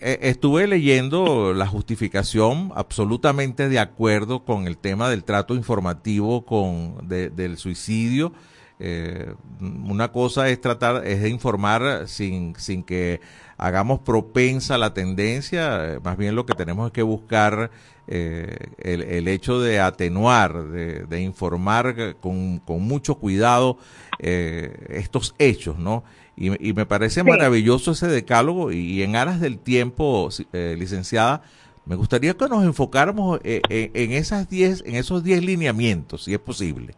eh, 0.00 0.18
estuve 0.22 0.66
leyendo 0.66 1.54
la 1.54 1.68
justificación 1.68 2.72
absolutamente 2.74 3.68
de 3.68 3.78
acuerdo 3.78 4.44
con 4.44 4.66
el 4.66 4.76
tema 4.76 5.08
del 5.08 5.22
trato 5.22 5.54
informativo 5.54 6.44
con 6.44 7.06
de- 7.06 7.30
del 7.30 7.56
suicidio. 7.56 8.32
Eh, 8.80 9.32
una 9.60 10.10
cosa 10.10 10.48
es 10.48 10.60
tratar, 10.60 11.06
es 11.06 11.22
de 11.22 11.28
informar 11.28 12.08
sin, 12.08 12.56
sin 12.56 12.82
que 12.82 13.20
hagamos 13.56 14.00
propensa 14.00 14.78
la 14.78 14.92
tendencia, 14.94 16.00
más 16.02 16.16
bien 16.16 16.34
lo 16.34 16.44
que 16.44 16.54
tenemos 16.54 16.86
es 16.88 16.92
que 16.92 17.02
buscar 17.02 17.70
eh, 18.08 18.56
el, 18.78 19.02
el 19.02 19.28
hecho 19.28 19.60
de 19.60 19.78
atenuar, 19.78 20.64
de, 20.70 21.04
de 21.06 21.20
informar 21.20 22.16
con, 22.20 22.58
con 22.58 22.82
mucho 22.82 23.14
cuidado 23.14 23.78
eh, 24.18 24.74
estos 24.88 25.36
hechos, 25.38 25.78
¿no? 25.78 26.02
Y, 26.36 26.68
y 26.70 26.72
me 26.72 26.84
parece 26.86 27.20
Sí. 27.22 27.26
maravilloso 27.26 27.92
ese 27.92 28.08
decálogo 28.08 28.72
y, 28.72 29.02
en 29.02 29.16
aras 29.16 29.40
del 29.40 29.58
tiempo, 29.58 30.28
eh, 30.52 30.74
licenciada, 30.78 31.42
me 31.86 31.96
gustaría 31.96 32.34
que 32.34 32.48
nos 32.48 32.64
enfocáramos 32.64 33.40
eh, 33.44 33.60
eh, 33.68 33.90
en 33.94 34.12
esas 34.12 34.48
10 34.48 34.84
en 34.86 34.96
esos 34.96 35.22
10 35.22 35.44
lineamientos, 35.44 36.24
si 36.24 36.32
es 36.32 36.40
posible. 36.40 36.94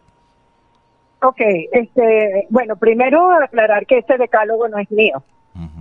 Ok, 1.22 1.40
este, 1.72 2.46
bueno, 2.50 2.76
primero 2.76 3.30
aclarar 3.32 3.86
que 3.86 3.98
este 3.98 4.16
decálogo 4.18 4.68
no 4.68 4.78
es 4.78 4.90
mío, 4.90 5.22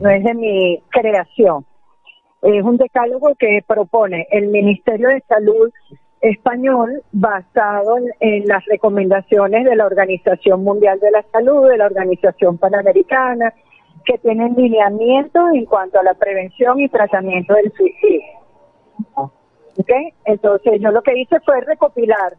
no 0.02 0.10
es 0.10 0.24
de 0.24 0.34
mi 0.34 0.82
creación. 0.90 1.66
Es 2.42 2.64
un 2.64 2.78
decálogo 2.78 3.36
que 3.36 3.64
propone 3.68 4.28
el 4.32 4.48
Ministerio 4.48 5.10
de 5.10 5.24
Salud 5.28 5.72
español 6.30 7.04
basado 7.12 7.98
en, 7.98 8.10
en 8.20 8.48
las 8.48 8.64
recomendaciones 8.66 9.66
de 9.66 9.76
la 9.76 9.86
Organización 9.86 10.64
Mundial 10.64 11.00
de 11.00 11.12
la 11.12 11.24
Salud, 11.32 11.70
de 11.70 11.78
la 11.78 11.86
Organización 11.86 12.58
Panamericana, 12.58 13.54
que 14.06 14.18
tienen 14.20 14.54
lineamientos 14.56 15.44
en 15.54 15.66
cuanto 15.66 16.00
a 16.00 16.04
la 16.04 16.14
prevención 16.14 16.80
y 16.80 16.90
tratamiento 16.90 17.54
del 17.56 17.72
suicidio. 17.74 18.22
¿Ok? 19.16 19.92
Entonces 20.26 20.80
yo 20.80 20.92
lo 20.92 21.02
que 21.02 21.20
hice 21.20 21.40
fue 21.42 21.60
recopilar 21.62 22.36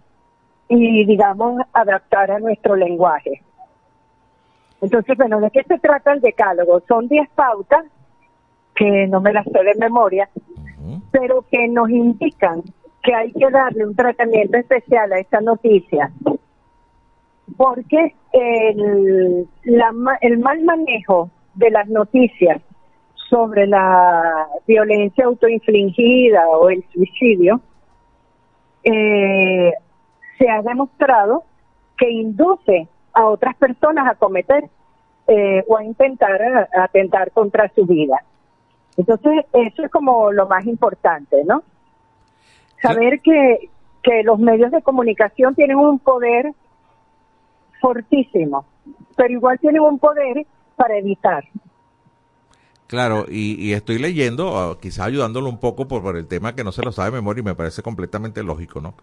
y, 0.69 1.05
digamos, 1.05 1.61
adaptar 1.73 2.31
a 2.31 2.39
nuestro 2.39 2.77
lenguaje. 2.77 3.43
Entonces, 4.81 5.17
bueno, 5.17 5.41
¿de 5.41 5.51
qué 5.51 5.63
se 5.65 5.79
trata 5.79 6.13
el 6.13 6.21
decálogo? 6.21 6.81
Son 6.89 7.09
10 7.09 7.29
pautas, 7.31 7.85
que 8.75 9.07
no 9.07 9.21
me 9.21 9.33
las 9.33 9.45
sé 9.45 9.63
de 9.63 9.75
memoria, 9.79 10.29
pero 11.11 11.43
que 11.51 11.67
nos 11.69 11.89
indican 11.91 12.63
que 13.07 13.15
hay 13.15 13.33
que 13.33 13.49
darle 13.51 13.87
un 13.87 13.95
tratamiento 13.95 14.59
especial 14.59 15.13
a 15.13 15.21
esta 15.21 15.41
noticia, 15.41 16.11
porque 17.57 18.15
el, 18.33 19.47
la 19.63 19.93
el 20.21 20.39
mal 20.41 20.61
manejo 20.65 21.31
de 21.55 21.71
las 21.71 21.89
noticias 21.89 22.61
sobre 23.31 23.69
la 23.69 24.49
violencia 24.67 25.25
autoinfligida 25.25 26.49
o 26.49 26.69
el 26.69 26.85
suicidio 26.93 27.61
eh, 28.83 29.73
se 30.37 30.51
ha 30.51 30.63
demostrado 30.63 31.45
que 31.97 32.11
induce 32.11 32.89
a 33.13 33.27
otras 33.27 33.55
personas 33.57 34.09
a 34.09 34.17
cometer 34.17 34.65
eh, 35.29 35.65
o 35.69 35.77
a 35.77 35.85
intentar 35.85 36.69
atentar 36.77 37.31
contra 37.31 37.71
su 37.73 37.87
vida. 37.87 38.23
Entonces, 38.97 39.45
eso 39.53 39.85
es 39.85 39.91
como 39.91 40.33
lo 40.33 40.49
más 40.49 40.67
importante, 40.67 41.45
¿no? 41.45 41.63
Saber 42.83 43.21
que, 43.21 43.71
que 44.03 44.23
los 44.23 44.39
medios 44.39 44.71
de 44.71 44.83
comunicación 44.83 45.55
tienen 45.55 45.77
un 45.77 45.99
poder 45.99 46.53
fortísimo, 47.81 48.65
pero 49.17 49.33
igual 49.33 49.59
tienen 49.59 49.83
un 49.83 49.99
poder 49.99 50.47
para 50.77 50.97
evitar. 50.97 51.45
Claro, 52.87 53.27
y, 53.29 53.61
y 53.61 53.73
estoy 53.73 53.99
leyendo, 53.99 54.79
quizás 54.81 55.07
ayudándolo 55.07 55.49
un 55.49 55.59
poco 55.59 55.89
por, 55.89 56.03
por 56.03 56.17
el 56.17 56.29
tema 56.29 56.55
que 56.55 56.63
no 56.63 56.71
se 56.71 56.83
lo 56.83 56.93
sabe 56.93 57.11
de 57.11 57.17
memoria 57.17 57.41
y 57.41 57.45
me 57.45 57.55
parece 57.57 57.83
completamente 57.83 58.45
lógico, 58.45 58.81
¿no? 58.81 58.95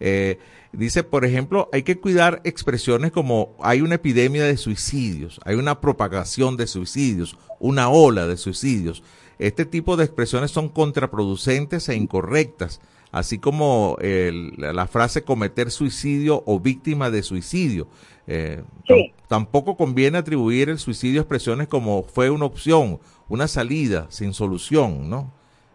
Eh, 0.00 0.38
dice, 0.72 1.02
por 1.04 1.26
ejemplo, 1.26 1.68
hay 1.70 1.82
que 1.82 2.00
cuidar 2.00 2.40
expresiones 2.44 3.12
como 3.12 3.54
hay 3.60 3.82
una 3.82 3.96
epidemia 3.96 4.44
de 4.44 4.56
suicidios, 4.56 5.40
hay 5.44 5.56
una 5.56 5.82
propagación 5.82 6.56
de 6.56 6.66
suicidios, 6.66 7.36
una 7.60 7.90
ola 7.90 8.26
de 8.26 8.38
suicidios. 8.38 9.02
Este 9.38 9.66
tipo 9.66 9.98
de 9.98 10.04
expresiones 10.04 10.50
son 10.50 10.70
contraproducentes 10.70 11.90
e 11.90 11.96
incorrectas, 11.96 12.80
así 13.12 13.38
como 13.38 13.96
el- 14.00 14.52
la, 14.56 14.86
frase 14.86 15.22
cometer 15.24 15.70
suicidio 15.70 16.42
o 16.46 16.60
víctima 16.60 17.10
de 17.10 17.22
suicidio. 17.22 17.86
Eh, 18.26 18.62
tam- 18.86 19.12
tampoco 19.26 19.76
conviene 19.76 20.18
atribuir 20.18 20.68
el 20.68 20.78
suicidio 20.78 21.20
a 21.20 21.22
expresiones 21.22 21.68
como 21.68 22.02
fue 22.02 22.28
una 22.30 22.44
opción, 22.44 22.98
una 23.28 23.48
salida 23.48 24.06
sin 24.10 24.32
solución, 24.34 25.08
¿no? 25.08 25.32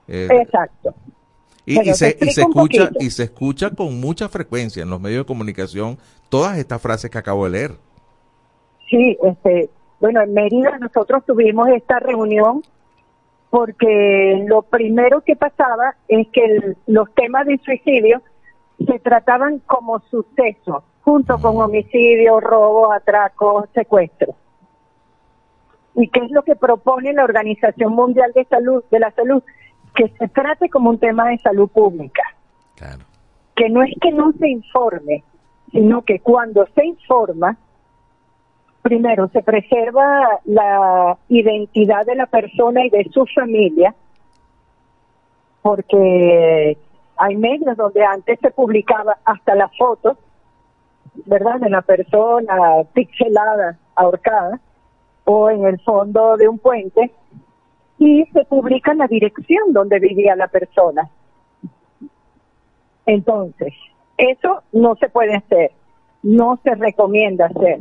Eh, 0.08 0.28
Exacto. 0.32 0.94
y, 1.66 1.80
y 1.90 1.94
se, 1.94 2.18
y 2.22 2.30
se 2.32 2.42
escucha 2.42 2.90
y 3.00 3.10
se 3.10 3.24
escucha 3.24 3.70
con 3.72 4.00
mucha 4.00 4.28
frecuencia 4.30 4.84
en 4.84 4.90
los 4.90 5.00
medios 5.02 5.22
de 5.22 5.26
comunicación 5.26 5.98
todas 6.30 6.58
estas 6.58 6.82
frases 6.82 7.10
que 7.10 7.18
acabo 7.18 7.46
de 7.46 7.52
leer. 7.52 7.76
Sí, 8.90 9.18
este, 9.24 9.70
bueno, 10.00 10.22
en 10.22 10.34
Mérida 10.34 10.78
nosotros 10.80 11.24
tuvimos 11.26 11.70
esta 11.70 12.00
reunión 12.00 12.64
porque 13.54 14.44
lo 14.48 14.64
primero 14.64 15.22
que 15.22 15.36
pasaba 15.36 15.94
es 16.08 16.28
que 16.30 16.44
el- 16.44 16.76
los 16.88 17.14
temas 17.14 17.46
de 17.46 17.60
suicidio 17.60 18.20
se 18.84 18.98
trataban 18.98 19.60
como 19.68 20.00
sucesos, 20.10 20.84
junto 21.04 21.38
con 21.38 21.58
homicidios, 21.62 22.42
robos, 22.42 22.92
atracos, 22.96 23.70
secuestros. 23.76 24.36
¿Y 25.94 26.08
qué 26.08 26.22
es 26.22 26.32
lo 26.32 26.42
que 26.42 26.56
propone 26.56 27.14
la 27.14 27.26
Organización 27.26 27.94
Mundial 27.94 28.32
de 28.34 28.44
Salud 28.46 28.84
de 28.90 29.00
la 29.00 29.12
Salud? 29.12 29.44
Que 29.94 30.08
se 30.18 30.28
trate 30.30 30.68
como 30.68 30.90
un 30.90 30.98
tema 30.98 31.30
de 31.30 31.38
salud 31.38 31.70
pública. 31.70 32.24
Que 33.56 33.70
no 33.70 33.84
es 33.84 33.94
que 34.02 34.12
no 34.14 34.32
se 34.32 34.50
informe, 34.50 35.24
sino 35.72 36.02
que 36.02 36.20
cuando 36.22 36.66
se 36.74 36.88
informa, 36.88 37.56
primero 38.84 39.30
se 39.30 39.42
preserva 39.42 40.40
la 40.46 41.18
identidad 41.30 42.06
de 42.06 42.16
la 42.16 42.28
persona 42.28 42.86
y 42.86 42.90
de 42.90 43.10
su 43.12 43.26
familia, 43.34 43.96
porque 45.62 46.78
hay 47.18 47.36
medios 47.38 47.78
donde 47.78 48.04
antes 48.04 48.38
se 48.42 48.52
publicaba 48.52 49.18
hasta 49.24 49.56
la 49.56 49.70
foto, 49.70 50.18
¿verdad?, 51.26 51.62
de 51.62 51.70
la 51.70 51.82
persona 51.82 52.84
pixelada, 52.94 53.80
ahorcada, 53.96 54.60
o 55.24 55.50
en 55.50 55.66
el 55.66 55.80
fondo 55.80 56.36
de 56.36 56.50
un 56.50 56.60
puente, 56.60 57.12
y 57.98 58.26
se 58.34 58.44
publica 58.44 58.94
la 58.94 59.08
dirección 59.08 59.72
donde 59.72 60.00
vivía 60.00 60.36
la 60.36 60.48
persona. 60.48 61.10
Entonces, 63.06 63.74
eso 64.18 64.64
no 64.74 64.96
se 64.96 65.08
puede 65.08 65.36
hacer, 65.36 65.72
no 66.22 66.60
se 66.64 66.76
recomienda 66.76 67.46
hacer, 67.46 67.80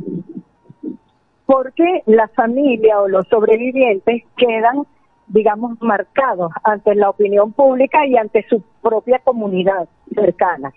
porque 1.53 2.01
la 2.07 2.27
familia 2.29 2.99
o 2.99 3.07
los 3.07 3.27
sobrevivientes 3.27 4.23
quedan, 4.35 4.87
digamos, 5.27 5.79
marcados 5.83 6.51
ante 6.63 6.95
la 6.95 7.11
opinión 7.11 7.51
pública 7.51 8.07
y 8.07 8.17
ante 8.17 8.43
su 8.49 8.63
propia 8.81 9.19
comunidad 9.19 9.87
cercana. 10.15 10.73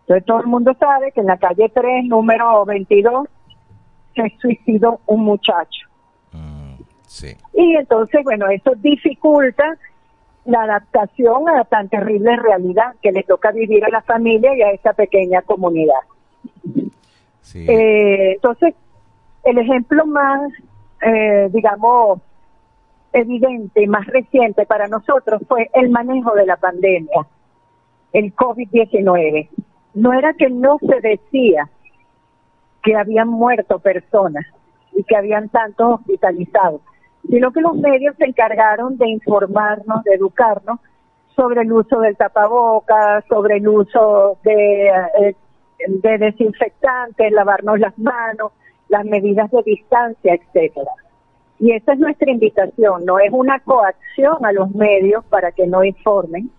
Entonces, 0.00 0.24
todo 0.24 0.40
el 0.40 0.46
mundo 0.46 0.74
sabe 0.80 1.12
que 1.12 1.20
en 1.20 1.26
la 1.26 1.36
calle 1.36 1.68
3, 1.68 2.06
número 2.06 2.64
22, 2.64 3.28
se 4.14 4.32
suicidó 4.40 5.00
un 5.04 5.24
muchacho. 5.24 5.86
Sí. 7.06 7.36
Y 7.52 7.76
entonces, 7.76 8.24
bueno, 8.24 8.48
eso 8.48 8.72
dificulta 8.76 9.76
la 10.46 10.62
adaptación 10.62 11.50
a 11.50 11.64
tan 11.64 11.90
terrible 11.90 12.34
realidad 12.36 12.94
que 13.02 13.12
le 13.12 13.24
toca 13.24 13.50
vivir 13.50 13.84
a 13.84 13.90
la 13.90 14.00
familia 14.00 14.56
y 14.56 14.62
a 14.62 14.70
esa 14.70 14.94
pequeña 14.94 15.42
comunidad. 15.42 16.00
Eh, 17.54 18.32
entonces, 18.36 18.74
el 19.48 19.58
ejemplo 19.58 20.06
más, 20.06 20.52
eh, 21.02 21.48
digamos, 21.50 22.20
evidente 23.12 23.86
más 23.86 24.06
reciente 24.06 24.66
para 24.66 24.86
nosotros 24.88 25.40
fue 25.48 25.70
el 25.72 25.90
manejo 25.90 26.34
de 26.34 26.46
la 26.46 26.56
pandemia, 26.56 27.26
el 28.12 28.34
COVID-19. 28.34 29.48
No 29.94 30.12
era 30.12 30.34
que 30.34 30.50
no 30.50 30.78
se 30.78 31.00
decía 31.00 31.68
que 32.82 32.94
habían 32.94 33.28
muerto 33.28 33.78
personas 33.78 34.46
y 34.92 35.02
que 35.04 35.16
habían 35.16 35.48
tantos 35.48 36.00
hospitalizados, 36.00 36.82
sino 37.28 37.50
que 37.50 37.60
los 37.60 37.76
medios 37.76 38.16
se 38.16 38.26
encargaron 38.26 38.98
de 38.98 39.08
informarnos, 39.08 40.04
de 40.04 40.14
educarnos 40.14 40.78
sobre 41.34 41.62
el 41.62 41.72
uso 41.72 42.00
del 42.00 42.16
tapabocas, 42.16 43.24
sobre 43.28 43.56
el 43.56 43.68
uso 43.68 44.38
de, 44.44 44.88
eh, 44.88 45.36
de 45.86 46.18
desinfectantes, 46.18 47.32
lavarnos 47.32 47.78
las 47.78 47.98
manos, 47.98 48.52
las 48.88 49.04
medidas 49.04 49.50
de 49.50 49.62
distancia, 49.62 50.34
etcétera. 50.34 50.90
Y 51.58 51.72
esa 51.72 51.92
es 51.92 51.98
nuestra 51.98 52.30
invitación, 52.30 53.04
no 53.04 53.18
es 53.18 53.30
una 53.32 53.58
coacción 53.60 54.44
a 54.44 54.52
los 54.52 54.70
medios 54.74 55.24
para 55.24 55.52
que 55.52 55.66
no 55.66 55.82
informen, 55.82 56.50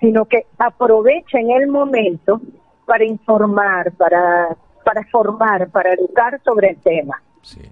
sino 0.00 0.24
que 0.24 0.46
aprovechen 0.58 1.50
el 1.50 1.68
momento 1.68 2.40
para 2.86 3.04
informar, 3.04 3.92
para, 3.92 4.56
para 4.84 5.04
formar, 5.06 5.68
para 5.70 5.94
educar 5.94 6.40
sobre 6.44 6.70
el 6.70 6.76
tema. 6.76 7.20
Sí, 7.42 7.62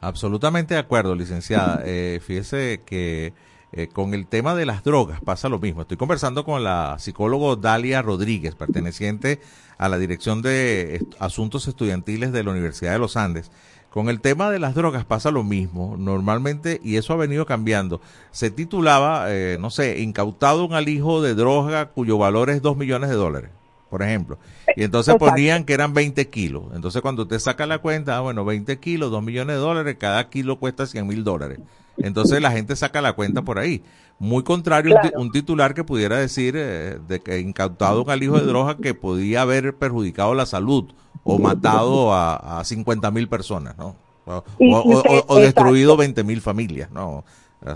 absolutamente 0.00 0.74
de 0.74 0.80
acuerdo, 0.80 1.14
licenciada. 1.14 1.82
Eh, 1.86 2.20
fíjese 2.22 2.80
que 2.84 3.32
eh, 3.72 3.88
con 3.88 4.14
el 4.14 4.26
tema 4.26 4.54
de 4.54 4.66
las 4.66 4.82
drogas 4.82 5.20
pasa 5.20 5.48
lo 5.48 5.58
mismo. 5.58 5.82
Estoy 5.82 5.96
conversando 5.96 6.44
con 6.44 6.64
la 6.64 6.96
psicólogo 6.98 7.56
Dalia 7.56 8.02
Rodríguez, 8.02 8.54
perteneciente 8.54 9.40
a 9.80 9.88
la 9.88 9.98
Dirección 9.98 10.42
de 10.42 11.06
Asuntos 11.18 11.66
Estudiantiles 11.66 12.32
de 12.32 12.44
la 12.44 12.50
Universidad 12.50 12.92
de 12.92 12.98
los 12.98 13.16
Andes. 13.16 13.50
Con 13.88 14.10
el 14.10 14.20
tema 14.20 14.50
de 14.50 14.58
las 14.58 14.74
drogas 14.74 15.06
pasa 15.06 15.30
lo 15.30 15.42
mismo, 15.42 15.96
normalmente, 15.98 16.82
y 16.84 16.96
eso 16.96 17.14
ha 17.14 17.16
venido 17.16 17.46
cambiando. 17.46 18.02
Se 18.30 18.50
titulaba, 18.50 19.32
eh, 19.32 19.56
no 19.58 19.70
sé, 19.70 20.00
incautado 20.00 20.66
un 20.66 20.74
alijo 20.74 21.22
de 21.22 21.34
droga 21.34 21.86
cuyo 21.86 22.18
valor 22.18 22.50
es 22.50 22.60
2 22.60 22.76
millones 22.76 23.08
de 23.08 23.16
dólares, 23.16 23.50
por 23.88 24.02
ejemplo. 24.02 24.38
Y 24.76 24.82
entonces 24.82 25.14
Exacto. 25.14 25.32
ponían 25.32 25.64
que 25.64 25.72
eran 25.72 25.94
20 25.94 26.28
kilos. 26.28 26.64
Entonces 26.74 27.00
cuando 27.00 27.22
usted 27.22 27.38
saca 27.38 27.64
la 27.64 27.78
cuenta, 27.78 28.18
ah, 28.18 28.20
bueno, 28.20 28.44
20 28.44 28.78
kilos, 28.80 29.10
2 29.10 29.22
millones 29.22 29.56
de 29.56 29.60
dólares, 29.62 29.96
cada 29.98 30.28
kilo 30.28 30.58
cuesta 30.58 30.86
100 30.86 31.06
mil 31.06 31.24
dólares. 31.24 31.58
Entonces 31.96 32.42
la 32.42 32.50
gente 32.50 32.76
saca 32.76 33.00
la 33.00 33.14
cuenta 33.14 33.40
por 33.42 33.58
ahí. 33.58 33.82
Muy 34.20 34.44
contrario, 34.44 34.94
Claro. 35.00 35.18
un, 35.20 35.32
titular 35.32 35.72
que 35.74 35.82
pudiera 35.82 36.16
decir 36.18 36.54
eh, 36.56 36.98
de 37.08 37.20
que 37.20 37.40
incautado 37.40 38.02
un 38.04 38.10
alijo 38.10 38.38
de 38.38 38.44
droga 38.46 38.76
que 38.76 38.92
podía 38.94 39.42
haber 39.42 39.74
perjudicado 39.74 40.34
la 40.34 40.44
salud 40.46 40.92
o 41.24 41.38
matado 41.38 42.12
a, 42.12 42.60
a 42.60 42.64
50 42.64 43.10
mil 43.10 43.28
personas, 43.28 43.76
¿no? 43.78 43.96
O, 44.26 44.44
Y- 44.58 44.72
o- 44.74 44.82
y 44.84 44.94
o- 44.94 45.00
se- 45.00 45.24
o 45.26 45.36
destruido 45.38 45.92
exacto. 45.94 45.96
20 45.96 46.24
mil 46.24 46.40
familias, 46.42 46.90
¿no? 46.90 47.24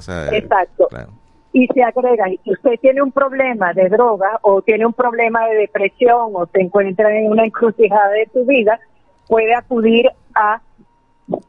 Sea, 0.01 0.29
Exacto. 0.37 0.87
claro. 0.89 1.11
Y 1.55 1.67
se 1.69 1.83
agrega, 1.83 2.27
si 2.43 2.53
usted 2.53 2.79
tiene 2.81 3.01
un 3.01 3.11
problema 3.13 3.73
de 3.73 3.89
droga 3.89 4.39
o 4.43 4.61
tiene 4.61 4.85
un 4.85 4.93
problema 4.93 5.47
de 5.47 5.55
depresión 5.57 6.31
o 6.35 6.47
se 6.53 6.61
encuentra 6.61 7.17
en 7.17 7.31
una 7.31 7.45
encrucijada 7.47 8.11
de 8.11 8.29
su 8.33 8.45
vida, 8.45 8.79
puede 9.29 9.55
acudir 9.55 10.11
a 10.35 10.61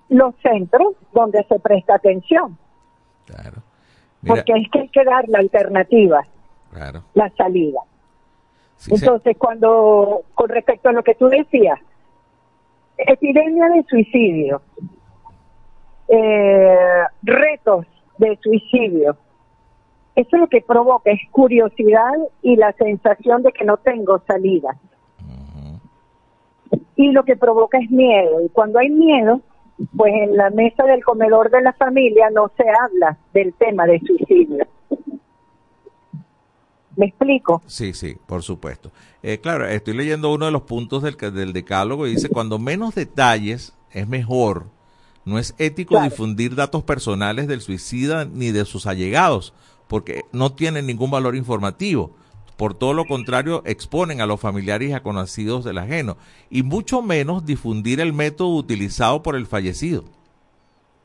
los 0.08 0.34
centros 0.42 0.94
donde 1.14 1.44
se 1.50 1.60
presta 1.60 1.96
atención, 1.96 2.58
Claro. 3.26 3.58
Mira, 4.26 4.36
porque 4.36 4.54
es 4.54 4.70
que 4.72 4.80
hay 4.80 4.90
que 4.90 5.04
dar 5.04 5.30
la 5.30 5.40
alternativa, 5.40 6.26
claro. 6.72 7.04
la 7.14 7.30
salida. 7.38 7.80
Sí, 8.78 8.92
Entonces, 8.96 9.38
cuando, 9.38 10.24
con 10.34 10.50
respecto 10.50 10.90
a 10.90 10.92
lo 10.92 11.04
que 11.04 11.14
tú 11.16 11.28
decías, 11.28 11.80
epidemia 12.98 13.68
de 13.70 13.84
suicidio, 13.84 14.62
eh, 16.08 17.04
retos 17.22 17.86
de 18.18 18.38
suicidio, 18.42 19.16
eso 20.16 20.38
lo 20.38 20.48
que 20.48 20.62
provoca 20.62 21.12
es 21.12 21.22
curiosidad 21.30 22.14
y 22.42 22.56
la 22.56 22.72
sensación 22.74 23.44
de 23.44 23.52
que 23.52 23.64
no 23.64 23.78
tengo 23.78 24.22
salida. 24.26 24.76
Y 26.96 27.12
lo 27.12 27.24
que 27.24 27.36
provoca 27.36 27.78
es 27.78 27.92
miedo. 27.92 28.42
Y 28.42 28.50
cuando 28.50 28.80
hay 28.80 28.90
miedo, 28.90 29.42
pues 29.96 30.14
en 30.14 30.38
la 30.38 30.50
mesa 30.50 30.84
del 30.84 31.04
comedor 31.04 31.50
de 31.52 31.62
la 31.62 31.74
familia 31.74 32.30
no 32.30 32.52
se 32.56 32.64
habla 32.64 33.18
del 33.34 33.54
tema 33.54 33.86
de 33.86 34.00
suicidio. 34.00 34.68
¿Me 36.96 37.08
explico? 37.08 37.62
Sí, 37.68 37.94
sí, 37.94 38.16
por 38.26 38.42
supuesto. 38.42 38.92
Eh, 39.22 39.40
claro, 39.40 39.68
estoy 39.68 39.96
leyendo 39.96 40.34
uno 40.34 40.46
de 40.46 40.52
los 40.52 40.62
puntos 40.62 41.04
del, 41.04 41.18
del 41.18 41.52
decálogo 41.52 42.08
y 42.08 42.12
dice, 42.12 42.30
cuando 42.30 42.58
menos 42.58 42.96
detalles 42.96 43.76
es 43.92 44.08
mejor. 44.08 44.68
No 45.26 45.40
es 45.40 45.56
ético 45.58 46.00
difundir 46.02 46.56
datos 46.56 46.84
personales 46.84 47.48
del 47.48 47.62
suicida 47.62 48.26
ni 48.26 48.52
de 48.52 48.64
sus 48.64 48.86
allegados, 48.86 49.54
porque 49.88 50.24
no 50.32 50.54
tienen 50.54 50.86
ningún 50.86 51.10
valor 51.10 51.36
informativo. 51.36 52.16
Por 52.58 52.74
todo 52.74 52.94
lo 52.94 53.06
contrario, 53.06 53.62
exponen 53.66 54.22
a 54.22 54.26
los 54.26 54.40
familiares 54.40 54.90
y 54.90 54.94
a 54.94 55.04
conocidos 55.04 55.66
del 55.66 55.78
ajeno. 55.78 56.18
Y 56.50 56.64
mucho 56.64 57.02
menos 57.02 57.46
difundir 57.46 58.00
el 58.00 58.14
método 58.14 58.56
utilizado 58.56 59.22
por 59.24 59.36
el 59.36 59.46
fallecido 59.46 60.06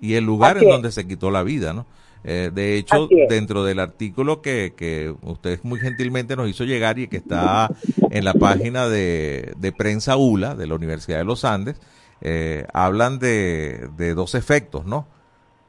y 0.00 0.14
el 0.14 0.24
lugar 0.24 0.56
Así 0.56 0.64
en 0.64 0.70
es. 0.70 0.74
donde 0.74 0.92
se 0.92 1.06
quitó 1.06 1.30
la 1.30 1.42
vida, 1.42 1.72
¿no? 1.72 1.86
Eh, 2.22 2.50
de 2.54 2.76
hecho, 2.76 3.08
dentro 3.30 3.64
del 3.64 3.80
artículo 3.80 4.42
que, 4.42 4.74
que 4.76 5.14
usted 5.22 5.58
muy 5.62 5.80
gentilmente 5.80 6.36
nos 6.36 6.48
hizo 6.50 6.64
llegar 6.64 6.98
y 6.98 7.08
que 7.08 7.16
está 7.16 7.70
en 8.10 8.24
la 8.26 8.34
página 8.34 8.88
de, 8.88 9.54
de 9.56 9.72
prensa 9.72 10.16
ULA 10.16 10.54
de 10.54 10.66
la 10.66 10.74
Universidad 10.74 11.18
de 11.18 11.24
los 11.24 11.46
Andes, 11.46 11.80
eh, 12.20 12.66
hablan 12.74 13.18
de, 13.18 13.88
de 13.96 14.12
dos 14.14 14.34
efectos, 14.34 14.84
¿no? 14.84 15.06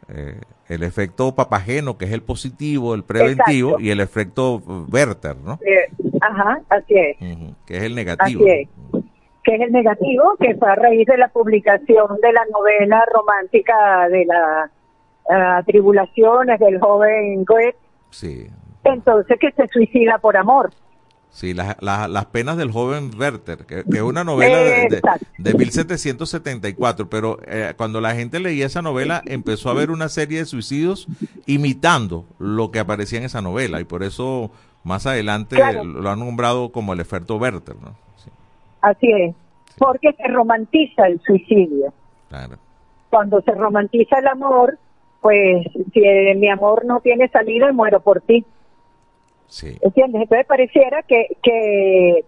Eh, 0.09 0.41
el 0.73 0.83
efecto 0.83 1.35
papageno, 1.35 1.97
que 1.97 2.05
es 2.05 2.11
el 2.11 2.21
positivo, 2.21 2.95
el 2.95 3.03
preventivo, 3.03 3.69
Exacto. 3.71 3.83
y 3.83 3.89
el 3.91 3.99
efecto 3.99 4.61
Werther, 4.91 5.35
¿no? 5.37 5.59
Eh, 5.65 5.89
ajá, 6.21 6.61
así 6.69 6.93
es. 6.95 7.17
Que 7.65 7.77
es 7.77 7.83
el 7.83 7.95
negativo. 7.95 8.43
Así 8.43 8.49
es. 8.49 8.69
Que 9.43 9.55
es 9.55 9.61
el 9.61 9.71
negativo, 9.71 10.35
que 10.39 10.55
fue 10.55 10.71
a 10.71 10.75
raíz 10.75 11.05
de 11.07 11.17
la 11.17 11.27
publicación 11.29 12.07
de 12.21 12.31
la 12.31 12.45
novela 12.51 13.03
romántica 13.13 14.07
de 14.09 14.25
las 14.25 15.65
tribulaciones 15.65 16.59
del 16.59 16.79
joven 16.79 17.45
Goethe, 17.45 17.77
Sí, 18.11 18.47
entonces 18.83 19.39
que 19.39 19.51
se 19.51 19.67
suicida 19.67 20.17
por 20.19 20.35
amor. 20.37 20.71
Sí, 21.33 21.53
las, 21.53 21.77
las, 21.81 22.09
las 22.09 22.25
penas 22.25 22.57
del 22.57 22.71
joven 22.71 23.09
Werther, 23.17 23.59
que, 23.65 23.83
que 23.85 23.97
es 23.97 24.01
una 24.03 24.23
novela 24.25 24.57
de, 24.57 24.87
de, 24.89 25.01
de 25.37 25.53
1774, 25.53 27.09
pero 27.09 27.39
eh, 27.47 27.73
cuando 27.77 28.01
la 28.01 28.13
gente 28.15 28.39
leía 28.39 28.65
esa 28.65 28.81
novela 28.81 29.23
empezó 29.25 29.69
a 29.69 29.71
haber 29.71 29.91
una 29.91 30.09
serie 30.09 30.39
de 30.39 30.45
suicidios 30.45 31.07
imitando 31.45 32.25
lo 32.37 32.69
que 32.71 32.79
aparecía 32.79 33.19
en 33.19 33.25
esa 33.25 33.41
novela 33.41 33.79
y 33.79 33.85
por 33.85 34.03
eso 34.03 34.51
más 34.83 35.05
adelante 35.07 35.55
Claro. 35.55 35.83
lo 35.85 36.09
han 36.09 36.19
nombrado 36.19 36.69
como 36.71 36.91
el 36.93 36.99
efecto 36.99 37.37
Werther, 37.37 37.75
¿no? 37.81 37.95
Sí, 38.17 38.29
Así 38.81 39.07
es. 39.11 39.35
Porque 39.77 40.11
se 40.13 40.27
romantiza 40.27 41.07
el 41.07 41.21
suicidio. 41.21 41.93
claro. 42.29 42.57
Cuando 43.09 43.41
se 43.41 43.51
romantiza 43.51 44.19
el 44.19 44.27
amor, 44.27 44.77
pues 45.21 45.65
si 45.93 45.99
eh, 46.03 46.33
mi 46.35 46.49
amor 46.49 46.85
no 46.85 46.99
tiene 47.01 47.27
salida, 47.29 47.71
muero 47.73 47.99
por 47.99 48.21
ti. 48.21 48.45
Sí, 49.51 49.77
¿Entiendes? 49.81 50.21
Entonces 50.21 50.47
pareciera 50.47 51.03
que, 51.03 51.27
que, 51.43 52.23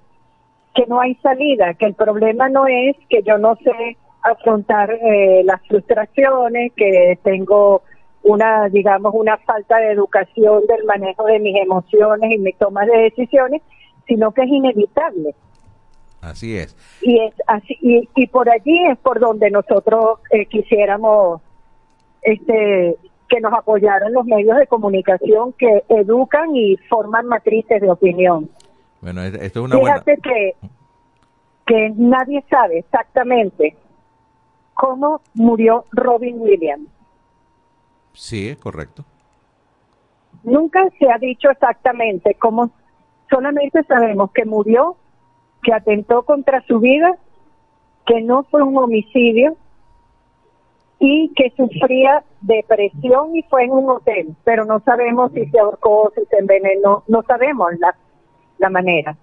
que 0.76 0.86
no 0.88 1.00
hay 1.00 1.16
salida, 1.16 1.74
que 1.74 1.86
el 1.86 1.94
problema 1.94 2.50
no 2.50 2.68
es 2.68 2.98
que 3.10 3.24
yo 3.24 3.38
no 3.38 3.56
sé 3.64 3.96
afrontar 4.22 4.92
eh, 4.92 5.42
las 5.46 5.66
frustraciones, 5.66 6.74
que 6.76 7.18
tengo 7.24 7.82
una, 8.24 8.68
digamos, 8.68 9.14
una 9.16 9.38
falta 9.38 9.78
de 9.78 9.94
educación 9.94 10.64
del 10.68 10.84
manejo 10.84 11.24
de 11.24 11.40
mis 11.40 11.56
emociones 11.56 12.30
y 12.30 12.40
mi 12.40 12.52
toma 12.52 12.86
de 12.86 13.04
decisiones, 13.04 13.62
sino 14.06 14.34
que 14.34 14.42
es 14.42 14.50
inevitable. 14.50 15.34
así 16.20 16.58
es. 16.58 16.76
Y 17.02 17.20
es 17.22 17.34
así, 17.48 17.78
y, 17.82 18.10
y 18.16 18.28
por 18.28 18.50
allí 18.50 18.86
es 18.92 18.98
por 18.98 19.22
donde 19.22 19.50
nosotros 19.50 20.20
eh, 20.30 20.46
quisiéramos 20.48 21.42
este 22.22 22.98
que 23.34 23.42
nos 23.42 23.52
apoyaran 23.54 24.14
los 24.14 24.26
medios 24.28 24.58
de 24.60 24.68
comunicación 24.68 25.54
que 25.54 25.84
educan 25.90 26.56
y 26.56 26.78
forman 26.88 27.26
matrices 27.26 27.82
de 27.82 27.90
opinión. 27.90 28.48
Bueno, 29.02 29.24
es- 29.24 29.34
esto 29.34 29.62
es 29.62 29.66
una 29.66 29.78
buena... 29.78 29.96
Fíjate 30.04 30.18
que, 30.22 30.56
que 31.66 31.94
nadie 31.98 32.44
sabe 32.48 32.78
exactamente 32.78 33.76
cómo 34.76 35.22
murió 35.34 35.86
Robin 35.94 36.40
Williams. 36.40 36.88
Sí, 38.14 38.50
es 38.50 38.58
correcto. 38.58 39.04
Nunca 40.44 40.88
se 41.00 41.10
ha 41.10 41.18
dicho 41.18 41.50
exactamente 41.50 42.36
cómo, 42.36 42.70
solamente 43.32 43.82
sabemos 43.86 44.32
que 44.32 44.46
murió, 44.46 44.96
que 45.64 45.74
atentó 45.74 46.22
contra 46.22 46.62
su 46.68 46.80
vida, 46.80 47.18
que 48.06 48.22
no 48.22 48.44
fue 48.44 48.62
un 48.62 48.78
homicidio 48.78 49.56
y 51.06 51.30
que 51.36 51.51
sufría 51.58 52.24
depresión 52.39 53.36
y 53.36 53.43
fue 53.43 53.66
en 53.66 53.72
un 53.72 53.89
hotel, 53.89 54.34
pero 54.45 54.64
no 54.64 54.80
sabemos 54.86 55.34
si 55.34 55.45
se 55.47 55.60
ahorcó, 55.60 56.14
si 56.16 56.22
se 56.30 56.38
envenenó, 56.38 57.04
no 57.10 57.22
sabemos 57.28 57.72
la, 57.78 57.93
la 58.58 58.70
manera. 58.70 59.18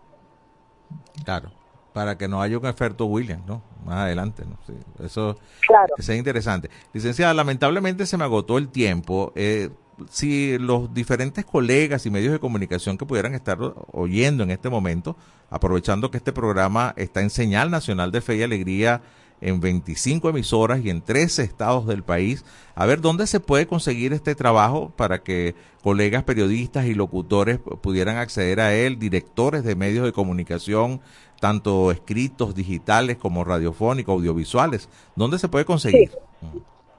Claro, 1.24 1.50
para 1.94 2.18
que 2.18 2.28
no 2.28 2.42
haya 2.42 2.58
un 2.58 2.66
efecto 2.66 3.06
Williams, 3.06 3.46
¿no? 3.46 3.62
Más 3.86 4.00
adelante, 4.00 4.44
¿no? 4.46 4.58
Sí, 4.66 4.74
eso, 5.02 5.38
Claro. 5.66 5.94
eso 5.96 6.12
es 6.12 6.18
interesante. 6.18 6.68
Licenciada, 6.92 7.32
lamentablemente 7.32 8.04
se 8.04 8.18
me 8.18 8.24
agotó 8.24 8.58
el 8.58 8.68
tiempo. 8.68 9.32
Eh, 9.34 9.70
si 10.10 10.58
los 10.58 10.92
diferentes 10.92 11.46
colegas 11.46 12.04
y 12.04 12.10
medios 12.10 12.32
de 12.32 12.40
comunicación 12.40 12.98
que 12.98 13.06
pudieran 13.06 13.34
estar 13.34 13.56
oyendo 13.92 14.42
en 14.42 14.50
este 14.50 14.68
momento, 14.68 15.16
aprovechando 15.48 16.10
que 16.10 16.18
este 16.18 16.34
programa 16.34 16.92
está 16.98 17.22
en 17.22 17.30
señal 17.30 17.70
nacional 17.70 18.12
de 18.12 18.20
fe 18.20 18.36
y 18.36 18.42
alegría 18.42 19.00
en 19.40 19.60
25 19.60 20.28
emisoras 20.28 20.80
y 20.84 20.90
en 20.90 21.02
13 21.02 21.42
estados 21.42 21.86
del 21.86 22.02
país. 22.02 22.44
A 22.74 22.86
ver 22.86 23.00
dónde 23.00 23.26
se 23.26 23.40
puede 23.40 23.66
conseguir 23.66 24.12
este 24.12 24.34
trabajo 24.34 24.92
para 24.96 25.22
que 25.22 25.54
colegas 25.82 26.24
periodistas 26.24 26.86
y 26.86 26.94
locutores 26.94 27.58
pudieran 27.58 28.16
acceder 28.16 28.60
a 28.60 28.74
él, 28.74 28.98
directores 28.98 29.64
de 29.64 29.74
medios 29.76 30.04
de 30.04 30.12
comunicación, 30.12 31.00
tanto 31.40 31.90
escritos, 31.90 32.54
digitales 32.54 33.16
como 33.16 33.44
radiofónicos, 33.44 34.12
audiovisuales. 34.14 34.88
¿Dónde 35.16 35.38
se 35.38 35.48
puede 35.48 35.64
conseguir? 35.64 36.10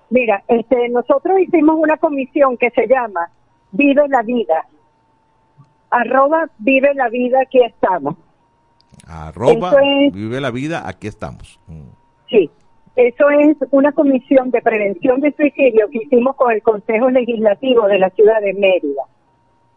Mira, 0.09 0.43
este, 0.47 0.89
nosotros 0.89 1.39
hicimos 1.39 1.75
una 1.79 1.97
comisión 1.97 2.57
que 2.57 2.69
se 2.71 2.87
llama 2.87 3.29
Vive 3.71 4.07
la 4.09 4.23
Vida. 4.23 4.65
Arroba 5.89 6.49
Vive 6.57 6.93
la 6.95 7.09
Vida, 7.09 7.41
aquí 7.41 7.59
estamos. 7.63 8.15
Arroba 9.07 9.73
es- 10.05 10.13
Vive 10.13 10.41
la 10.41 10.51
Vida, 10.51 10.87
aquí 10.87 11.07
estamos. 11.07 11.59
Mm. 11.67 12.01
Sí, 12.32 12.49
eso 12.95 13.29
es 13.29 13.57
una 13.71 13.91
comisión 13.91 14.51
de 14.51 14.61
prevención 14.61 15.19
de 15.19 15.34
suicidio 15.34 15.89
que 15.89 15.99
hicimos 15.99 16.36
con 16.38 16.51
el 16.51 16.63
Consejo 16.63 17.09
Legislativo 17.09 17.88
de 17.88 17.99
la 17.99 18.09
ciudad 18.11 18.41
de 18.41 18.53
Mérida. 18.53 19.03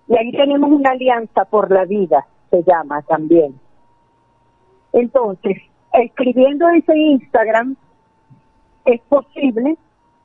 Y 0.08 0.16
ahí 0.16 0.32
tenemos 0.32 0.70
una 0.70 0.90
alianza 0.90 1.44
por 1.44 1.70
la 1.70 1.84
vida, 1.84 2.26
se 2.50 2.62
llama 2.62 3.02
también. 3.02 3.58
Entonces, 4.92 5.58
escribiendo 5.92 6.68
ese 6.68 6.96
Instagram, 6.96 7.76
es 8.84 9.00
posible 9.02 9.76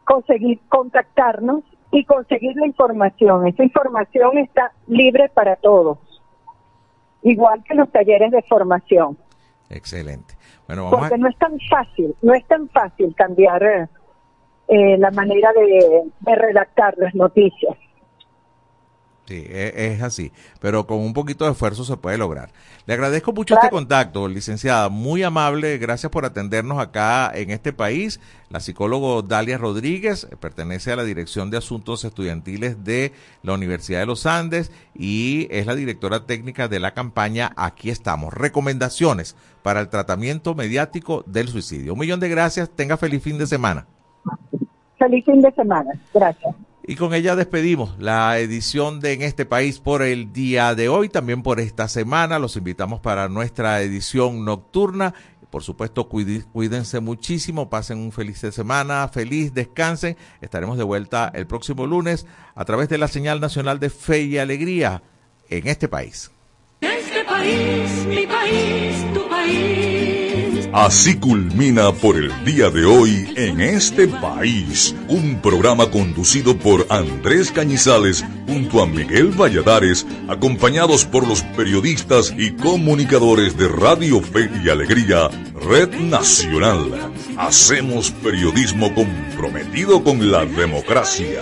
conseguir 0.04 0.60
contactarnos 0.70 1.64
y 1.92 2.04
conseguir 2.06 2.56
la 2.56 2.68
información. 2.68 3.48
Esa 3.48 3.64
información 3.64 4.38
está 4.38 4.72
libre 4.88 5.30
para 5.30 5.56
todos, 5.56 5.98
igual 7.24 7.64
que 7.64 7.74
los 7.74 7.92
talleres 7.92 8.32
de 8.32 8.44
formación. 8.44 9.18
Excelente. 9.70 10.39
Porque 10.90 11.18
no 11.18 11.28
es 11.28 11.38
tan 11.38 11.58
fácil, 11.70 12.16
no 12.22 12.34
es 12.34 12.46
tan 12.46 12.70
fácil 12.70 13.14
cambiar 13.16 13.64
eh, 13.64 13.88
eh, 14.68 14.98
la 14.98 15.10
manera 15.12 15.52
de 15.54 16.36
redactar 16.36 16.96
las 16.98 17.16
noticias. 17.16 17.76
Sí, 19.30 19.46
e- 19.48 19.94
es, 19.94 20.02
así, 20.02 20.32
pero 20.60 20.88
con 20.88 20.98
un 20.98 21.14
poquito 21.14 21.46
de 21.46 21.52
esfuerzo 21.52 21.84
se 21.84 21.96
puede 21.98 22.18
lograr. 22.18 22.50
Le 22.88 22.96
agradezco 22.96 23.32
mucho 23.32 23.54
este 23.54 23.70
contacto, 23.70 24.28
licenciada, 24.28 24.90
muy 24.90 25.22
amable, 25.22 25.78
gracias 25.78 26.12
por 26.12 26.26
atendernos 26.26 26.80
acá 26.80 27.32
en 27.36 27.52
este 27.52 27.72
país. 27.72 28.20
La 28.50 28.60
psicóloga 28.60 29.22
Dalia 29.28 29.60
Rodríguez 29.60 30.24
eh, 30.24 30.36
pertenece 30.36 30.92
a 30.92 30.96
la 30.96 31.04
Dirección 31.04 31.52
de 31.52 31.58
Asuntos 31.58 32.06
Estudiantiles 32.06 32.84
de 32.84 33.14
la 33.44 33.54
Universidad 33.54 34.00
de 34.00 34.08
los 34.08 34.26
Andes 34.26 34.72
y 34.96 35.48
es 35.52 35.68
la 35.68 35.76
directora 35.76 36.26
técnica 36.26 36.68
de 36.68 36.80
la 36.80 36.96
campaña 36.96 37.52
Aquí 37.56 37.92
estamos, 37.92 38.34
recomendaciones 38.34 39.36
para 39.62 39.80
el 39.80 39.90
tratamiento 39.90 40.56
mediático 40.56 41.24
del 41.28 41.50
suicidio. 41.50 41.94
Un 41.94 42.00
millón 42.00 42.20
de 42.20 42.30
gracias, 42.30 42.68
tenga 42.72 42.98
feliz 42.98 43.22
fin 43.22 43.38
de 43.38 43.46
semana. 43.46 43.86
Feliz 44.98 45.24
fin 45.24 45.40
de 45.40 45.52
semana. 45.52 45.92
Gracias. 46.16 46.56
Y 46.90 46.96
con 46.96 47.14
ella 47.14 47.36
despedimos 47.36 48.00
la 48.00 48.40
edición 48.40 49.00
de 49.00 49.14
En 49.14 49.22
este 49.22 49.46
país 49.46 49.80
por 49.80 50.02
el 50.02 50.34
día 50.34 50.74
de 50.74 50.90
hoy, 50.90 51.08
también 51.08 51.44
por 51.44 51.60
esta 51.60 51.88
semana. 51.88 52.40
Los 52.40 52.58
invitamos 52.58 53.00
para 53.00 53.30
nuestra 53.30 53.84
edición 53.84 54.44
nocturna. 54.44 55.14
Por 55.52 55.62
supuesto, 55.62 56.10
cuídense 56.10 57.00
muchísimo, 57.00 57.70
pasen 57.70 58.00
un 58.00 58.12
feliz 58.12 58.40
semana, 58.40 59.08
feliz, 59.08 59.54
descansen. 59.54 60.18
Estaremos 60.42 60.80
de 60.80 60.84
vuelta 60.84 61.32
el 61.36 61.46
próximo 61.46 61.86
lunes 61.86 62.26
a 62.56 62.66
través 62.66 62.90
de 62.90 62.98
la 62.98 63.08
señal 63.08 63.40
nacional 63.40 63.80
de 63.80 63.92
Fe 63.92 64.24
y 64.24 64.40
Alegría 64.40 65.04
en 65.48 65.68
este 65.68 65.90
país. 65.90 66.32
Este 66.82 67.24
país, 67.24 68.06
mi 68.08 68.26
país, 68.26 69.14
tu 69.14 69.30
país. 69.30 70.19
Así 70.72 71.16
culmina 71.16 71.92
por 71.92 72.16
el 72.16 72.32
día 72.46 72.70
de 72.70 72.86
hoy 72.86 73.34
en 73.36 73.60
este 73.60 74.08
país, 74.08 74.96
un 75.08 75.42
programa 75.42 75.90
conducido 75.90 76.56
por 76.58 76.86
Andrés 76.90 77.52
Cañizales 77.52 78.24
junto 78.48 78.84
a 78.84 78.86
Miguel 78.86 79.32
Valladares, 79.32 80.06
acompañados 80.28 81.06
por 81.06 81.28
los 81.28 81.42
periodistas 81.42 82.32
y 82.38 82.52
comunicadores 82.52 83.58
de 83.58 83.68
Radio 83.68 84.22
Fe 84.22 84.48
y 84.64 84.70
Alegría, 84.70 85.30
Red 85.56 85.96
Nacional. 86.02 87.14
Hacemos 87.38 88.12
periodismo 88.12 88.94
comprometido 88.94 90.04
con 90.04 90.32
la 90.32 90.46
democracia. 90.46 91.42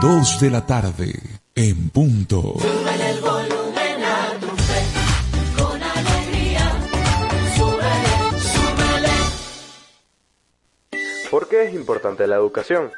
Dos 0.00 0.40
de 0.40 0.50
la 0.50 0.66
tarde, 0.66 1.20
en 1.56 1.90
punto. 1.90 2.56
¿Por 11.32 11.48
qué 11.48 11.62
es 11.62 11.72
importante 11.72 12.26
la 12.26 12.36
educación? 12.36 12.90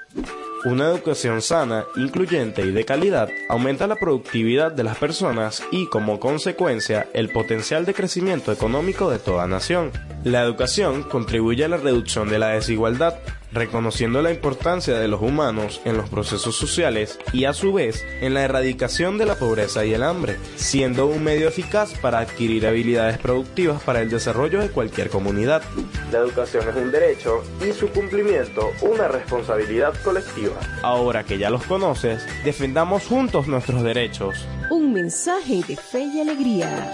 Una 0.64 0.88
educación 0.88 1.40
sana, 1.40 1.84
incluyente 1.94 2.62
y 2.62 2.72
de 2.72 2.84
calidad 2.84 3.28
aumenta 3.48 3.86
la 3.86 3.94
productividad 3.94 4.72
de 4.72 4.82
las 4.82 4.98
personas 4.98 5.62
y, 5.70 5.86
como 5.86 6.18
consecuencia, 6.18 7.06
el 7.12 7.28
potencial 7.28 7.84
de 7.84 7.94
crecimiento 7.94 8.50
económico 8.50 9.08
de 9.08 9.20
toda 9.20 9.46
nación. 9.46 9.92
La 10.24 10.42
educación 10.42 11.04
contribuye 11.04 11.64
a 11.64 11.68
la 11.68 11.76
reducción 11.76 12.28
de 12.28 12.40
la 12.40 12.48
desigualdad, 12.48 13.14
reconociendo 13.54 14.20
la 14.20 14.32
importancia 14.32 14.98
de 14.98 15.08
los 15.08 15.22
humanos 15.22 15.80
en 15.84 15.96
los 15.96 16.10
procesos 16.10 16.56
sociales 16.56 17.18
y, 17.32 17.44
a 17.44 17.54
su 17.54 17.72
vez, 17.72 18.04
en 18.20 18.34
la 18.34 18.42
erradicación 18.42 19.16
de 19.16 19.26
la 19.26 19.36
pobreza 19.36 19.84
y 19.84 19.94
el 19.94 20.02
hambre, 20.02 20.36
siendo 20.56 21.06
un 21.06 21.22
medio 21.22 21.48
eficaz 21.48 21.94
para 22.00 22.18
adquirir 22.18 22.66
habilidades 22.66 23.18
productivas 23.18 23.82
para 23.82 24.02
el 24.02 24.10
desarrollo 24.10 24.60
de 24.60 24.70
cualquier 24.70 25.08
comunidad. 25.08 25.62
La 26.12 26.18
educación 26.18 26.68
es 26.68 26.76
un 26.76 26.90
derecho 26.90 27.42
y 27.66 27.72
su 27.72 27.88
cumplimiento 27.88 28.72
una 28.82 29.08
responsabilidad 29.08 29.94
colectiva. 30.02 30.58
Ahora 30.82 31.24
que 31.24 31.38
ya 31.38 31.50
los 31.50 31.64
conoces, 31.64 32.22
defendamos 32.44 33.06
juntos 33.06 33.46
nuestros 33.46 33.82
derechos. 33.82 34.46
Un 34.70 34.92
mensaje 34.92 35.62
de 35.66 35.76
fe 35.76 36.02
y 36.02 36.20
alegría. 36.20 36.92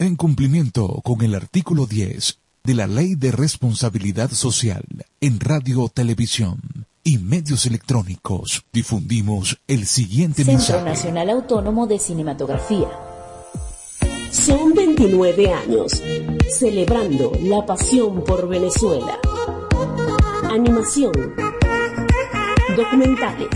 En 0.00 0.16
cumplimiento 0.16 1.02
con 1.04 1.20
el 1.20 1.34
artículo 1.34 1.84
10 1.84 2.38
de 2.64 2.74
la 2.74 2.86
Ley 2.86 3.16
de 3.16 3.32
Responsabilidad 3.32 4.30
Social 4.30 4.82
en 5.20 5.38
Radio, 5.40 5.90
Televisión 5.92 6.58
y 7.04 7.18
Medios 7.18 7.66
Electrónicos, 7.66 8.64
difundimos 8.72 9.60
el 9.68 9.84
siguiente 9.84 10.42
Centro 10.42 10.54
mensaje. 10.54 10.84
Nacional 10.86 11.28
Autónomo 11.28 11.86
de 11.86 11.98
Cinematografía. 11.98 12.88
Son 14.30 14.72
29 14.72 15.52
años 15.52 16.02
celebrando 16.48 17.32
la 17.42 17.66
pasión 17.66 18.24
por 18.24 18.48
Venezuela. 18.48 19.18
Animación, 20.44 21.12
documentales, 22.74 23.50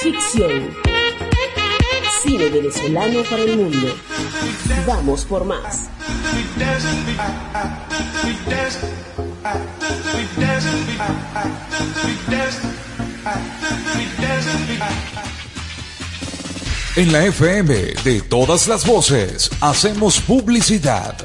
ficción, 0.00 0.70
cine 2.22 2.48
venezolano 2.48 3.24
para 3.28 3.42
el 3.42 3.56
mundo. 3.56 3.88
Vamos 4.86 5.24
por 5.24 5.44
más. 5.44 5.88
En 16.94 17.12
la 17.12 17.24
FM 17.24 17.74
de 18.04 18.20
todas 18.28 18.68
las 18.68 18.86
voces 18.86 19.50
hacemos 19.60 20.20
publicidad. 20.20 21.16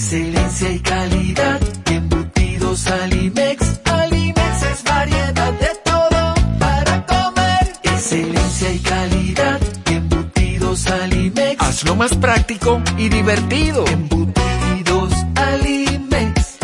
Excelencia 0.00 0.70
y 0.70 0.78
calidad, 0.78 1.60
embutidos 1.86 2.86
Alimex. 2.86 3.80
Alimex 3.84 4.62
es 4.62 4.84
variedad 4.84 5.52
de 5.54 5.70
todo 5.84 6.34
para 6.60 7.04
comer. 7.04 7.72
Excelencia 7.82 8.72
y 8.74 8.78
calidad, 8.78 9.60
embutidos 9.86 10.86
Alimex. 10.86 11.60
Hazlo 11.60 11.96
más 11.96 12.14
práctico 12.14 12.80
y 12.96 13.08
divertido. 13.08 13.84
Embutidos 13.88 15.12
Alimex. 15.34 16.58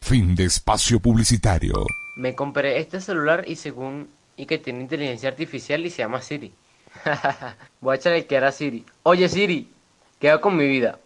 Fin 0.00 0.36
de 0.36 0.44
espacio 0.44 1.00
publicitario. 1.00 1.84
Me 2.14 2.36
compré 2.36 2.78
este 2.78 3.00
celular 3.00 3.42
y 3.48 3.56
según 3.56 4.10
y 4.36 4.46
que 4.46 4.58
tiene 4.58 4.80
inteligencia 4.80 5.28
artificial 5.28 5.84
y 5.84 5.90
se 5.90 6.02
llama 6.02 6.22
Siri. 6.22 6.52
Voy 7.80 7.94
a 7.94 7.96
echarle 7.96 8.26
que 8.26 8.34
era 8.34 8.52
Siri. 8.52 8.84
Oye 9.02 9.28
Siri, 9.28 9.68
¿qué 10.18 10.30
hago 10.30 10.40
con 10.40 10.56
mi 10.56 10.66
vida? 10.66 10.98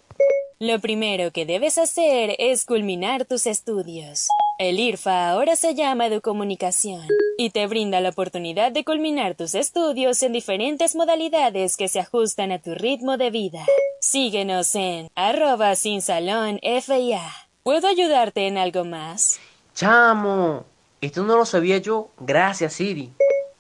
Lo 0.59 0.79
primero 0.81 1.33
que 1.33 1.45
debes 1.45 1.77
hacer 1.77 2.35
es 2.39 2.65
culminar 2.65 3.27
tus 3.27 3.47
estudios. 3.47 4.29
El 4.59 4.81
IRFA 4.81 5.29
ahora 5.29 5.55
se 5.55 5.75
llama 5.75 6.07
Educomunicación 6.07 7.07
y 7.37 7.51
te 7.51 7.67
brinda 7.67 8.01
la 8.01 8.09
oportunidad 8.09 8.73
de 8.73 8.83
culminar 8.83 9.35
tus 9.35 9.55
estudios 9.55 10.23
en 10.23 10.33
diferentes 10.33 10.97
modalidades 10.97 11.77
que 11.77 11.89
se 11.89 12.01
ajustan 12.01 12.53
a 12.53 12.59
tu 12.59 12.75
ritmo 12.75 13.19
de 13.19 13.31
vida. 13.31 13.67
Síguenos 14.01 14.75
en 14.75 15.09
arroba 15.15 15.75
sin 15.77 16.01
salón 16.01 16.59
FIA. 16.63 17.23
¿Puedo 17.63 17.87
ayudarte 17.87 18.47
en 18.47 18.57
algo 18.57 18.87
más? 18.87 19.39
Chamo, 19.75 20.65
esto 21.03 21.23
no 21.23 21.37
lo 21.37 21.45
sabía 21.45 21.77
yo. 21.77 22.09
Gracias 22.19 22.73
Siri. 22.73 23.13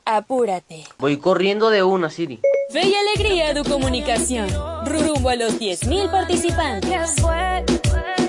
Apúrate. 0.07 0.85
Voy 0.99 1.17
corriendo 1.17 1.69
de 1.69 1.83
una 1.83 2.09
Siri. 2.11 2.39
Fe 2.71 2.87
y 2.87 2.95
alegría 2.95 3.53
de 3.53 3.65
comunicación. 3.69 4.49
Rumbo 4.87 5.31
a 5.31 5.35
los 5.37 5.59
10.000 5.59 6.11
participantes. 6.11 7.17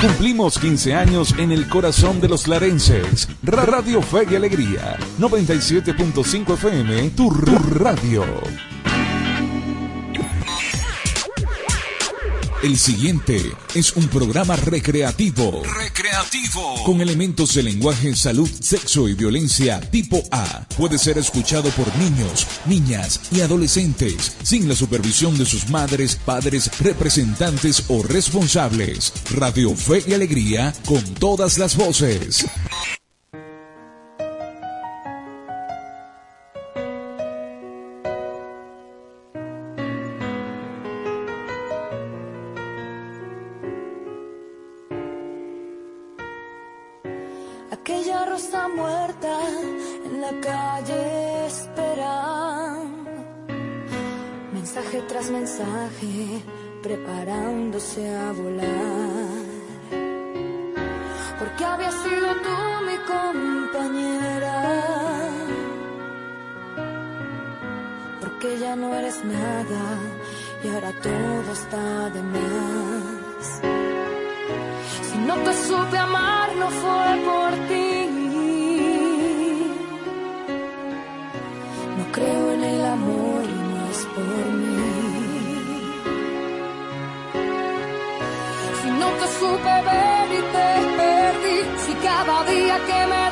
Cumplimos 0.00 0.58
15 0.58 0.94
años 0.94 1.34
en 1.38 1.52
el 1.52 1.68
corazón 1.68 2.20
de 2.20 2.28
los 2.28 2.46
larenses. 2.48 3.28
Ra- 3.42 3.66
Radio 3.66 4.00
Fe 4.00 4.26
y 4.30 4.36
Alegría 4.36 4.96
97.5 5.18 6.54
FM, 6.54 7.10
tu 7.10 7.28
radio. 7.30 8.24
El 12.64 12.78
siguiente 12.78 13.52
es 13.74 13.94
un 13.94 14.08
programa 14.08 14.56
recreativo. 14.56 15.62
Recreativo. 15.64 16.82
Con 16.82 17.02
elementos 17.02 17.52
de 17.52 17.62
lenguaje, 17.62 18.16
salud, 18.16 18.48
sexo 18.48 19.06
y 19.06 19.12
violencia 19.12 19.82
tipo 19.90 20.22
A. 20.30 20.66
Puede 20.74 20.96
ser 20.96 21.18
escuchado 21.18 21.68
por 21.72 21.94
niños, 21.98 22.46
niñas 22.64 23.20
y 23.30 23.42
adolescentes, 23.42 24.38
sin 24.42 24.66
la 24.66 24.74
supervisión 24.74 25.36
de 25.36 25.44
sus 25.44 25.68
madres, 25.68 26.16
padres, 26.16 26.70
representantes 26.80 27.84
o 27.88 28.02
responsables. 28.02 29.12
Radio 29.34 29.76
Fe 29.76 30.02
y 30.06 30.14
Alegría 30.14 30.72
con 30.86 31.04
todas 31.16 31.58
las 31.58 31.76
voces. 31.76 32.46
Aquella 47.86 48.24
rosa 48.24 48.66
muerta 48.68 49.38
en 50.06 50.18
la 50.22 50.32
calle 50.40 51.44
espera. 51.44 52.78
Mensaje 54.54 55.02
tras 55.06 55.28
mensaje, 55.28 56.42
preparándose 56.82 58.08
a 58.08 58.32
volar. 58.32 59.44
Porque 61.38 61.62
había 61.62 61.92
sido 61.92 62.28
tú 62.44 62.56
mi 62.88 62.96
compañera. 63.12 64.58
Porque 68.18 68.58
ya 68.60 68.76
no 68.76 68.94
eres 68.94 69.22
nada 69.26 69.82
y 70.64 70.68
ahora 70.68 70.92
todo 71.02 71.52
está 71.52 72.08
de 72.14 72.22
más. 72.22 73.46
Si 75.02 75.18
no 75.18 75.34
te 75.34 75.52
supe 75.68 75.98
amar, 75.98 76.48
no 76.56 76.70
fue 76.70 77.22
por 77.26 77.43
amor 82.94 83.42
y 83.44 83.90
es 83.90 84.00
por 84.14 84.46
mí. 84.60 84.90
Si 88.80 88.88
no 89.00 89.08
te 89.20 89.26
supe 89.38 89.74
ver 89.90 90.26
y 90.38 90.42
te 90.54 90.68
perdí, 90.98 91.58
si 91.84 91.92
cada 92.08 92.36
día 92.52 92.76
que 92.88 92.98
me 93.12 93.23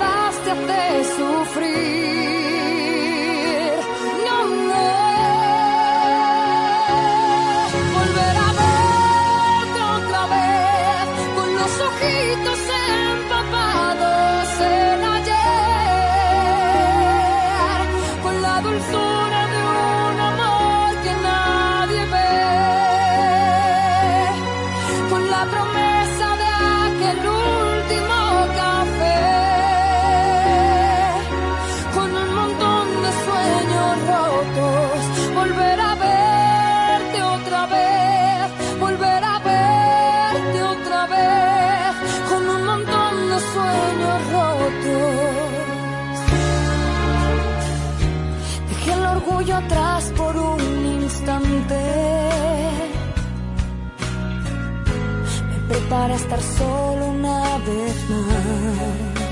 solo 56.41 57.07
una 57.07 57.59
vez 57.59 57.97
más. 58.11 59.23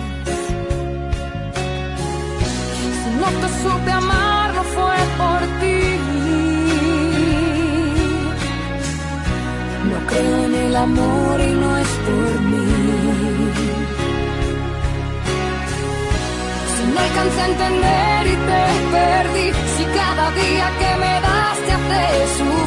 Si 3.00 3.10
no 3.20 3.28
te 3.40 3.48
supe 3.62 3.90
amar, 3.90 4.54
no 4.54 4.62
fue 4.74 4.96
por 5.20 5.40
ti. 5.60 5.80
No 9.90 9.98
creo 10.06 10.44
en 10.44 10.54
el 10.54 10.76
amor 10.76 11.40
y 11.40 11.52
no 11.62 11.76
es 11.78 11.88
por 12.06 12.40
mí. 12.50 12.68
Si 16.74 16.82
no 16.92 17.00
alcancé 17.00 17.40
a 17.40 17.46
entender 17.46 18.26
y 18.26 18.36
te 18.48 18.62
perdí, 18.94 19.46
si 19.76 19.84
cada 19.98 20.30
día 20.32 20.66
que 20.80 20.90
me 21.02 21.14
das 21.26 21.58
te 21.66 21.72
hace 21.72 22.59